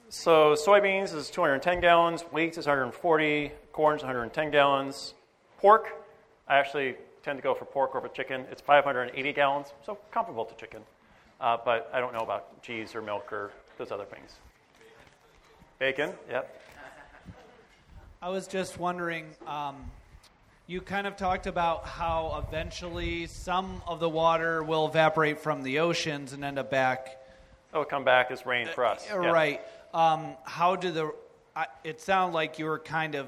so 0.08 0.54
soybeans 0.54 1.14
is 1.14 1.28
210 1.30 1.80
gallons, 1.80 2.22
wheat 2.22 2.56
is 2.56 2.66
140, 2.66 3.52
corn 3.72 3.96
is 3.96 4.02
110 4.02 4.50
gallons. 4.50 5.12
Pork, 5.58 5.92
I 6.48 6.56
actually 6.56 6.96
tend 7.22 7.38
to 7.38 7.42
go 7.42 7.54
for 7.54 7.66
pork 7.66 7.94
over 7.94 8.08
chicken. 8.08 8.46
It's 8.50 8.62
580 8.62 9.32
gallons, 9.34 9.66
so 9.84 9.98
comparable 10.10 10.46
to 10.46 10.54
chicken. 10.54 10.80
Uh, 11.40 11.58
but 11.62 11.90
I 11.92 12.00
don't 12.00 12.14
know 12.14 12.20
about 12.20 12.62
cheese 12.62 12.94
or 12.94 13.02
milk 13.02 13.30
or 13.30 13.50
those 13.78 13.90
other 13.90 14.04
things. 14.04 14.32
Bacon, 15.78 16.12
yep. 16.30 16.62
I 18.22 18.30
was 18.30 18.46
just 18.46 18.78
wondering, 18.78 19.26
um, 19.46 19.90
you 20.66 20.80
kind 20.80 21.06
of 21.06 21.16
talked 21.16 21.46
about 21.46 21.84
how 21.84 22.42
eventually 22.46 23.26
some 23.26 23.82
of 23.86 24.00
the 24.00 24.08
water 24.08 24.62
will 24.62 24.86
evaporate 24.86 25.38
from 25.38 25.62
the 25.62 25.80
oceans 25.80 26.32
and 26.32 26.42
end 26.42 26.58
up 26.58 26.70
back. 26.70 27.20
Would 27.74 27.88
come 27.88 28.04
back 28.04 28.30
as 28.30 28.46
rain 28.46 28.68
for 28.74 28.86
us. 28.86 29.06
Uh, 29.12 29.20
yeah. 29.20 29.28
Right. 29.28 29.60
Um, 29.92 30.34
how 30.44 30.76
do 30.76 30.90
the? 30.90 31.12
I, 31.54 31.66
it 31.84 32.00
sounded 32.00 32.34
like 32.34 32.58
you 32.58 32.64
were 32.64 32.78
kind 32.78 33.14
of 33.14 33.26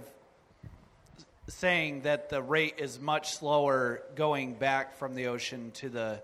saying 1.48 2.02
that 2.02 2.28
the 2.30 2.42
rate 2.42 2.74
is 2.78 2.98
much 2.98 3.34
slower 3.34 4.02
going 4.14 4.54
back 4.54 4.96
from 4.96 5.14
the 5.14 5.26
ocean 5.26 5.70
to 5.72 5.88
the 5.88 6.22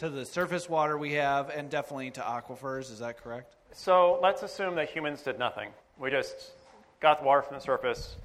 to 0.00 0.08
the 0.08 0.24
surface 0.24 0.66
water 0.66 0.96
we 0.96 1.12
have, 1.12 1.50
and 1.50 1.68
definitely 1.68 2.10
to 2.10 2.22
aquifers. 2.22 2.90
Is 2.90 3.00
that 3.00 3.22
correct? 3.22 3.56
So 3.72 4.18
let's 4.22 4.42
assume 4.42 4.74
that 4.76 4.88
humans 4.88 5.20
did 5.20 5.38
nothing. 5.38 5.68
We 5.98 6.08
just 6.08 6.52
got 7.00 7.18
the 7.18 7.26
water 7.26 7.42
from 7.42 7.56
the 7.56 7.60
surface, 7.60 8.16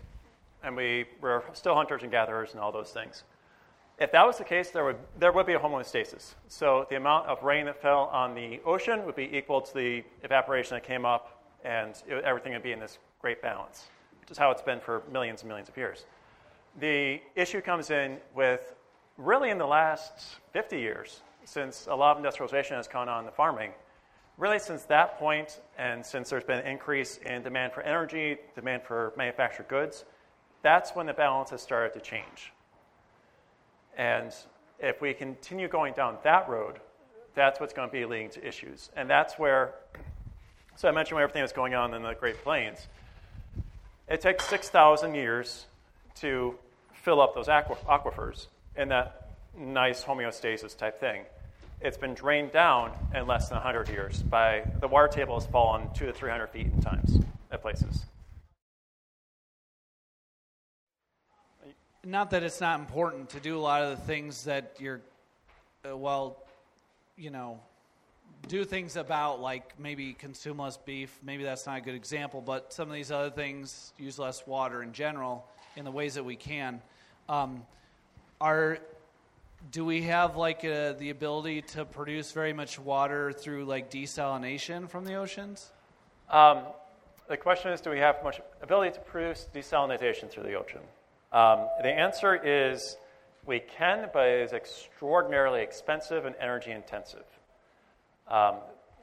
and 0.63 0.73
we 0.73 1.03
were 1.19 1.43
still 1.51 1.75
hunters 1.75 2.03
and 2.03 2.09
gatherers 2.09 2.53
and 2.53 2.61
all 2.61 2.71
those 2.71 2.91
things. 2.91 3.23
If 3.99 4.13
that 4.13 4.25
was 4.25 4.37
the 4.37 4.45
case, 4.45 4.69
there 4.69 4.85
would, 4.85 4.95
there 5.19 5.33
would 5.33 5.45
be 5.45 5.51
a 5.51 5.59
homeostasis. 5.59 6.35
So 6.47 6.87
the 6.89 6.95
amount 6.95 7.27
of 7.27 7.43
rain 7.43 7.65
that 7.65 7.81
fell 7.81 8.05
on 8.05 8.35
the 8.35 8.61
ocean 8.65 9.05
would 9.05 9.17
be 9.17 9.29
equal 9.35 9.59
to 9.59 9.73
the 9.73 10.01
evaporation 10.23 10.75
that 10.75 10.85
came 10.85 11.03
up, 11.03 11.43
and 11.65 11.89
it, 12.07 12.23
everything 12.23 12.53
would 12.53 12.63
be 12.63 12.71
in 12.71 12.79
this 12.79 12.99
great 13.19 13.41
balance, 13.41 13.87
which 14.21 14.31
is 14.31 14.37
how 14.37 14.49
it's 14.49 14.61
been 14.61 14.79
for 14.79 15.03
millions 15.11 15.41
and 15.41 15.49
millions 15.49 15.67
of 15.67 15.75
years. 15.75 16.05
The 16.79 17.19
issue 17.35 17.59
comes 17.59 17.89
in 17.89 18.15
with 18.33 18.73
really 19.17 19.49
in 19.49 19.57
the 19.57 19.67
last 19.67 20.37
50 20.53 20.79
years, 20.79 21.19
since 21.45 21.87
a 21.89 21.95
lot 21.95 22.11
of 22.11 22.17
industrialization 22.17 22.75
has 22.75 22.87
gone 22.87 23.07
on 23.07 23.19
in 23.19 23.25
the 23.25 23.31
farming. 23.31 23.71
Really, 24.37 24.59
since 24.59 24.83
that 24.85 25.17
point, 25.17 25.61
and 25.77 26.05
since 26.05 26.29
there's 26.29 26.43
been 26.43 26.59
an 26.59 26.67
increase 26.67 27.17
in 27.17 27.41
demand 27.41 27.71
for 27.73 27.81
energy, 27.81 28.37
demand 28.53 28.83
for 28.83 29.13
manufactured 29.15 29.69
goods, 29.69 30.03
that's 30.61 30.91
when 30.93 31.05
the 31.05 31.13
balance 31.13 31.51
has 31.51 31.61
started 31.61 31.93
to 31.93 32.01
change. 32.01 32.51
And 33.97 34.33
if 34.79 34.99
we 34.99 35.13
continue 35.13 35.69
going 35.69 35.93
down 35.93 36.17
that 36.23 36.49
road, 36.49 36.79
that's 37.33 37.59
what's 37.59 37.73
going 37.73 37.87
to 37.87 37.93
be 37.93 38.05
leading 38.05 38.29
to 38.31 38.45
issues. 38.45 38.89
And 38.95 39.09
that's 39.09 39.39
where, 39.39 39.75
so 40.75 40.89
I 40.89 40.91
mentioned 40.91 41.19
everything 41.19 41.41
that's 41.41 41.53
going 41.53 41.75
on 41.75 41.93
in 41.93 42.03
the 42.03 42.13
Great 42.13 42.43
Plains. 42.43 42.87
It 44.09 44.19
takes 44.19 44.45
6,000 44.49 45.15
years 45.15 45.65
to 46.15 46.55
fill 46.93 47.21
up 47.21 47.35
those 47.35 47.47
aquifers 47.47 48.47
in 48.75 48.89
that 48.89 49.29
nice 49.57 50.03
homeostasis 50.03 50.77
type 50.77 50.99
thing. 50.99 51.23
It's 51.81 51.97
been 51.97 52.13
drained 52.13 52.51
down 52.51 52.91
in 53.13 53.27
less 53.27 53.49
than 53.49 53.57
100 53.57 53.89
years 53.89 54.23
by 54.23 54.63
the 54.79 54.87
water 54.87 55.07
table 55.07 55.39
has 55.39 55.45
fallen 55.47 55.89
two 55.93 56.05
to 56.05 56.13
300 56.13 56.47
feet 56.47 56.67
in 56.67 56.81
times 56.81 57.19
at 57.51 57.61
places. 57.61 58.05
not 62.05 62.29
that 62.29 62.43
it's 62.43 62.61
not 62.61 62.79
important 62.79 63.29
to 63.29 63.39
do 63.39 63.57
a 63.57 63.59
lot 63.59 63.81
of 63.81 63.89
the 63.89 64.05
things 64.05 64.43
that 64.43 64.75
you're, 64.79 65.01
uh, 65.89 65.97
well, 65.97 66.37
you 67.17 67.31
know, 67.31 67.59
do 68.47 68.63
things 68.63 68.95
about 68.95 69.41
like 69.41 69.77
maybe 69.79 70.13
consume 70.13 70.59
less 70.59 70.77
beef. 70.77 71.17
Maybe 71.23 71.43
that's 71.43 71.65
not 71.65 71.79
a 71.79 71.81
good 71.81 71.95
example, 71.95 72.41
but 72.41 72.71
some 72.71 72.87
of 72.87 72.93
these 72.93 73.11
other 73.11 73.31
things 73.31 73.91
use 73.97 74.19
less 74.19 74.45
water 74.45 74.83
in 74.83 74.93
general 74.93 75.47
in 75.75 75.83
the 75.83 75.91
ways 75.91 76.13
that 76.13 76.23
we 76.23 76.35
can. 76.35 76.79
Um, 77.27 77.65
are 78.39 78.77
do 79.71 79.85
we 79.85 80.03
have 80.03 80.35
like 80.35 80.63
uh, 80.63 80.93
the 80.93 81.09
ability 81.09 81.61
to 81.61 81.85
produce 81.85 82.31
very 82.31 82.53
much 82.53 82.79
water 82.79 83.31
through 83.31 83.65
like 83.65 83.89
desalination 83.89 84.89
from 84.89 85.05
the 85.05 85.15
oceans? 85.15 85.71
Um, 86.29 86.59
the 87.27 87.37
question 87.37 87.71
is, 87.71 87.81
do 87.81 87.89
we 87.89 87.99
have 87.99 88.23
much 88.23 88.39
ability 88.61 88.95
to 88.95 88.99
produce 88.99 89.47
desalination 89.53 90.29
through 90.29 90.43
the 90.43 90.53
ocean? 90.53 90.81
Um, 91.31 91.67
the 91.81 91.89
answer 91.89 92.35
is 92.35 92.97
we 93.45 93.59
can, 93.59 94.09
but 94.13 94.27
it 94.27 94.41
is 94.41 94.53
extraordinarily 94.53 95.61
expensive 95.61 96.25
and 96.25 96.35
energy 96.39 96.71
intensive. 96.71 97.25
Um, 98.27 98.55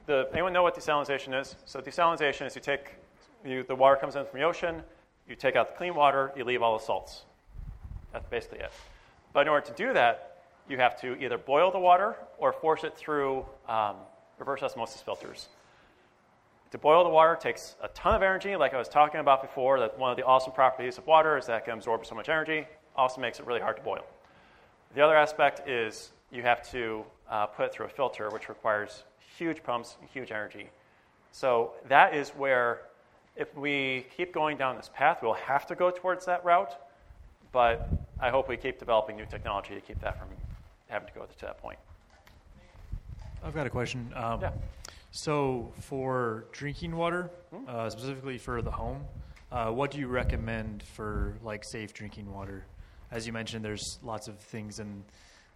the, 0.07 0.29
anyone 0.33 0.53
know 0.53 0.63
what 0.63 0.77
desalination 0.77 1.39
is? 1.41 1.57
So 1.65 1.81
desalination 1.81 2.47
is 2.47 2.55
you 2.55 2.63
take 2.63 2.97
you, 3.45 3.65
the 3.65 3.75
water 3.75 3.97
comes 3.97 4.15
in 4.15 4.25
from 4.25 4.39
the 4.39 4.47
ocean, 4.47 4.83
you 5.29 5.35
take 5.35 5.57
out 5.57 5.69
the 5.69 5.75
clean 5.75 5.95
water, 5.95 6.33
you 6.37 6.45
leave 6.45 6.63
all 6.63 6.79
the 6.79 6.85
salts. 6.85 7.23
That's 8.13 8.27
basically 8.27 8.61
it. 8.61 8.73
But 9.33 9.43
in 9.43 9.49
order 9.49 9.67
to 9.67 9.73
do 9.73 9.93
that, 9.95 10.32
you 10.69 10.79
have 10.79 11.01
to 11.01 11.17
either 11.23 11.39
boil 11.39 11.71
the 11.71 11.79
water 11.79 12.17
or 12.39 12.53
force 12.53 12.85
it 12.85 12.97
through 12.97 13.45
um, 13.69 13.97
reverse 14.39 14.63
osmosis 14.63 15.01
filters. 15.01 15.49
To 16.71 16.79
boil 16.79 17.05
the 17.05 17.11
water 17.11 17.37
takes 17.37 17.77
a 17.83 17.89
ton 17.89 18.15
of 18.15 18.23
energy, 18.23 18.57
like 18.57 18.73
I 18.73 18.79
was 18.79 18.89
talking 18.89 19.21
about 19.21 19.43
before. 19.43 19.79
That 19.79 19.99
one 19.99 20.11
of 20.11 20.17
the 20.17 20.25
awesome 20.25 20.53
properties 20.53 20.97
of 20.97 21.07
water 21.07 21.37
is 21.37 21.47
that 21.47 21.59
it 21.59 21.65
can 21.67 21.75
absorb 21.75 22.07
so 22.07 22.15
much 22.15 22.31
energy. 22.31 22.67
Also 22.97 23.21
makes 23.21 23.41
it 23.41 23.47
really 23.47 23.61
hard 23.61 23.77
to 23.77 23.83
boil. 23.83 24.05
The 24.95 25.03
other 25.03 25.17
aspect 25.17 25.69
is 25.69 26.13
you 26.31 26.43
have 26.43 26.69
to 26.71 27.05
uh, 27.31 27.47
put 27.47 27.67
it 27.67 27.73
through 27.73 27.87
a 27.87 27.91
filter, 27.91 28.31
which 28.31 28.49
requires 28.49 29.05
huge 29.37 29.63
pumps 29.63 29.97
and 30.01 30.09
huge 30.09 30.31
energy. 30.31 30.71
So 31.31 31.73
that 31.89 32.15
is 32.15 32.31
where, 32.31 32.83
if 33.37 33.55
we 33.57 34.07
keep 34.17 34.33
going 34.33 34.57
down 34.57 34.77
this 34.77 34.91
path, 34.95 35.19
we'll 35.23 35.35
have 35.35 35.67
to 35.67 35.75
go 35.75 35.91
towards 35.91 36.25
that 36.27 36.45
route. 36.45 36.75
But 37.53 37.89
I 38.19 38.31
hope 38.31 38.49
we 38.49 38.57
keep 38.57 38.79
developing 38.79 39.17
new 39.17 39.27
technology 39.27 39.75
to 39.75 39.81
keep 39.81 40.01
that 40.01 40.19
from 40.19 40.29
having 40.93 41.09
to 41.09 41.15
go 41.15 41.25
to 41.25 41.41
that 41.41 41.59
point. 41.59 41.79
I've 43.45 43.55
got 43.55 43.67
a 43.67 43.71
question. 43.71 44.13
Um, 44.15 44.41
yeah. 44.41 44.53
So, 45.11 45.73
for 45.81 46.47
drinking 46.53 46.97
water, 46.97 47.31
hmm? 47.51 47.65
uh, 47.69 47.91
specifically 47.91 48.39
for 48.39 48.63
the 48.63 48.71
home, 48.71 49.05
uh, 49.51 49.71
what 49.71 49.91
do 49.91 49.99
you 49.99 50.07
recommend 50.07 50.83
for 50.83 51.37
like 51.43 51.65
safe 51.65 51.93
drinking 51.93 52.33
water? 52.33 52.65
As 53.11 53.27
you 53.27 53.33
mentioned, 53.33 53.65
there's 53.65 53.99
lots 54.03 54.29
of 54.29 54.39
things 54.39 54.79
in 54.79 55.03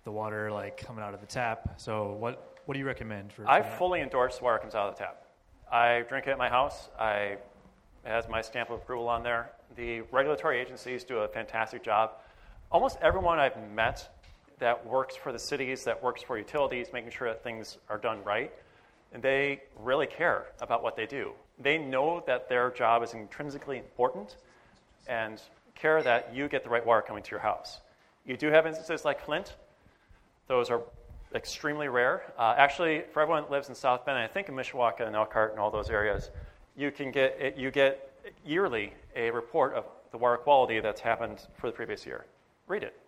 the 0.05 0.11
water 0.11 0.51
like 0.53 0.77
coming 0.77 1.03
out 1.03 1.15
of 1.15 1.21
the 1.21 1.27
tap. 1.27 1.75
So, 1.79 2.13
what 2.13 2.59
what 2.67 2.75
do 2.75 2.81
you 2.81 2.87
recommend 2.87 3.33
for? 3.33 3.49
I 3.49 3.63
fully 3.63 4.01
endorse 4.01 4.41
water 4.43 4.59
comes 4.59 4.75
out 4.75 4.89
of 4.89 4.97
the 4.97 5.05
tap. 5.05 5.23
I 5.71 6.05
drink 6.09 6.27
it 6.27 6.31
at 6.31 6.39
my 6.39 6.49
house. 6.49 6.89
I 6.99 7.39
it 8.05 8.11
has 8.11 8.29
my 8.29 8.43
stamp 8.43 8.71
of 8.71 8.81
approval 8.81 9.09
on 9.09 9.23
there. 9.23 9.53
The 9.75 10.03
regulatory 10.13 10.61
agencies 10.61 11.03
do 11.03 11.19
a 11.19 11.29
fantastic 11.29 11.83
job. 11.83 12.13
Almost 12.71 12.99
everyone 13.01 13.39
I've 13.39 13.57
met 13.71 14.16
that 14.59 14.87
works 14.87 15.17
for 15.17 15.33
the 15.33 15.39
cities, 15.39 15.85
that 15.85 16.03
works 16.03 16.23
for 16.23 16.39
utilities, 16.39 16.89
making 16.93 17.11
sure 17.11 17.29
that 17.29 17.43
things 17.43 17.79
are 17.89 17.99
done 17.99 18.23
right 18.25 18.53
and 19.13 19.23
they 19.23 19.63
really 19.81 20.07
care 20.07 20.47
about 20.61 20.83
what 20.83 20.97
they 20.97 21.07
do. 21.07 21.33
They 21.59 21.79
know 21.79 22.23
that 22.27 22.49
their 22.49 22.71
job 22.71 23.03
is 23.03 23.15
intrinsically 23.15 23.79
important 23.79 24.37
and 25.07 25.41
care 25.75 26.03
that 26.03 26.35
you 26.35 26.49
get 26.49 26.65
the 26.65 26.71
right 26.71 26.85
water 26.85 27.03
coming 27.03 27.23
to 27.23 27.31
your 27.31 27.41
house. 27.41 27.81
You 28.27 28.37
do 28.37 28.49
have 28.49 28.67
instances 28.67 29.05
like 29.05 29.25
Flint. 29.25 29.55
Those 30.49 30.71
are 30.71 30.83
extremely 31.35 31.89
rare. 31.89 32.25
Uh, 32.39 32.55
actually, 32.57 33.05
for 33.13 33.23
everyone 33.23 33.45
that 33.45 33.51
lives 33.51 33.69
in 33.69 33.75
South 33.75 34.05
Bend, 34.05 34.19
I 34.19 34.27
think 34.27 34.49
in 34.49 34.55
Mishawaka 34.55 35.07
and 35.07 35.15
Elkhart 35.15 35.53
and 35.53 35.61
all 35.61 35.71
those 35.71 35.91
areas, 35.91 36.31
you 36.77 36.91
can 36.91 37.11
get 37.11 37.57
you 37.57 37.71
get 37.71 38.13
yearly 38.45 38.93
a 39.15 39.31
report 39.31 39.75
of 39.75 39.85
the 40.11 40.19
water 40.19 40.37
quality 40.37 40.81
that's 40.81 41.01
happened 41.01 41.47
for 41.57 41.69
the 41.69 41.73
previous 41.73 42.05
year. 42.05 42.27
Read 42.67 42.83
it. 42.83 43.01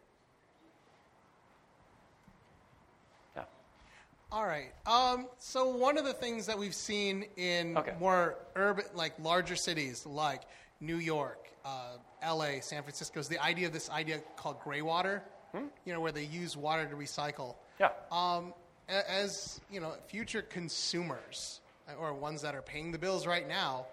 All 4.30 4.37
right. 4.48 4.72
Um, 4.86 5.26
so 5.38 5.68
one 5.68 5.98
of 5.98 6.04
the 6.04 6.12
things 6.12 6.46
that 6.46 6.58
we've 6.58 6.74
seen 6.74 7.26
in 7.36 7.76
okay. 7.76 7.94
more 8.00 8.36
urban, 8.56 8.86
like 8.94 9.12
larger 9.22 9.56
cities, 9.56 10.06
like 10.06 10.42
New 10.80 10.96
York, 10.96 11.48
uh, 11.64 11.96
L.A., 12.22 12.60
San 12.60 12.82
Francisco, 12.82 13.20
is 13.20 13.28
the 13.28 13.42
idea 13.42 13.66
of 13.66 13.72
this 13.72 13.90
idea 13.90 14.20
called 14.36 14.60
gray 14.60 14.82
water. 14.82 15.22
Hmm? 15.52 15.66
You 15.84 15.92
know, 15.92 16.00
where 16.00 16.12
they 16.12 16.24
use 16.24 16.56
water 16.56 16.86
to 16.86 16.94
recycle. 16.94 17.56
Yeah. 17.78 17.90
Um, 18.10 18.54
as 18.88 19.60
you 19.70 19.80
know, 19.80 19.94
future 20.08 20.42
consumers 20.42 21.60
or 21.98 22.12
ones 22.12 22.42
that 22.42 22.54
are 22.54 22.62
paying 22.62 22.92
the 22.92 22.98
bills 22.98 23.26
right 23.26 23.46
now, 23.46 23.86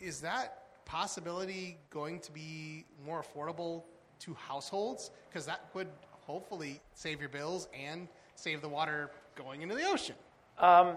is 0.00 0.20
that 0.20 0.84
possibility 0.84 1.78
going 1.90 2.20
to 2.20 2.32
be 2.32 2.84
more 3.04 3.22
affordable 3.22 3.82
to 4.20 4.34
households? 4.34 5.10
Because 5.28 5.46
that 5.46 5.68
would 5.74 5.88
hopefully 6.26 6.80
save 6.94 7.20
your 7.20 7.28
bills 7.28 7.68
and 7.78 8.08
save 8.36 8.60
the 8.60 8.68
water 8.68 9.10
going 9.36 9.62
into 9.62 9.74
the 9.74 9.88
ocean? 9.88 10.16
Um, 10.58 10.96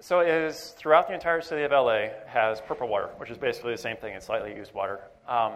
so 0.00 0.20
it 0.20 0.28
is 0.28 0.74
throughout 0.78 1.08
the 1.08 1.14
entire 1.14 1.40
city 1.40 1.62
of 1.62 1.72
LA 1.72 2.08
has 2.26 2.60
purple 2.60 2.88
water, 2.88 3.10
which 3.16 3.30
is 3.30 3.38
basically 3.38 3.72
the 3.72 3.78
same 3.78 3.96
thing. 3.96 4.14
It's 4.14 4.26
slightly 4.26 4.54
used 4.54 4.72
water. 4.72 5.00
Um, 5.26 5.54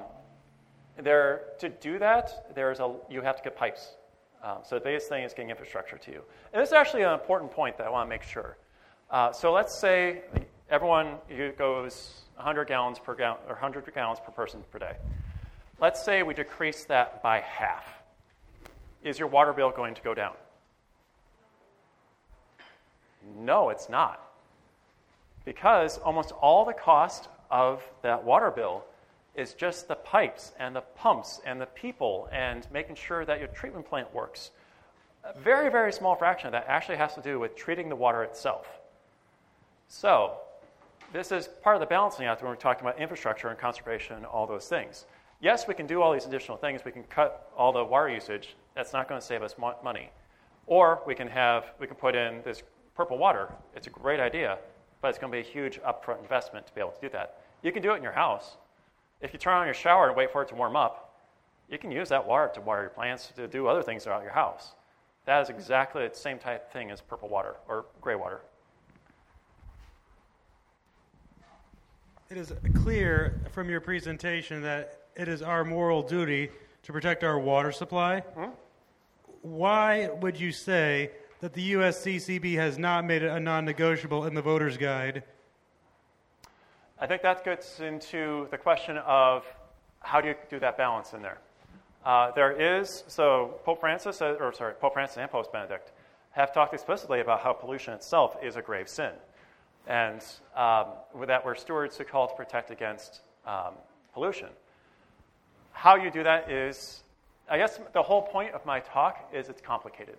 there 0.97 1.43
to 1.61 1.69
do 1.69 1.99
that, 2.01 2.55
there's 2.55 2.81
a 2.81 2.95
you 3.09 3.23
have 3.23 3.37
to 3.37 3.43
get 3.43 3.57
pipes. 3.57 3.95
Um, 4.43 4.59
so 4.65 4.75
the 4.75 4.81
biggest 4.81 5.09
thing 5.09 5.23
is 5.23 5.33
getting 5.33 5.51
infrastructure 5.51 5.97
to 5.97 6.11
you. 6.11 6.23
And 6.53 6.61
this 6.61 6.71
is 6.71 6.73
actually 6.73 7.03
an 7.03 7.13
important 7.13 7.53
point 7.53 7.79
that 7.79 7.87
I 7.87 7.91
want 7.91 8.07
to 8.07 8.11
make 8.11 8.25
sure. 8.25 8.57
Uh, 9.11 9.31
so 9.33 9.53
let's 9.53 9.79
say 9.81 10.23
everyone 10.69 11.15
goes 11.57 12.23
100 12.37 12.67
gallons 12.67 12.99
per 12.99 13.15
gallon 13.15 13.39
or 13.47 13.55
100 13.55 13.95
gallons 13.95 14.19
per 14.25 14.33
person 14.33 14.65
per 14.73 14.81
day. 14.81 14.97
Let's 15.81 16.05
say 16.05 16.23
we 16.25 16.35
decrease 16.35 16.85
that 16.87 17.23
by 17.23 17.41
half. 17.41 17.85
Is 19.05 19.19
your 19.19 19.29
water 19.29 19.53
bill 19.53 19.71
going 19.71 19.95
to 19.95 20.03
go 20.03 20.15
down? 20.15 20.35
No, 23.37 23.71
it's 23.71 23.89
not. 23.89 24.33
Because 25.45 25.99
almost 25.99 26.33
all 26.33 26.65
the 26.65 26.73
cost 26.73 27.29
of 27.51 27.83
that 28.03 28.23
water 28.23 28.51
bill 28.51 28.85
is 29.35 29.55
just 29.55 29.89
the 29.89 29.95
pipes 29.95 30.53
and 30.59 30.77
the 30.77 30.81
pumps 30.81 31.41
and 31.45 31.61
the 31.61 31.67
people 31.67 32.29
and 32.33 32.67
making 32.73 32.97
sure 32.97 33.25
that 33.25 33.39
your 33.39 33.49
treatment 33.49 33.89
plant 33.89 34.13
works. 34.15 34.51
A 35.25 35.39
very, 35.39 35.71
very 35.71 35.93
small 35.93 36.17
fraction 36.17 36.49
of 36.49 36.53
that 36.53 36.67
actually 36.69 36.97
has 36.97 37.15
to 37.15 37.23
do 37.23 37.39
with 37.39 37.57
treating 37.57 37.89
the 37.89 37.97
water 37.97 38.23
itself. 38.25 38.67
So, 39.89 40.39
this 41.13 41.31
is 41.31 41.49
part 41.63 41.77
of 41.77 41.81
the 41.81 41.87
balancing 41.87 42.27
act 42.27 42.43
when 42.43 42.51
we're 42.51 42.57
talking 42.57 42.83
about 42.83 42.99
infrastructure 42.99 43.49
and 43.49 43.59
conservation 43.59 44.17
and 44.17 44.27
all 44.27 44.47
those 44.47 44.67
things. 44.67 45.05
yes, 45.41 45.67
we 45.67 45.75
can 45.75 45.87
do 45.87 46.01
all 46.01 46.13
these 46.13 46.25
additional 46.25 46.57
things. 46.57 46.85
We 46.85 46.93
can 46.93 47.03
cut 47.05 47.51
all 47.57 47.73
the 47.73 47.85
water 47.85 48.09
usage. 48.09 48.55
That's 48.75 48.93
not 48.93 49.09
going 49.09 49.21
to 49.21 49.27
save 49.27 49.43
us 49.43 49.57
money. 49.59 50.11
Or 50.67 51.03
we 51.07 51.15
can 51.15 51.29
have 51.29 51.73
we 51.81 51.87
can 51.87 51.97
put 51.97 52.15
in 52.15 52.41
this 52.45 52.63
purple 52.95 53.19
water. 53.19 53.49
It's 53.75 53.87
a 53.87 53.91
great 53.91 54.21
idea, 54.21 54.59
but 55.01 55.09
it's 55.09 55.19
going 55.19 55.33
to 55.33 55.37
be 55.37 55.41
a 55.41 55.51
huge 55.51 55.81
upfront 55.83 56.21
investment 56.21 56.67
to 56.67 56.75
be 56.75 56.81
able 56.81 56.93
to 56.93 57.01
do 57.01 57.09
that. 57.11 57.41
You 57.63 57.73
can 57.73 57.83
do 57.83 57.93
it 57.93 57.97
in 57.97 58.03
your 58.03 58.13
house. 58.13 58.57
If 59.21 59.33
you 59.33 59.39
turn 59.39 59.55
on 59.55 59.67
your 59.67 59.75
shower 59.75 60.09
and 60.09 60.17
wait 60.17 60.33
for 60.33 60.43
it 60.43 60.49
to 60.49 60.55
warm 60.55 60.77
up, 60.77 61.21
you 61.71 61.79
can 61.79 61.91
use 61.91 62.09
that 62.11 62.27
water 62.27 62.51
to 62.55 62.61
water 62.61 62.83
your 62.83 62.91
plants, 62.91 63.33
to 63.37 63.49
do 63.49 63.67
other 63.67 63.83
things 63.83 64.05
throughout 64.05 64.23
your 64.23 64.33
house. 64.33 64.75
That 65.25 65.41
is 65.43 65.49
exactly 65.49 66.07
the 66.07 66.15
same 66.15 66.39
type 66.39 66.67
of 66.67 66.73
thing 66.73 66.91
as 66.91 67.01
purple 67.01 67.29
water 67.29 67.55
or 67.69 67.87
gray 68.01 68.17
water. 68.17 68.41
It 72.29 72.37
is 72.37 72.53
clear 72.83 73.41
from 73.53 73.71
your 73.71 73.81
presentation 73.81 74.63
that 74.63 75.03
it 75.17 75.29
is 75.29 75.43
our 75.43 75.65
moral 75.65 76.03
duty 76.03 76.51
to 76.83 76.93
protect 76.93 77.23
our 77.25 77.39
water 77.39 77.71
supply. 77.71 78.23
Mm-hmm. 78.37 78.51
Why 79.43 80.09
would 80.09 80.41
you 80.41 80.51
say 80.51 81.11
that 81.43 81.55
the 81.55 81.73
USCCB 81.73 82.55
has 82.55 82.79
not 82.79 83.05
made 83.05 83.25
it 83.25 83.27
a 83.29 83.41
non 83.41 83.65
negotiable 83.65 84.27
in 84.27 84.35
the 84.35 84.41
voter's 84.41 84.77
guide? 84.77 85.25
I 87.01 87.07
think 87.09 87.21
that 87.23 87.45
gets 87.45 87.81
into 87.81 88.47
the 88.53 88.57
question 88.57 88.97
of 88.99 89.45
how 89.99 90.21
do 90.21 90.29
you 90.29 90.35
do 90.49 90.61
that 90.61 90.77
balance 90.77 91.15
in 91.15 91.21
there. 91.21 91.39
Uh, 92.05 92.31
there 92.31 92.53
is 92.53 93.03
so 93.09 93.59
Pope 93.65 93.81
Francis, 93.81 94.23
uh, 94.23 94.37
or 94.39 94.53
sorry, 94.53 94.75
Pope 94.75 94.93
Francis 94.93 95.17
and 95.17 95.29
Pope 95.29 95.53
Benedict 95.53 95.91
have 96.31 96.55
talked 96.55 96.75
explicitly 96.75 97.21
about 97.21 97.41
how 97.41 97.53
pollution 97.53 97.93
itself 97.93 98.37
is 98.41 98.55
a 98.55 98.63
grave 98.63 98.89
sin, 98.89 99.11
and 99.89 100.23
um, 100.55 100.87
that 101.27 101.45
we're 101.45 101.57
stewards 101.57 101.99
who 101.99 102.05
call 102.05 102.29
to 102.29 102.35
protect 102.37 102.71
against 102.71 103.21
um, 103.49 103.75
pollution. 104.15 104.49
How 105.73 105.97
you 105.97 106.13
do 106.13 106.23
that 106.23 106.49
is, 106.49 107.03
I 107.51 107.59
guess, 107.59 107.81
the 107.93 108.03
whole 108.03 108.23
point 108.23 108.55
of 108.55 108.65
my 108.65 108.79
talk 108.79 109.29
is 109.35 109.49
it's 109.49 109.61
complicated. 109.61 110.19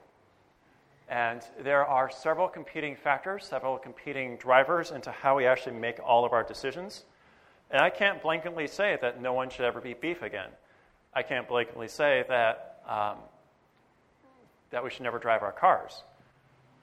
And 1.10 1.42
there 1.62 1.86
are 1.86 2.10
several 2.10 2.48
competing 2.48 2.96
factors, 2.96 3.46
several 3.46 3.78
competing 3.78 4.38
drivers 4.38 4.92
into 4.92 5.12
how 5.12 5.36
we 5.38 5.46
actually 5.46 5.76
make 5.76 6.00
all 6.04 6.26
of 6.26 6.34
our 6.34 6.44
decisions. 6.44 7.04
And 7.72 7.82
I 7.82 7.90
can't 7.90 8.22
blanketly 8.22 8.70
say 8.70 8.98
that 9.02 9.22
no 9.22 9.34
one 9.34 9.50
should 9.50 9.66
ever 9.66 9.86
eat 9.86 10.00
beef 10.00 10.22
again. 10.22 10.50
I 11.14 11.24
can't 11.24 11.48
blanketly 11.48 11.90
say 11.90 12.24
that, 12.30 12.82
um, 12.88 13.18
that 14.72 14.84
we 14.84 14.90
should 14.90 15.04
never 15.04 15.20
drive 15.20 15.44
our 15.44 15.52
cars. 15.52 16.04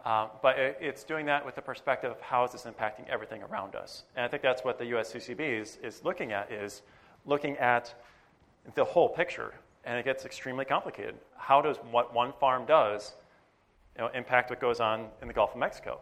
Um, 0.04 0.28
but 0.42 0.58
it, 0.58 0.78
it's 0.80 1.04
doing 1.04 1.26
that 1.26 1.44
with 1.44 1.54
the 1.54 1.62
perspective 1.62 2.10
of 2.10 2.20
how 2.20 2.44
is 2.44 2.52
this 2.52 2.62
impacting 2.62 3.08
everything 3.08 3.42
around 3.42 3.74
us. 3.74 4.04
And 4.16 4.24
I 4.24 4.28
think 4.28 4.42
that's 4.42 4.64
what 4.64 4.78
the 4.78 4.84
USCCB 4.84 5.60
is, 5.60 5.78
is 5.82 6.04
looking 6.04 6.32
at, 6.32 6.50
is 6.50 6.82
looking 7.26 7.56
at 7.58 7.94
the 8.74 8.84
whole 8.84 9.08
picture. 9.08 9.54
And 9.84 9.98
it 9.98 10.04
gets 10.04 10.24
extremely 10.24 10.64
complicated. 10.64 11.16
How 11.36 11.62
does 11.62 11.76
what 11.90 12.14
one 12.14 12.32
farm 12.38 12.66
does 12.66 13.14
you 14.00 14.06
know, 14.06 14.12
impact 14.14 14.48
what 14.48 14.62
goes 14.62 14.80
on 14.80 15.08
in 15.20 15.28
the 15.28 15.34
Gulf 15.34 15.50
of 15.50 15.58
Mexico? 15.58 16.00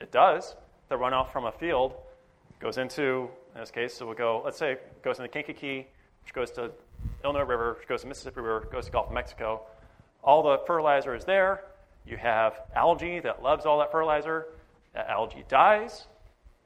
It 0.00 0.10
does. 0.10 0.56
The 0.88 0.96
runoff 0.96 1.30
from 1.30 1.44
a 1.44 1.52
field 1.52 1.94
goes 2.58 2.78
into, 2.78 3.28
in 3.54 3.60
this 3.60 3.70
case, 3.70 3.94
so 3.94 4.06
we'll 4.06 4.16
go, 4.16 4.42
let's 4.44 4.58
say 4.58 4.72
it 4.72 5.02
goes 5.04 5.18
into 5.20 5.28
Kankakee, 5.28 5.86
which 6.24 6.34
goes 6.34 6.50
to 6.52 6.72
Illinois 7.22 7.44
River, 7.44 7.76
which 7.78 7.86
goes 7.86 8.00
to 8.02 8.08
Mississippi 8.08 8.40
River, 8.40 8.66
goes 8.72 8.86
to 8.86 8.90
Gulf 8.90 9.06
of 9.06 9.12
Mexico. 9.12 9.62
All 10.24 10.42
the 10.42 10.58
fertilizer 10.66 11.14
is 11.14 11.24
there. 11.24 11.62
You 12.04 12.16
have 12.16 12.54
algae 12.74 13.20
that 13.20 13.40
loves 13.40 13.66
all 13.66 13.78
that 13.78 13.92
fertilizer. 13.92 14.46
That 14.94 15.08
algae 15.08 15.44
dies 15.48 16.08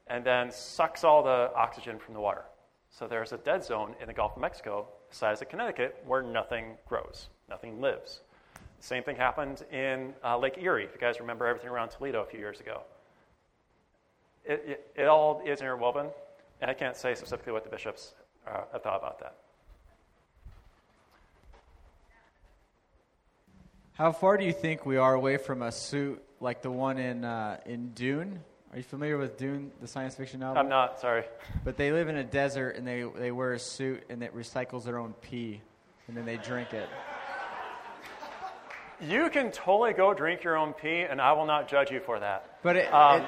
and 0.07 0.25
then 0.25 0.49
sucks 0.49 1.03
all 1.03 1.21
the 1.21 1.51
oxygen 1.55 1.99
from 1.99 2.15
the 2.15 2.19
water. 2.19 2.45
So 2.89 3.07
there's 3.07 3.31
a 3.31 3.37
dead 3.37 3.63
zone 3.63 3.93
in 4.01 4.07
the 4.07 4.13
Gulf 4.13 4.31
of 4.35 4.41
Mexico, 4.41 4.87
the 5.11 5.15
size 5.15 5.39
of 5.43 5.49
Connecticut, 5.49 6.01
where 6.07 6.23
nothing 6.23 6.77
grows, 6.87 7.27
nothing 7.47 7.79
lives. 7.79 8.21
Same 8.83 9.01
thing 9.01 9.15
happened 9.15 9.63
in 9.71 10.13
uh, 10.25 10.37
Lake 10.37 10.57
Erie, 10.57 10.83
if 10.83 10.93
you 10.93 10.99
guys 10.99 11.21
remember 11.21 11.47
everything 11.47 11.69
around 11.69 11.87
Toledo 11.87 12.21
a 12.21 12.25
few 12.25 12.37
years 12.37 12.59
ago. 12.59 12.81
It, 14.43 14.61
it, 14.67 15.01
it 15.03 15.07
all 15.07 15.41
is 15.45 15.61
interwoven, 15.61 16.07
and 16.59 16.69
I 16.69 16.73
can't 16.73 16.97
say 16.97 17.15
specifically 17.15 17.53
what 17.53 17.63
the 17.63 17.69
bishops 17.69 18.13
uh, 18.45 18.63
have 18.73 18.83
thought 18.83 18.97
about 18.97 19.19
that. 19.21 19.37
How 23.93 24.11
far 24.11 24.35
do 24.35 24.43
you 24.43 24.51
think 24.51 24.85
we 24.85 24.97
are 24.97 25.13
away 25.13 25.37
from 25.37 25.61
a 25.61 25.71
suit 25.71 26.21
like 26.41 26.61
the 26.61 26.71
one 26.71 26.97
in 26.97 27.23
uh, 27.23 27.61
in 27.65 27.91
Dune? 27.91 28.41
Are 28.73 28.77
you 28.77 28.83
familiar 28.83 29.17
with 29.17 29.37
Dune, 29.37 29.71
the 29.79 29.87
science 29.87 30.15
fiction 30.15 30.41
novel? 30.41 30.57
I'm 30.57 30.67
not, 30.67 30.99
sorry. 30.99 31.23
But 31.63 31.77
they 31.77 31.93
live 31.93 32.09
in 32.09 32.17
a 32.17 32.23
desert 32.25 32.75
and 32.75 32.85
they, 32.85 33.05
they 33.17 33.31
wear 33.31 33.53
a 33.53 33.59
suit 33.59 34.03
and 34.09 34.21
it 34.21 34.35
recycles 34.35 34.83
their 34.83 34.97
own 34.97 35.13
pee 35.21 35.61
and 36.09 36.17
then 36.17 36.25
they 36.25 36.35
drink 36.35 36.73
it. 36.73 36.89
You 39.07 39.29
can 39.29 39.51
totally 39.51 39.93
go 39.93 40.13
drink 40.13 40.43
your 40.43 40.55
own 40.55 40.71
pee, 40.73 41.01
and 41.01 41.19
I 41.19 41.33
will 41.33 41.45
not 41.45 41.67
judge 41.67 41.91
you 41.91 41.99
for 41.99 42.19
that. 42.19 42.57
But 42.63 42.77
it, 42.77 42.93
Um, 42.93 43.23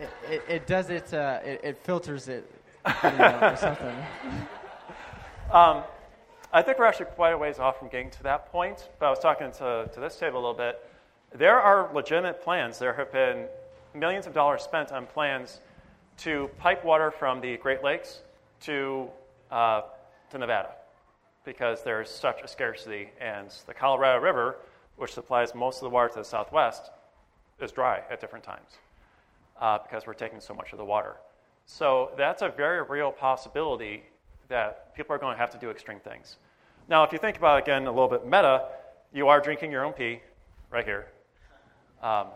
it, 0.00 0.10
it, 0.30 0.42
it, 0.48 0.66
does 0.66 0.90
it, 0.90 1.12
uh, 1.14 1.40
it, 1.42 1.60
it 1.62 1.78
filters 1.78 2.28
it 2.28 2.50
you 3.04 3.10
know, 3.10 3.38
or 3.42 3.56
something. 3.56 3.96
Um, 5.50 5.82
I 6.52 6.62
think 6.62 6.78
we're 6.78 6.84
actually 6.84 7.06
quite 7.06 7.30
a 7.30 7.38
ways 7.38 7.58
off 7.58 7.78
from 7.78 7.88
getting 7.88 8.10
to 8.10 8.22
that 8.24 8.50
point, 8.52 8.88
but 8.98 9.06
I 9.06 9.10
was 9.10 9.18
talking 9.18 9.52
to, 9.52 9.90
to 9.92 10.00
this 10.00 10.16
table 10.16 10.38
a 10.38 10.42
little 10.42 10.54
bit. 10.54 10.84
There 11.34 11.60
are 11.60 11.90
legitimate 11.94 12.42
plans. 12.42 12.78
There 12.78 12.92
have 12.94 13.12
been 13.12 13.46
millions 13.94 14.26
of 14.26 14.34
dollars 14.34 14.62
spent 14.62 14.92
on 14.92 15.06
plans 15.06 15.60
to 16.18 16.50
pipe 16.58 16.84
water 16.84 17.10
from 17.10 17.40
the 17.40 17.56
Great 17.58 17.82
Lakes 17.82 18.20
to, 18.62 19.08
uh, 19.50 19.82
to 20.30 20.38
Nevada 20.38 20.70
because 21.44 21.82
there's 21.82 22.10
such 22.10 22.42
a 22.42 22.48
scarcity. 22.48 23.10
And 23.20 23.48
the 23.66 23.74
Colorado 23.74 24.20
River, 24.20 24.56
which 25.00 25.14
supplies 25.14 25.54
most 25.54 25.76
of 25.76 25.82
the 25.82 25.88
water 25.88 26.08
to 26.08 26.18
the 26.18 26.24
southwest, 26.24 26.90
is 27.60 27.72
dry 27.72 28.02
at 28.10 28.20
different 28.20 28.44
times 28.44 28.78
uh, 29.60 29.78
because 29.78 30.06
we're 30.06 30.12
taking 30.12 30.40
so 30.40 30.52
much 30.52 30.72
of 30.72 30.78
the 30.78 30.84
water. 30.84 31.16
So 31.64 32.10
that's 32.18 32.42
a 32.42 32.50
very 32.50 32.82
real 32.82 33.10
possibility 33.10 34.02
that 34.48 34.94
people 34.94 35.14
are 35.14 35.18
going 35.18 35.34
to 35.34 35.38
have 35.38 35.50
to 35.50 35.58
do 35.58 35.70
extreme 35.70 36.00
things. 36.00 36.36
Now, 36.88 37.02
if 37.04 37.12
you 37.12 37.18
think 37.18 37.38
about 37.38 37.58
it 37.58 37.62
again 37.62 37.86
a 37.86 37.90
little 37.90 38.08
bit 38.08 38.24
meta, 38.24 38.66
you 39.12 39.28
are 39.28 39.40
drinking 39.40 39.70
your 39.70 39.84
own 39.84 39.92
pee 39.92 40.20
right 40.70 40.84
here, 40.84 41.06
um, 42.02 42.26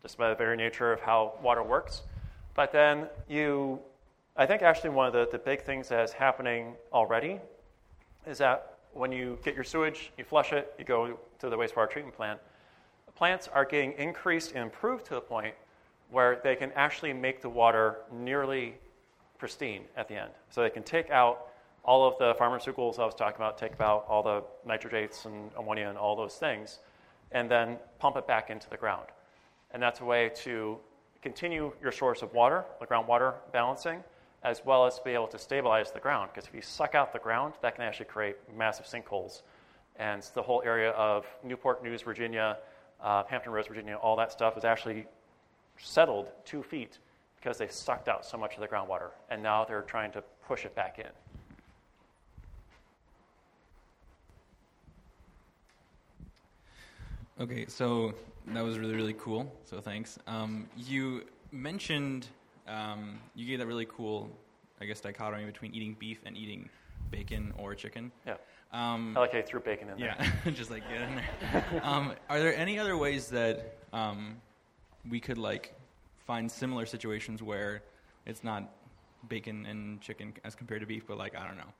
just 0.00 0.16
by 0.16 0.30
the 0.30 0.34
very 0.34 0.56
nature 0.56 0.92
of 0.92 1.00
how 1.00 1.34
water 1.42 1.62
works. 1.62 2.02
But 2.54 2.72
then 2.72 3.08
you, 3.28 3.80
I 4.36 4.46
think 4.46 4.62
actually 4.62 4.90
one 4.90 5.06
of 5.06 5.12
the, 5.12 5.28
the 5.30 5.38
big 5.38 5.62
things 5.62 5.88
that 5.88 6.02
is 6.02 6.12
happening 6.12 6.76
already 6.92 7.40
is 8.26 8.38
that 8.38 8.75
when 8.96 9.12
you 9.12 9.38
get 9.44 9.54
your 9.54 9.64
sewage, 9.64 10.12
you 10.16 10.24
flush 10.24 10.52
it, 10.52 10.74
you 10.78 10.84
go 10.84 11.18
to 11.38 11.48
the 11.48 11.56
wastewater 11.56 11.90
treatment 11.90 12.16
plant, 12.16 12.40
plants 13.14 13.48
are 13.48 13.64
getting 13.64 13.92
increased 13.92 14.52
and 14.52 14.62
improved 14.62 15.06
to 15.06 15.14
the 15.14 15.20
point 15.20 15.54
where 16.10 16.40
they 16.44 16.54
can 16.54 16.70
actually 16.72 17.12
make 17.12 17.40
the 17.40 17.48
water 17.48 17.98
nearly 18.12 18.74
pristine 19.38 19.82
at 19.96 20.08
the 20.08 20.14
end. 20.14 20.30
So 20.50 20.62
they 20.62 20.70
can 20.70 20.82
take 20.82 21.10
out 21.10 21.48
all 21.84 22.06
of 22.06 22.18
the 22.18 22.34
pharmaceuticals 22.34 22.98
I 22.98 23.04
was 23.04 23.14
talking 23.14 23.36
about, 23.36 23.58
take 23.58 23.80
out 23.80 24.04
all 24.08 24.22
the 24.22 24.42
nitrates 24.66 25.24
and 25.24 25.50
ammonia 25.58 25.88
and 25.88 25.98
all 25.98 26.16
those 26.16 26.34
things, 26.34 26.80
and 27.32 27.50
then 27.50 27.78
pump 27.98 28.16
it 28.16 28.26
back 28.26 28.50
into 28.50 28.68
the 28.70 28.76
ground. 28.76 29.06
And 29.72 29.82
that's 29.82 30.00
a 30.00 30.04
way 30.04 30.30
to 30.36 30.78
continue 31.22 31.72
your 31.82 31.92
source 31.92 32.22
of 32.22 32.32
water, 32.34 32.64
the 32.80 32.86
groundwater 32.86 33.34
balancing, 33.52 34.02
as 34.46 34.64
well 34.64 34.86
as 34.86 35.00
be 35.00 35.10
able 35.10 35.26
to 35.26 35.38
stabilize 35.38 35.90
the 35.90 35.98
ground. 35.98 36.30
Because 36.32 36.48
if 36.48 36.54
you 36.54 36.62
suck 36.62 36.94
out 36.94 37.12
the 37.12 37.18
ground, 37.18 37.54
that 37.62 37.74
can 37.74 37.82
actually 37.84 38.06
create 38.06 38.36
massive 38.56 38.86
sinkholes. 38.86 39.42
And 39.96 40.22
the 40.34 40.42
whole 40.42 40.62
area 40.64 40.90
of 40.92 41.26
Newport 41.42 41.82
News, 41.82 42.02
Virginia, 42.02 42.58
uh, 43.02 43.24
Hampton 43.24 43.52
Roads, 43.52 43.66
Virginia, 43.66 43.96
all 43.96 44.14
that 44.16 44.30
stuff 44.30 44.56
is 44.56 44.64
actually 44.64 45.04
settled 45.78 46.28
two 46.44 46.62
feet 46.62 46.98
because 47.34 47.58
they 47.58 47.66
sucked 47.66 48.08
out 48.08 48.24
so 48.24 48.38
much 48.38 48.54
of 48.54 48.60
the 48.60 48.68
groundwater. 48.68 49.10
And 49.30 49.42
now 49.42 49.64
they're 49.64 49.82
trying 49.82 50.12
to 50.12 50.22
push 50.46 50.64
it 50.64 50.74
back 50.76 51.00
in. 51.00 51.06
Okay, 57.38 57.66
so 57.66 58.14
that 58.46 58.62
was 58.64 58.78
really 58.78 58.94
really 58.94 59.14
cool. 59.18 59.52
So 59.64 59.80
thanks. 59.80 60.18
Um, 60.26 60.68
you 60.74 61.24
mentioned 61.52 62.28
um, 62.68 63.18
you 63.34 63.46
gave 63.46 63.58
that 63.58 63.66
really 63.66 63.86
cool, 63.86 64.30
I 64.80 64.84
guess, 64.84 65.00
dichotomy 65.00 65.44
between 65.44 65.74
eating 65.74 65.96
beef 65.98 66.20
and 66.24 66.36
eating 66.36 66.68
bacon 67.10 67.52
or 67.58 67.74
chicken. 67.74 68.10
Yeah. 68.26 68.34
Um, 68.72 69.16
I 69.16 69.20
like 69.20 69.32
how 69.32 69.38
you 69.38 69.44
threw 69.44 69.60
bacon 69.60 69.88
in 69.90 69.98
there. 69.98 70.16
yeah, 70.18 70.50
just 70.52 70.70
like 70.70 70.82
get 70.88 71.02
in 71.02 71.14
there. 71.14 71.80
um, 71.82 72.12
are 72.28 72.38
there 72.38 72.56
any 72.56 72.78
other 72.78 72.96
ways 72.96 73.28
that 73.28 73.78
um, 73.92 74.36
we 75.08 75.20
could 75.20 75.38
like 75.38 75.74
find 76.26 76.50
similar 76.50 76.84
situations 76.84 77.42
where 77.42 77.82
it's 78.26 78.42
not 78.42 78.72
bacon 79.28 79.66
and 79.66 80.00
chicken 80.00 80.34
as 80.44 80.54
compared 80.54 80.80
to 80.80 80.86
beef, 80.86 81.06
but 81.06 81.16
like 81.16 81.36
I 81.36 81.46
don't 81.46 81.56
know, 81.56 81.72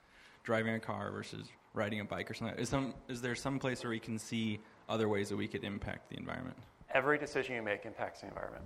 driving 0.44 0.74
a 0.74 0.80
car 0.80 1.10
versus 1.10 1.48
riding 1.74 2.00
a 2.00 2.04
bike 2.04 2.30
or 2.30 2.34
something? 2.34 2.56
Is 2.58 2.68
some 2.68 2.94
is 3.08 3.20
there 3.20 3.34
some 3.34 3.58
place 3.58 3.82
where 3.82 3.90
we 3.90 4.00
can 4.00 4.18
see 4.18 4.60
other 4.88 5.08
ways 5.08 5.28
that 5.28 5.36
we 5.36 5.48
could 5.48 5.64
impact 5.64 6.08
the 6.08 6.16
environment? 6.16 6.56
Every 6.94 7.18
decision 7.18 7.56
you 7.56 7.62
make 7.62 7.84
impacts 7.84 8.20
the 8.20 8.28
environment. 8.28 8.64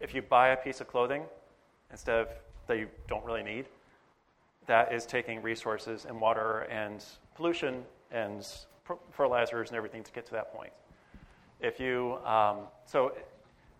If 0.00 0.14
you 0.14 0.22
buy 0.22 0.48
a 0.50 0.56
piece 0.56 0.80
of 0.80 0.86
clothing 0.88 1.24
instead 1.90 2.20
of 2.20 2.28
that 2.66 2.78
you 2.78 2.88
don't 3.08 3.24
really 3.24 3.42
need, 3.42 3.66
that 4.66 4.92
is 4.92 5.06
taking 5.06 5.42
resources 5.42 6.04
and 6.04 6.20
water 6.20 6.60
and 6.70 7.04
pollution 7.34 7.82
and 8.10 8.46
fertilizers 9.10 9.70
and 9.70 9.76
everything 9.76 10.02
to 10.02 10.12
get 10.12 10.26
to 10.26 10.32
that 10.32 10.52
point. 10.54 10.72
If 11.60 11.80
you, 11.80 12.18
um, 12.24 12.58
so 12.86 13.12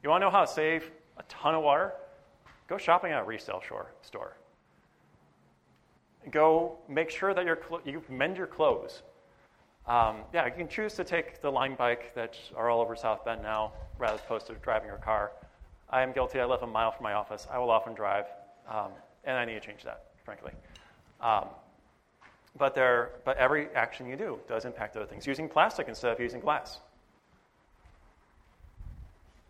you 0.03 0.11
want 0.11 0.23
to 0.23 0.27
know 0.27 0.31
how 0.31 0.45
to 0.45 0.51
save 0.51 0.91
a 1.17 1.23
ton 1.25 1.55
of 1.55 1.63
water? 1.63 1.93
Go 2.69 2.79
shopping 2.79 3.13
at 3.13 3.21
a 3.21 3.25
resale 3.25 3.63
store. 4.03 4.37
Go 6.31 6.79
make 6.89 7.11
sure 7.11 7.33
that 7.33 7.47
you 7.85 8.03
mend 8.09 8.37
your 8.37 8.47
clothes. 8.47 9.03
Um, 9.87 10.17
yeah, 10.35 10.45
you 10.45 10.53
can 10.53 10.69
choose 10.69 10.93
to 10.95 11.05
take 11.05 11.41
the 11.41 11.51
Lime 11.51 11.75
bike 11.75 12.15
that 12.15 12.37
are 12.55 12.69
all 12.69 12.83
over 12.83 12.95
South 12.95 13.25
Bend 13.25 13.43
now, 13.43 13.73
rather 13.99 14.17
opposed 14.17 14.47
to 14.49 14.55
driving 14.55 14.89
your 14.89 14.99
car. 14.99 15.33
I 15.91 16.03
am 16.03 16.13
guilty. 16.13 16.41
I 16.41 16.45
live 16.45 16.63
a 16.63 16.67
mile 16.67 16.91
from 16.91 17.05
my 17.05 17.15
office. 17.15 17.47
I 17.51 17.59
will 17.59 17.71
often 17.71 17.95
drive, 17.95 18.27
um, 18.69 18.91
and 19.25 19.37
I 19.37 19.45
need 19.45 19.55
to 19.55 19.61
change 19.61 19.85
that, 19.85 20.05
frankly. 20.25 20.53
Um, 21.21 21.47
but, 22.59 22.75
there, 22.75 23.13
but 23.25 23.37
every 23.39 23.69
action 23.75 24.07
you 24.07 24.17
do 24.17 24.39
does 24.49 24.65
impact 24.65 24.97
other 24.97 25.07
things. 25.07 25.27
Using 25.27 25.49
plastic 25.49 25.89
instead 25.89 26.13
of 26.13 26.21
using 26.21 26.41
glass. 26.41 26.81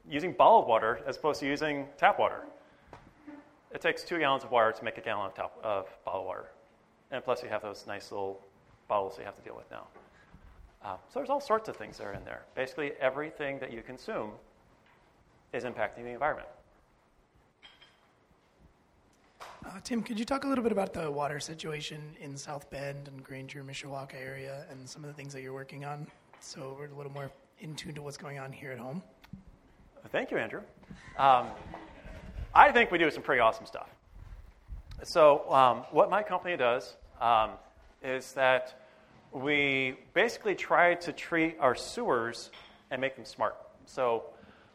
Using 0.09 0.33
bottled 0.33 0.69
water 0.69 1.01
as 1.07 1.17
opposed 1.17 1.41
to 1.41 1.47
using 1.47 1.87
tap 1.97 2.19
water. 2.19 2.43
It 3.73 3.81
takes 3.81 4.03
two 4.03 4.19
gallons 4.19 4.45
of 4.45 4.51
water 4.51 4.73
to 4.73 4.85
make 4.85 4.97
a 4.97 5.01
gallon 5.03 5.27
of, 5.27 5.35
tap, 5.35 5.53
of 5.63 5.87
bottled 6.05 6.27
water. 6.27 6.47
And 7.11 7.25
plus, 7.25 7.43
you 7.43 7.49
have 7.49 7.63
those 7.63 7.85
nice 7.87 8.13
little 8.13 8.41
bottles 8.87 9.19
you 9.19 9.25
have 9.25 9.37
to 9.37 9.43
deal 9.43 9.57
with 9.57 9.71
now. 9.71 9.87
Uh, 10.85 10.97
so 11.09 11.19
there's 11.19 11.31
all 11.31 11.41
sorts 11.41 11.69
of 11.69 11.77
things 11.77 11.99
that 11.99 12.07
are 12.07 12.13
in 12.13 12.25
there. 12.25 12.43
Basically, 12.55 12.93
everything 13.01 13.59
that 13.59 13.73
you 13.73 13.83
consume 13.83 14.31
is 15.53 15.65
impacting 15.65 16.05
the 16.05 16.11
environment. 16.11 16.49
Uh, 19.65 19.71
Tim, 19.85 20.03
could 20.03 20.19
you 20.19 20.25
talk 20.25 20.45
a 20.45 20.47
little 20.47 20.63
bit 20.63 20.73
about 20.73 20.95
the 20.95 21.11
water 21.11 21.41
situation 21.41 22.01
in 22.21 22.37
South 22.37 22.71
Bend 22.71 23.09
and 23.09 23.23
Granger, 23.23 23.63
Mishawaka 23.63 24.15
area, 24.15 24.65
and 24.71 24.89
some 24.89 25.05
of 25.05 25.09
the 25.09 25.15
things 25.15 25.33
that 25.33 25.43
you're 25.43 25.53
working 25.53 25.85
on, 25.85 26.07
so 26.41 26.77
we're 26.79 26.87
a 26.87 26.95
little 26.95 27.13
more 27.13 27.31
in 27.61 27.75
tune 27.75 27.95
to 27.95 28.03
what's 28.03 28.17
going 28.17 28.39
on 28.39 28.53
here 28.53 28.71
at 28.71 28.79
home? 28.79 29.03
Thank 30.11 30.31
you, 30.31 30.39
Andrew. 30.39 30.63
Um, 31.19 31.49
I 32.55 32.73
think 32.73 32.91
we 32.91 32.99
do 32.99 33.11
some 33.11 33.23
pretty 33.23 33.41
awesome 33.41 33.67
stuff. 33.67 33.89
So, 35.03 35.53
um, 35.53 35.85
what 35.91 36.09
my 36.09 36.23
company 36.23 36.57
does 36.57 36.97
um, 37.21 37.51
is 38.03 38.33
that 38.33 38.81
we 39.33 39.99
basically 40.15 40.55
try 40.55 40.95
to 40.95 41.13
treat 41.13 41.57
our 41.61 41.75
sewers 41.75 42.51
and 42.91 43.01
make 43.01 43.17
them 43.17 43.25
smart. 43.25 43.57
So, 43.87 44.25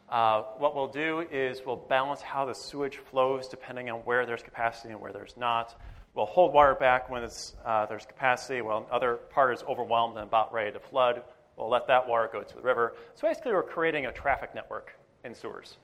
uh, 0.08 0.42
what 0.58 0.74
we'll 0.74 0.88
do 0.88 1.20
is 1.30 1.62
we'll 1.64 1.76
balance 1.76 2.20
how 2.20 2.44
the 2.44 2.54
sewage 2.54 2.98
flows 3.10 3.48
depending 3.48 3.90
on 3.90 4.00
where 4.00 4.26
there's 4.26 4.42
capacity 4.42 4.90
and 4.90 5.00
where 5.00 5.12
there's 5.12 5.36
not. 5.36 5.80
We'll 6.14 6.26
hold 6.26 6.52
water 6.52 6.74
back 6.74 7.10
when 7.10 7.28
uh, 7.64 7.86
there's 7.86 8.06
capacity, 8.06 8.60
while 8.60 8.86
another 8.88 9.14
part 9.30 9.54
is 9.54 9.64
overwhelmed 9.68 10.16
and 10.16 10.24
about 10.24 10.52
ready 10.52 10.70
to 10.72 10.78
flood. 10.78 11.22
We'll 11.56 11.70
let 11.70 11.88
that 11.88 12.06
water 12.06 12.28
go 12.32 12.42
to 12.42 12.54
the 12.54 12.62
river. 12.62 12.94
So 13.14 13.26
basically, 13.26 13.52
we're 13.52 13.62
creating 13.62 14.06
a 14.06 14.12
traffic 14.12 14.54
network 14.54 14.92
in 15.24 15.34
sewers. 15.34 15.78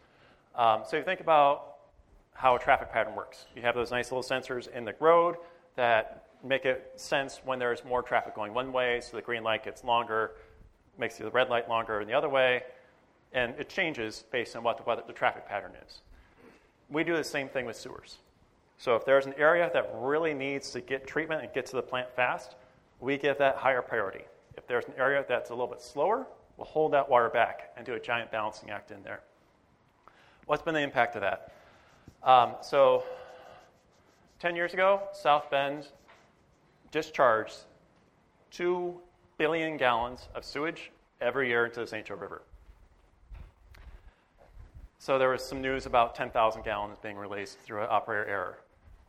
Um, 0.55 0.83
so 0.87 0.97
you 0.97 1.03
think 1.03 1.21
about 1.21 1.77
how 2.33 2.57
a 2.57 2.59
traffic 2.59 2.93
pattern 2.93 3.15
works. 3.15 3.47
You 3.57 3.63
have 3.63 3.75
those 3.75 3.91
nice 3.91 4.13
little 4.13 4.23
sensors 4.23 4.69
in 4.69 4.85
the 4.85 4.95
road 5.01 5.37
that 5.77 6.27
make 6.45 6.65
it 6.65 6.93
sense 6.97 7.41
when 7.45 7.59
there's 7.59 7.85
more 7.85 8.03
traffic 8.03 8.35
going 8.35 8.55
one 8.55 8.73
way, 8.73 9.01
so 9.01 9.17
the 9.17 9.23
green 9.23 9.43
light 9.43 9.65
gets 9.65 9.85
longer, 9.85 10.33
makes 10.99 11.19
the 11.19 11.31
red 11.31 11.49
light 11.49 11.69
longer 11.69 12.01
in 12.01 12.09
the 12.09 12.15
other 12.15 12.29
way, 12.29 12.63
and 13.33 13.55
it 13.59 13.69
changes 13.69 14.25
based 14.31 14.57
on 14.57 14.63
what 14.63 14.77
the, 14.77 14.83
what 14.83 15.07
the 15.07 15.13
traffic 15.13 15.47
pattern 15.47 15.73
is. 15.87 16.01
We 16.89 17.05
do 17.05 17.17
the 17.17 17.25
same 17.25 17.49
thing 17.49 17.67
with 17.67 17.77
sewers. 17.77 18.19
So 18.79 18.97
if 18.97 19.05
there's 19.05 19.27
an 19.27 19.35
area 19.37 19.71
that 19.73 19.91
really 19.95 20.35
needs 20.35 20.71
to 20.71 20.81
get 20.81 21.07
treatment 21.07 21.43
and 21.43 21.53
get 21.53 21.67
to 21.67 21.77
the 21.77 21.83
plant 21.83 22.09
fast, 22.17 22.55
we 22.99 23.17
give 23.17 23.39
that 23.39 23.57
higher 23.57 23.83
priority. 23.83 24.25
If 24.57 24.67
there's 24.67 24.87
an 24.87 24.95
area 24.97 25.25
that's 25.29 25.51
a 25.51 25.53
little 25.53 25.67
bit 25.67 25.83
slower, 25.83 26.27
we'll 26.57 26.67
hold 26.67 26.93
that 26.93 27.09
water 27.09 27.29
back 27.29 27.73
and 27.77 27.87
do 27.87 27.95
a 27.95 28.01
giant 28.01 28.31
balancing 28.31 28.71
act 28.71 28.91
in 28.91 29.03
there. 29.03 29.21
What's 30.47 30.63
been 30.63 30.75
the 30.75 30.81
impact 30.81 31.15
of 31.15 31.23
that? 31.23 31.53
Um, 32.23 32.55
so, 32.61 33.05
10 34.41 34.57
years 34.57 34.75
ago, 34.75 35.03
South 35.13 35.51
Bend 35.51 35.87
discharged 36.91 37.57
2 38.51 38.99
billion 39.39 39.77
gallons 39.77 40.29
of 40.35 40.45
sewage 40.45 40.91
every 41.21 41.49
year 41.49 41.67
into 41.67 41.81
the 41.81 41.87
St. 41.87 42.05
Joe 42.05 42.17
River. 42.17 42.43
So 45.01 45.19
there 45.19 45.31
was 45.31 45.43
some 45.43 45.63
news 45.63 45.87
about 45.87 46.15
10,000 46.15 46.63
gallons 46.63 46.99
being 47.03 47.17
released 47.17 47.59
through 47.61 47.81
an 47.81 47.89
operator 47.89 48.27
error. 48.27 48.59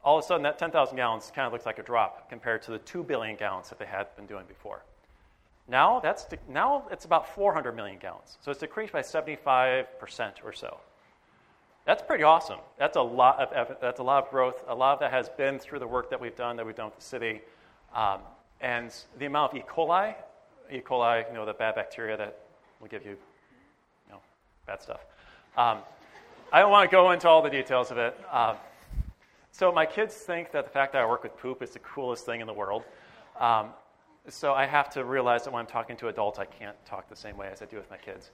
All 0.05 0.17
of 0.17 0.23
a 0.23 0.25
sudden, 0.25 0.41
that 0.43 0.57
10,000 0.57 0.95
gallons 0.95 1.29
kind 1.35 1.45
of 1.45 1.51
looks 1.51 1.65
like 1.65 1.79
a 1.79 1.83
drop 1.83 2.29
compared 2.29 2.61
to 2.61 2.71
the 2.71 2.77
2 2.79 3.03
billion 3.03 3.35
gallons 3.35 3.67
that 3.67 3.77
they 3.77 3.85
had 3.85 4.15
been 4.15 4.25
doing 4.25 4.45
before. 4.47 4.83
Now, 5.67 5.99
that's 5.99 6.27
now 6.47 6.85
it's 6.91 7.03
about 7.03 7.27
400 7.35 7.75
million 7.75 7.99
gallons. 7.99 8.37
So 8.39 8.51
it's 8.51 8.61
decreased 8.61 8.93
by 8.93 9.01
75% 9.01 9.85
or 10.45 10.53
so. 10.53 10.79
That's 11.85 12.01
pretty 12.01 12.23
awesome. 12.23 12.59
That's 12.79 12.95
a 12.95 13.01
lot 13.01 13.39
of 13.39 13.77
that's 13.81 13.99
a 13.99 14.03
lot 14.03 14.23
of 14.23 14.29
growth. 14.29 14.63
A 14.69 14.73
lot 14.73 14.93
of 14.93 14.99
that 15.01 15.11
has 15.11 15.27
been 15.27 15.59
through 15.59 15.79
the 15.79 15.87
work 15.87 16.09
that 16.09 16.21
we've 16.21 16.35
done 16.37 16.55
that 16.55 16.65
we've 16.65 16.73
done 16.73 16.85
with 16.85 16.95
the 16.95 17.03
city, 17.03 17.41
um, 17.93 18.21
and 18.61 18.95
the 19.19 19.25
amount 19.25 19.51
of 19.51 19.57
E. 19.57 19.63
coli, 19.67 20.15
E. 20.71 20.79
coli, 20.79 21.27
you 21.27 21.33
know, 21.33 21.45
the 21.45 21.53
bad 21.53 21.75
bacteria 21.75 22.15
that 22.15 22.39
will 22.79 22.87
give 22.87 23.03
you, 23.03 23.11
you 23.11 24.11
know, 24.13 24.21
bad 24.65 24.81
stuff. 24.81 25.01
Um, 25.57 25.79
I 26.53 26.61
don't 26.61 26.71
want 26.71 26.89
to 26.89 26.95
go 26.95 27.11
into 27.11 27.27
all 27.27 27.41
the 27.41 27.49
details 27.49 27.91
of 27.91 27.97
it. 27.97 28.17
Um, 28.31 28.55
so 29.51 29.69
my 29.69 29.85
kids 29.85 30.15
think 30.15 30.51
that 30.53 30.63
the 30.63 30.71
fact 30.71 30.93
that 30.93 31.01
I 31.01 31.05
work 31.05 31.23
with 31.23 31.37
poop 31.37 31.61
is 31.61 31.71
the 31.71 31.79
coolest 31.79 32.25
thing 32.25 32.39
in 32.39 32.47
the 32.47 32.53
world. 32.53 32.83
Um, 33.37 33.71
so 34.29 34.53
I 34.53 34.65
have 34.65 34.89
to 34.91 35.03
realize 35.03 35.43
that 35.43 35.51
when 35.51 35.59
I'm 35.59 35.67
talking 35.67 35.97
to 35.97 36.07
adults, 36.07 36.39
I 36.39 36.45
can't 36.45 36.75
talk 36.85 37.09
the 37.09 37.17
same 37.17 37.35
way 37.35 37.49
as 37.51 37.61
I 37.61 37.65
do 37.65 37.75
with 37.75 37.89
my 37.89 37.97
kids. 37.97 38.31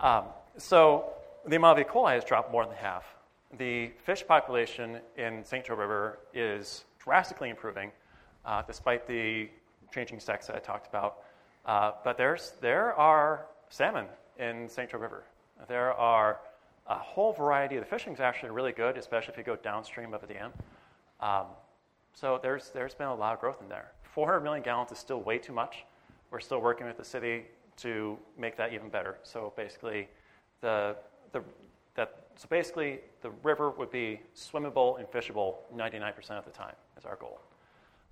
Um, 0.00 0.24
so 0.58 1.12
the 1.46 1.56
amount 1.56 1.78
of 1.78 1.86
E. 1.86 1.88
coli 1.88 2.12
has 2.14 2.24
dropped 2.24 2.52
more 2.52 2.66
than 2.66 2.76
half. 2.76 3.04
The 3.56 3.90
fish 4.04 4.26
population 4.26 4.98
in 5.16 5.42
St. 5.42 5.64
Joe 5.64 5.76
River 5.76 6.18
is 6.34 6.84
drastically 6.98 7.48
improving, 7.48 7.90
uh, 8.44 8.62
despite 8.66 9.06
the 9.06 9.48
changing 9.94 10.20
sex 10.20 10.46
that 10.48 10.56
I 10.56 10.58
talked 10.58 10.88
about. 10.88 11.20
Uh, 11.64 11.92
but 12.04 12.18
there's, 12.18 12.52
there 12.60 12.92
are 12.94 13.46
salmon 13.70 14.04
in 14.38 14.68
St. 14.68 14.90
Joe 14.90 14.98
River. 14.98 15.24
There 15.68 15.94
are 15.94 16.40
a 16.86 16.98
whole 16.98 17.32
variety. 17.32 17.76
Of 17.76 17.84
the 17.84 17.90
fishing 17.90 18.12
is 18.12 18.20
actually 18.20 18.50
really 18.50 18.72
good, 18.72 18.96
especially 18.96 19.32
if 19.32 19.38
you 19.38 19.44
go 19.44 19.56
downstream 19.56 20.14
of 20.14 20.22
a 20.22 20.26
dam. 20.26 20.52
Um, 21.20 21.46
so 22.14 22.38
there's, 22.42 22.70
there's 22.70 22.94
been 22.94 23.08
a 23.08 23.14
lot 23.14 23.34
of 23.34 23.40
growth 23.40 23.60
in 23.62 23.68
there. 23.68 23.92
400 24.02 24.40
million 24.40 24.62
gallons 24.62 24.90
is 24.90 24.98
still 24.98 25.20
way 25.20 25.38
too 25.38 25.52
much. 25.52 25.84
We're 26.30 26.40
still 26.40 26.60
working 26.60 26.86
with 26.86 26.96
the 26.96 27.04
city 27.04 27.44
to 27.78 28.18
make 28.36 28.56
that 28.56 28.72
even 28.72 28.88
better. 28.88 29.18
So 29.22 29.52
basically, 29.56 30.08
the 30.60 30.96
the, 31.32 31.42
that, 31.94 32.26
so 32.36 32.46
basically, 32.48 33.00
the 33.22 33.30
river 33.42 33.70
would 33.70 33.90
be 33.90 34.20
swimmable 34.34 34.98
and 34.98 35.08
fishable 35.08 35.56
99% 35.74 36.30
of 36.30 36.44
the 36.44 36.50
time, 36.50 36.74
is 36.98 37.04
our 37.04 37.16
goal. 37.16 37.40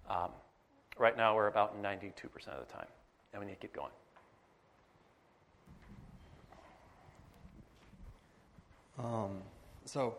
Um, 0.08 0.30
right 0.98 1.16
now, 1.16 1.34
we're 1.34 1.48
about 1.48 1.82
92% 1.82 2.12
of 2.48 2.66
the 2.66 2.72
time, 2.72 2.86
and 3.32 3.40
we 3.40 3.46
need 3.46 3.54
to 3.54 3.60
keep 3.60 3.74
going. 3.74 3.92
Um, 8.98 9.42
so, 9.84 10.16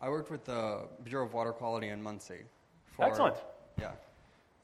I 0.00 0.08
worked 0.08 0.30
with 0.30 0.44
the 0.44 0.82
Bureau 1.04 1.24
of 1.26 1.32
Water 1.32 1.52
Quality 1.52 1.88
in 1.88 2.02
Muncie. 2.02 2.44
For, 2.94 3.04
Excellent. 3.04 3.36
Yeah. 3.80 3.92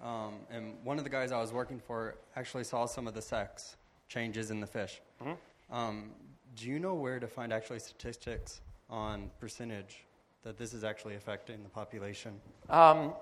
Um, 0.02 0.34
and 0.50 0.74
one 0.84 0.98
of 0.98 1.04
the 1.04 1.10
guys 1.10 1.32
I 1.32 1.40
was 1.40 1.52
working 1.52 1.78
for 1.78 2.16
actually 2.36 2.64
saw 2.64 2.86
some 2.86 3.06
of 3.06 3.14
the 3.14 3.22
sex 3.22 3.76
changes 4.08 4.50
in 4.50 4.60
the 4.60 4.66
fish. 4.66 5.00
Mm-hmm. 5.22 5.74
Um, 5.74 6.10
do 6.56 6.68
you 6.68 6.78
know 6.78 6.94
where 6.94 7.18
to 7.18 7.26
find 7.26 7.52
actually 7.52 7.78
statistics 7.78 8.60
on 8.90 9.30
percentage 9.40 10.04
that 10.42 10.58
this 10.58 10.74
is 10.74 10.84
actually 10.84 11.16
affecting 11.16 11.62
the 11.62 11.68
population? 11.68 12.32
Um, 12.68 13.12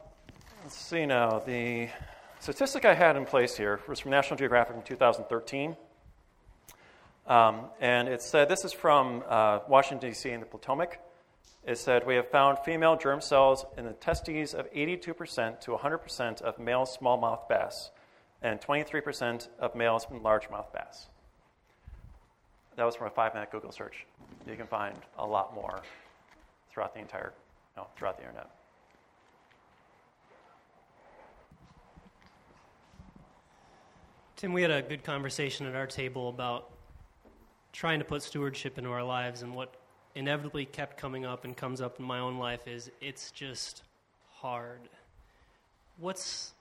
let's 0.63 0.77
see 0.77 1.07
now. 1.07 1.39
The 1.39 1.89
statistic 2.41 2.85
I 2.85 2.95
had 2.95 3.17
in 3.17 3.25
place 3.25 3.57
here 3.57 3.81
was 3.89 4.01
from 4.01 4.11
National 4.11 4.37
Geographic 4.37 4.77
in 4.77 4.83
2013. 4.83 5.77
Um, 7.27 7.67
and 7.81 8.09
it 8.09 8.21
said 8.21 8.49
this 8.49 8.65
is 8.65 8.73
from 8.73 9.23
uh, 9.29 9.61
Washington, 9.69 10.11
D.C., 10.11 10.31
in 10.31 10.41
the 10.41 10.47
Potomac. 10.47 10.99
It 11.65 11.79
said, 11.79 12.07
We 12.07 12.17
have 12.17 12.29
found 12.31 12.59
female 12.65 12.97
germ 12.97 13.21
cells 13.21 13.65
in 13.77 13.85
the 13.85 13.93
testes 13.93 14.55
of 14.55 14.73
82% 14.73 15.61
to 15.61 15.71
100% 15.71 16.43
of 16.43 16.59
male 16.59 16.85
smallmouth 16.85 17.49
bass 17.49 17.91
and 18.43 18.61
23% 18.61 19.49
of 19.61 19.75
male 19.77 19.99
largemouth 19.99 20.73
bass. 20.73 21.07
That 22.77 22.85
was 22.85 22.97
from 22.97 23.07
a 23.07 23.11
five 23.11 23.35
minute 23.35 23.53
Google 23.53 23.71
search. 23.71 24.07
You 24.49 24.57
can 24.57 24.67
find 24.67 24.97
a 25.19 25.27
lot 25.27 25.55
more 25.55 25.83
throughout 26.73 26.95
the 26.95 27.01
entire, 27.01 27.33
no, 27.77 27.87
throughout 27.97 28.17
the 28.17 28.25
internet. 28.25 28.51
Tim, 34.37 34.53
we 34.53 34.63
had 34.63 34.73
a 34.73 34.83
good 34.83 35.05
conversation 35.05 35.67
at 35.67 35.77
our 35.77 35.87
table 35.87 36.29
about 36.29 36.71
trying 37.73 37.99
to 37.99 38.05
put 38.05 38.23
stewardship 38.23 38.79
into 38.79 38.91
our 38.91 39.03
lives, 39.03 39.43
and 39.43 39.55
what 39.55 39.75
inevitably 40.15 40.67
kept 40.67 40.97
coming 40.97 41.25
up 41.25 41.45
and 41.45 41.57
comes 41.57 41.81
up 41.81 41.99
in 41.99 42.05
my 42.05 42.19
own 42.19 42.39
life 42.39 42.67
is 42.67 42.91
it's 43.01 43.31
just 43.31 43.83
hard. 44.35 44.81
what's 45.99 46.53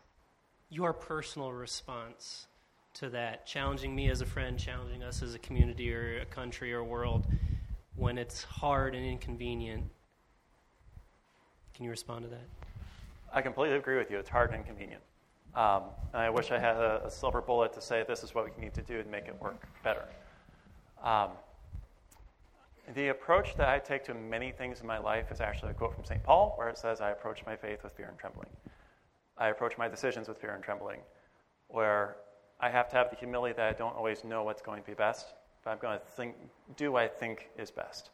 your 0.70 0.94
personal 0.94 1.52
response 1.52 2.48
to 2.94 3.10
that? 3.10 3.46
Challenging 3.46 3.96
me 3.96 4.10
as 4.10 4.22
a 4.22 4.26
friend, 4.26 4.58
challenging 4.58 5.04
us 5.04 5.22
as 5.22 5.36
a 5.36 5.40
community 5.40 5.94
or 5.94 6.20
a 6.20 6.26
country 6.26 6.72
or 6.74 6.80
a 6.80 6.84
world 6.84 7.26
when 7.96 8.18
it's 8.18 8.44
hard 8.44 8.96
and 8.96 9.06
inconvenient. 9.06 9.84
Can 11.74 11.86
you 11.86 11.92
respond 11.92 12.24
to 12.24 12.30
that? 12.30 12.48
I 13.34 13.42
completely 13.42 13.78
agree 13.78 13.98
with 13.98 14.12
you. 14.12 14.20
It's 14.20 14.30
hard 14.30 14.52
and 14.52 14.60
inconvenient. 14.60 15.02
Um, 15.56 15.84
and 16.14 16.22
I 16.22 16.30
wish 16.30 16.52
I 16.52 16.60
had 16.60 16.78
a, 16.78 17.06
a, 17.06 17.12
silver 17.12 17.42
bullet 17.42 17.74
to 17.74 17.82
say 17.82 18.06
this 18.08 18.24
is 18.24 18.34
what 18.34 18.46
we 18.46 18.64
need 18.64 18.74
to 18.74 18.82
do 18.82 19.04
to 19.04 19.10
make 19.10 19.28
it 19.28 19.36
work 19.42 19.68
better. 19.84 20.06
Um, 21.04 21.30
the 22.94 23.10
approach 23.10 23.56
that 23.58 23.70
I 23.70 23.80
take 23.80 24.04
to 24.06 24.14
many 24.14 24.52
things 24.52 24.82
in 24.82 24.88
my 24.88 24.98
life 24.98 25.32
is 25.32 25.40
actually 25.40 25.72
a 25.72 25.74
quote 25.74 25.96
from 25.96 26.04
St. 26.04 26.24
Paul, 26.24 26.54
where 26.58 26.70
it 26.70 26.78
says, 26.78 27.02
I 27.02 27.12
approach 27.12 27.46
my 27.46 27.56
faith 27.56 27.84
with 27.84 27.94
fear 27.94 28.08
and 28.08 28.18
trembling. 28.18 28.50
I 29.38 29.50
approach 29.50 29.78
my 29.78 29.88
decisions 29.88 30.28
with 30.28 30.40
fear 30.40 30.54
and 30.54 30.64
trembling, 30.64 31.00
where 31.68 32.18
I 32.60 32.70
have 32.70 32.90
to 32.90 32.96
have 32.96 33.10
the 33.10 33.16
humility 33.16 33.56
that 33.58 33.68
I 33.68 33.74
don't 33.74 33.96
always 33.96 34.24
know 34.24 34.44
what's 34.44 34.62
going 34.62 34.82
to 34.82 34.88
be 34.88 34.94
best, 34.94 35.34
but 35.64 35.72
I'm 35.72 35.80
going 35.80 35.98
to 35.98 36.06
think, 36.06 36.36
do 36.76 36.92
what 36.92 37.04
I 37.04 37.08
think 37.08 37.50
is 37.58 37.72
best. 37.72 38.10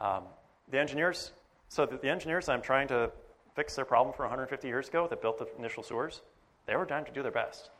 Um, 0.00 0.24
the 0.70 0.78
engineers, 0.78 1.32
so 1.68 1.86
the, 1.86 1.96
the 1.96 2.08
engineers 2.08 2.48
I'm 2.48 2.62
trying 2.62 2.88
to 2.88 3.10
fix 3.54 3.74
their 3.74 3.84
problem 3.84 4.14
for 4.14 4.22
150 4.22 4.68
years 4.68 4.88
ago 4.88 5.06
that 5.08 5.22
built 5.22 5.38
the 5.38 5.48
initial 5.58 5.82
sewers, 5.82 6.22
they 6.66 6.76
were 6.76 6.84
trying 6.84 7.04
to 7.04 7.12
do 7.12 7.22
their 7.22 7.32
best. 7.32 7.70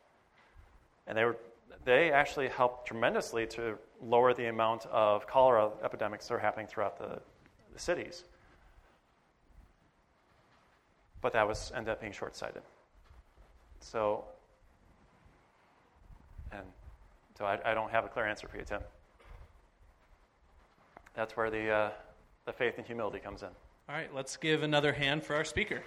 And 1.07 1.19
they 1.19 1.25
were 1.25 1.37
they 1.85 2.13
actually 2.13 2.49
helped 2.49 2.87
tremendously 2.87 3.47
to 3.49 3.77
lower 4.01 4.35
the 4.35 4.47
amount 4.47 4.87
of 4.87 5.27
cholera 5.27 5.71
epidemics 5.83 6.29
that 6.29 6.35
are 6.35 6.39
happening 6.39 6.67
throughout 6.67 6.99
the, 6.99 7.21
the 7.73 7.79
cities. 7.79 8.25
But 11.21 11.33
that 11.33 11.47
was 11.47 11.73
ended 11.75 11.93
up 11.93 12.01
being 12.01 12.13
short-sighted. 12.13 12.63
So, 13.81 14.25
and 16.53 16.63
so 17.39 17.45
I, 17.45 17.59
I, 17.65 17.75
don't 17.75 17.91
have 17.91 18.05
a 18.05 18.09
clear 18.09 18.27
answer 18.27 18.49
for 18.49 18.57
you, 18.57 18.65
Tim. 18.65 18.81
That's 21.15 21.37
where 21.37 21.51
the 21.51 21.71
uh, 21.71 21.91
the 22.47 22.53
faith 22.53 22.75
and 22.77 22.87
humility 22.87 23.19
comes 23.19 23.43
in. 23.43 23.49
All 23.89 23.95
right, 23.95 24.15
let's 24.15 24.37
give 24.37 24.63
another 24.63 24.93
hand 24.93 25.23
for 25.23 25.35
our 25.37 25.45
speaker. 25.45 25.83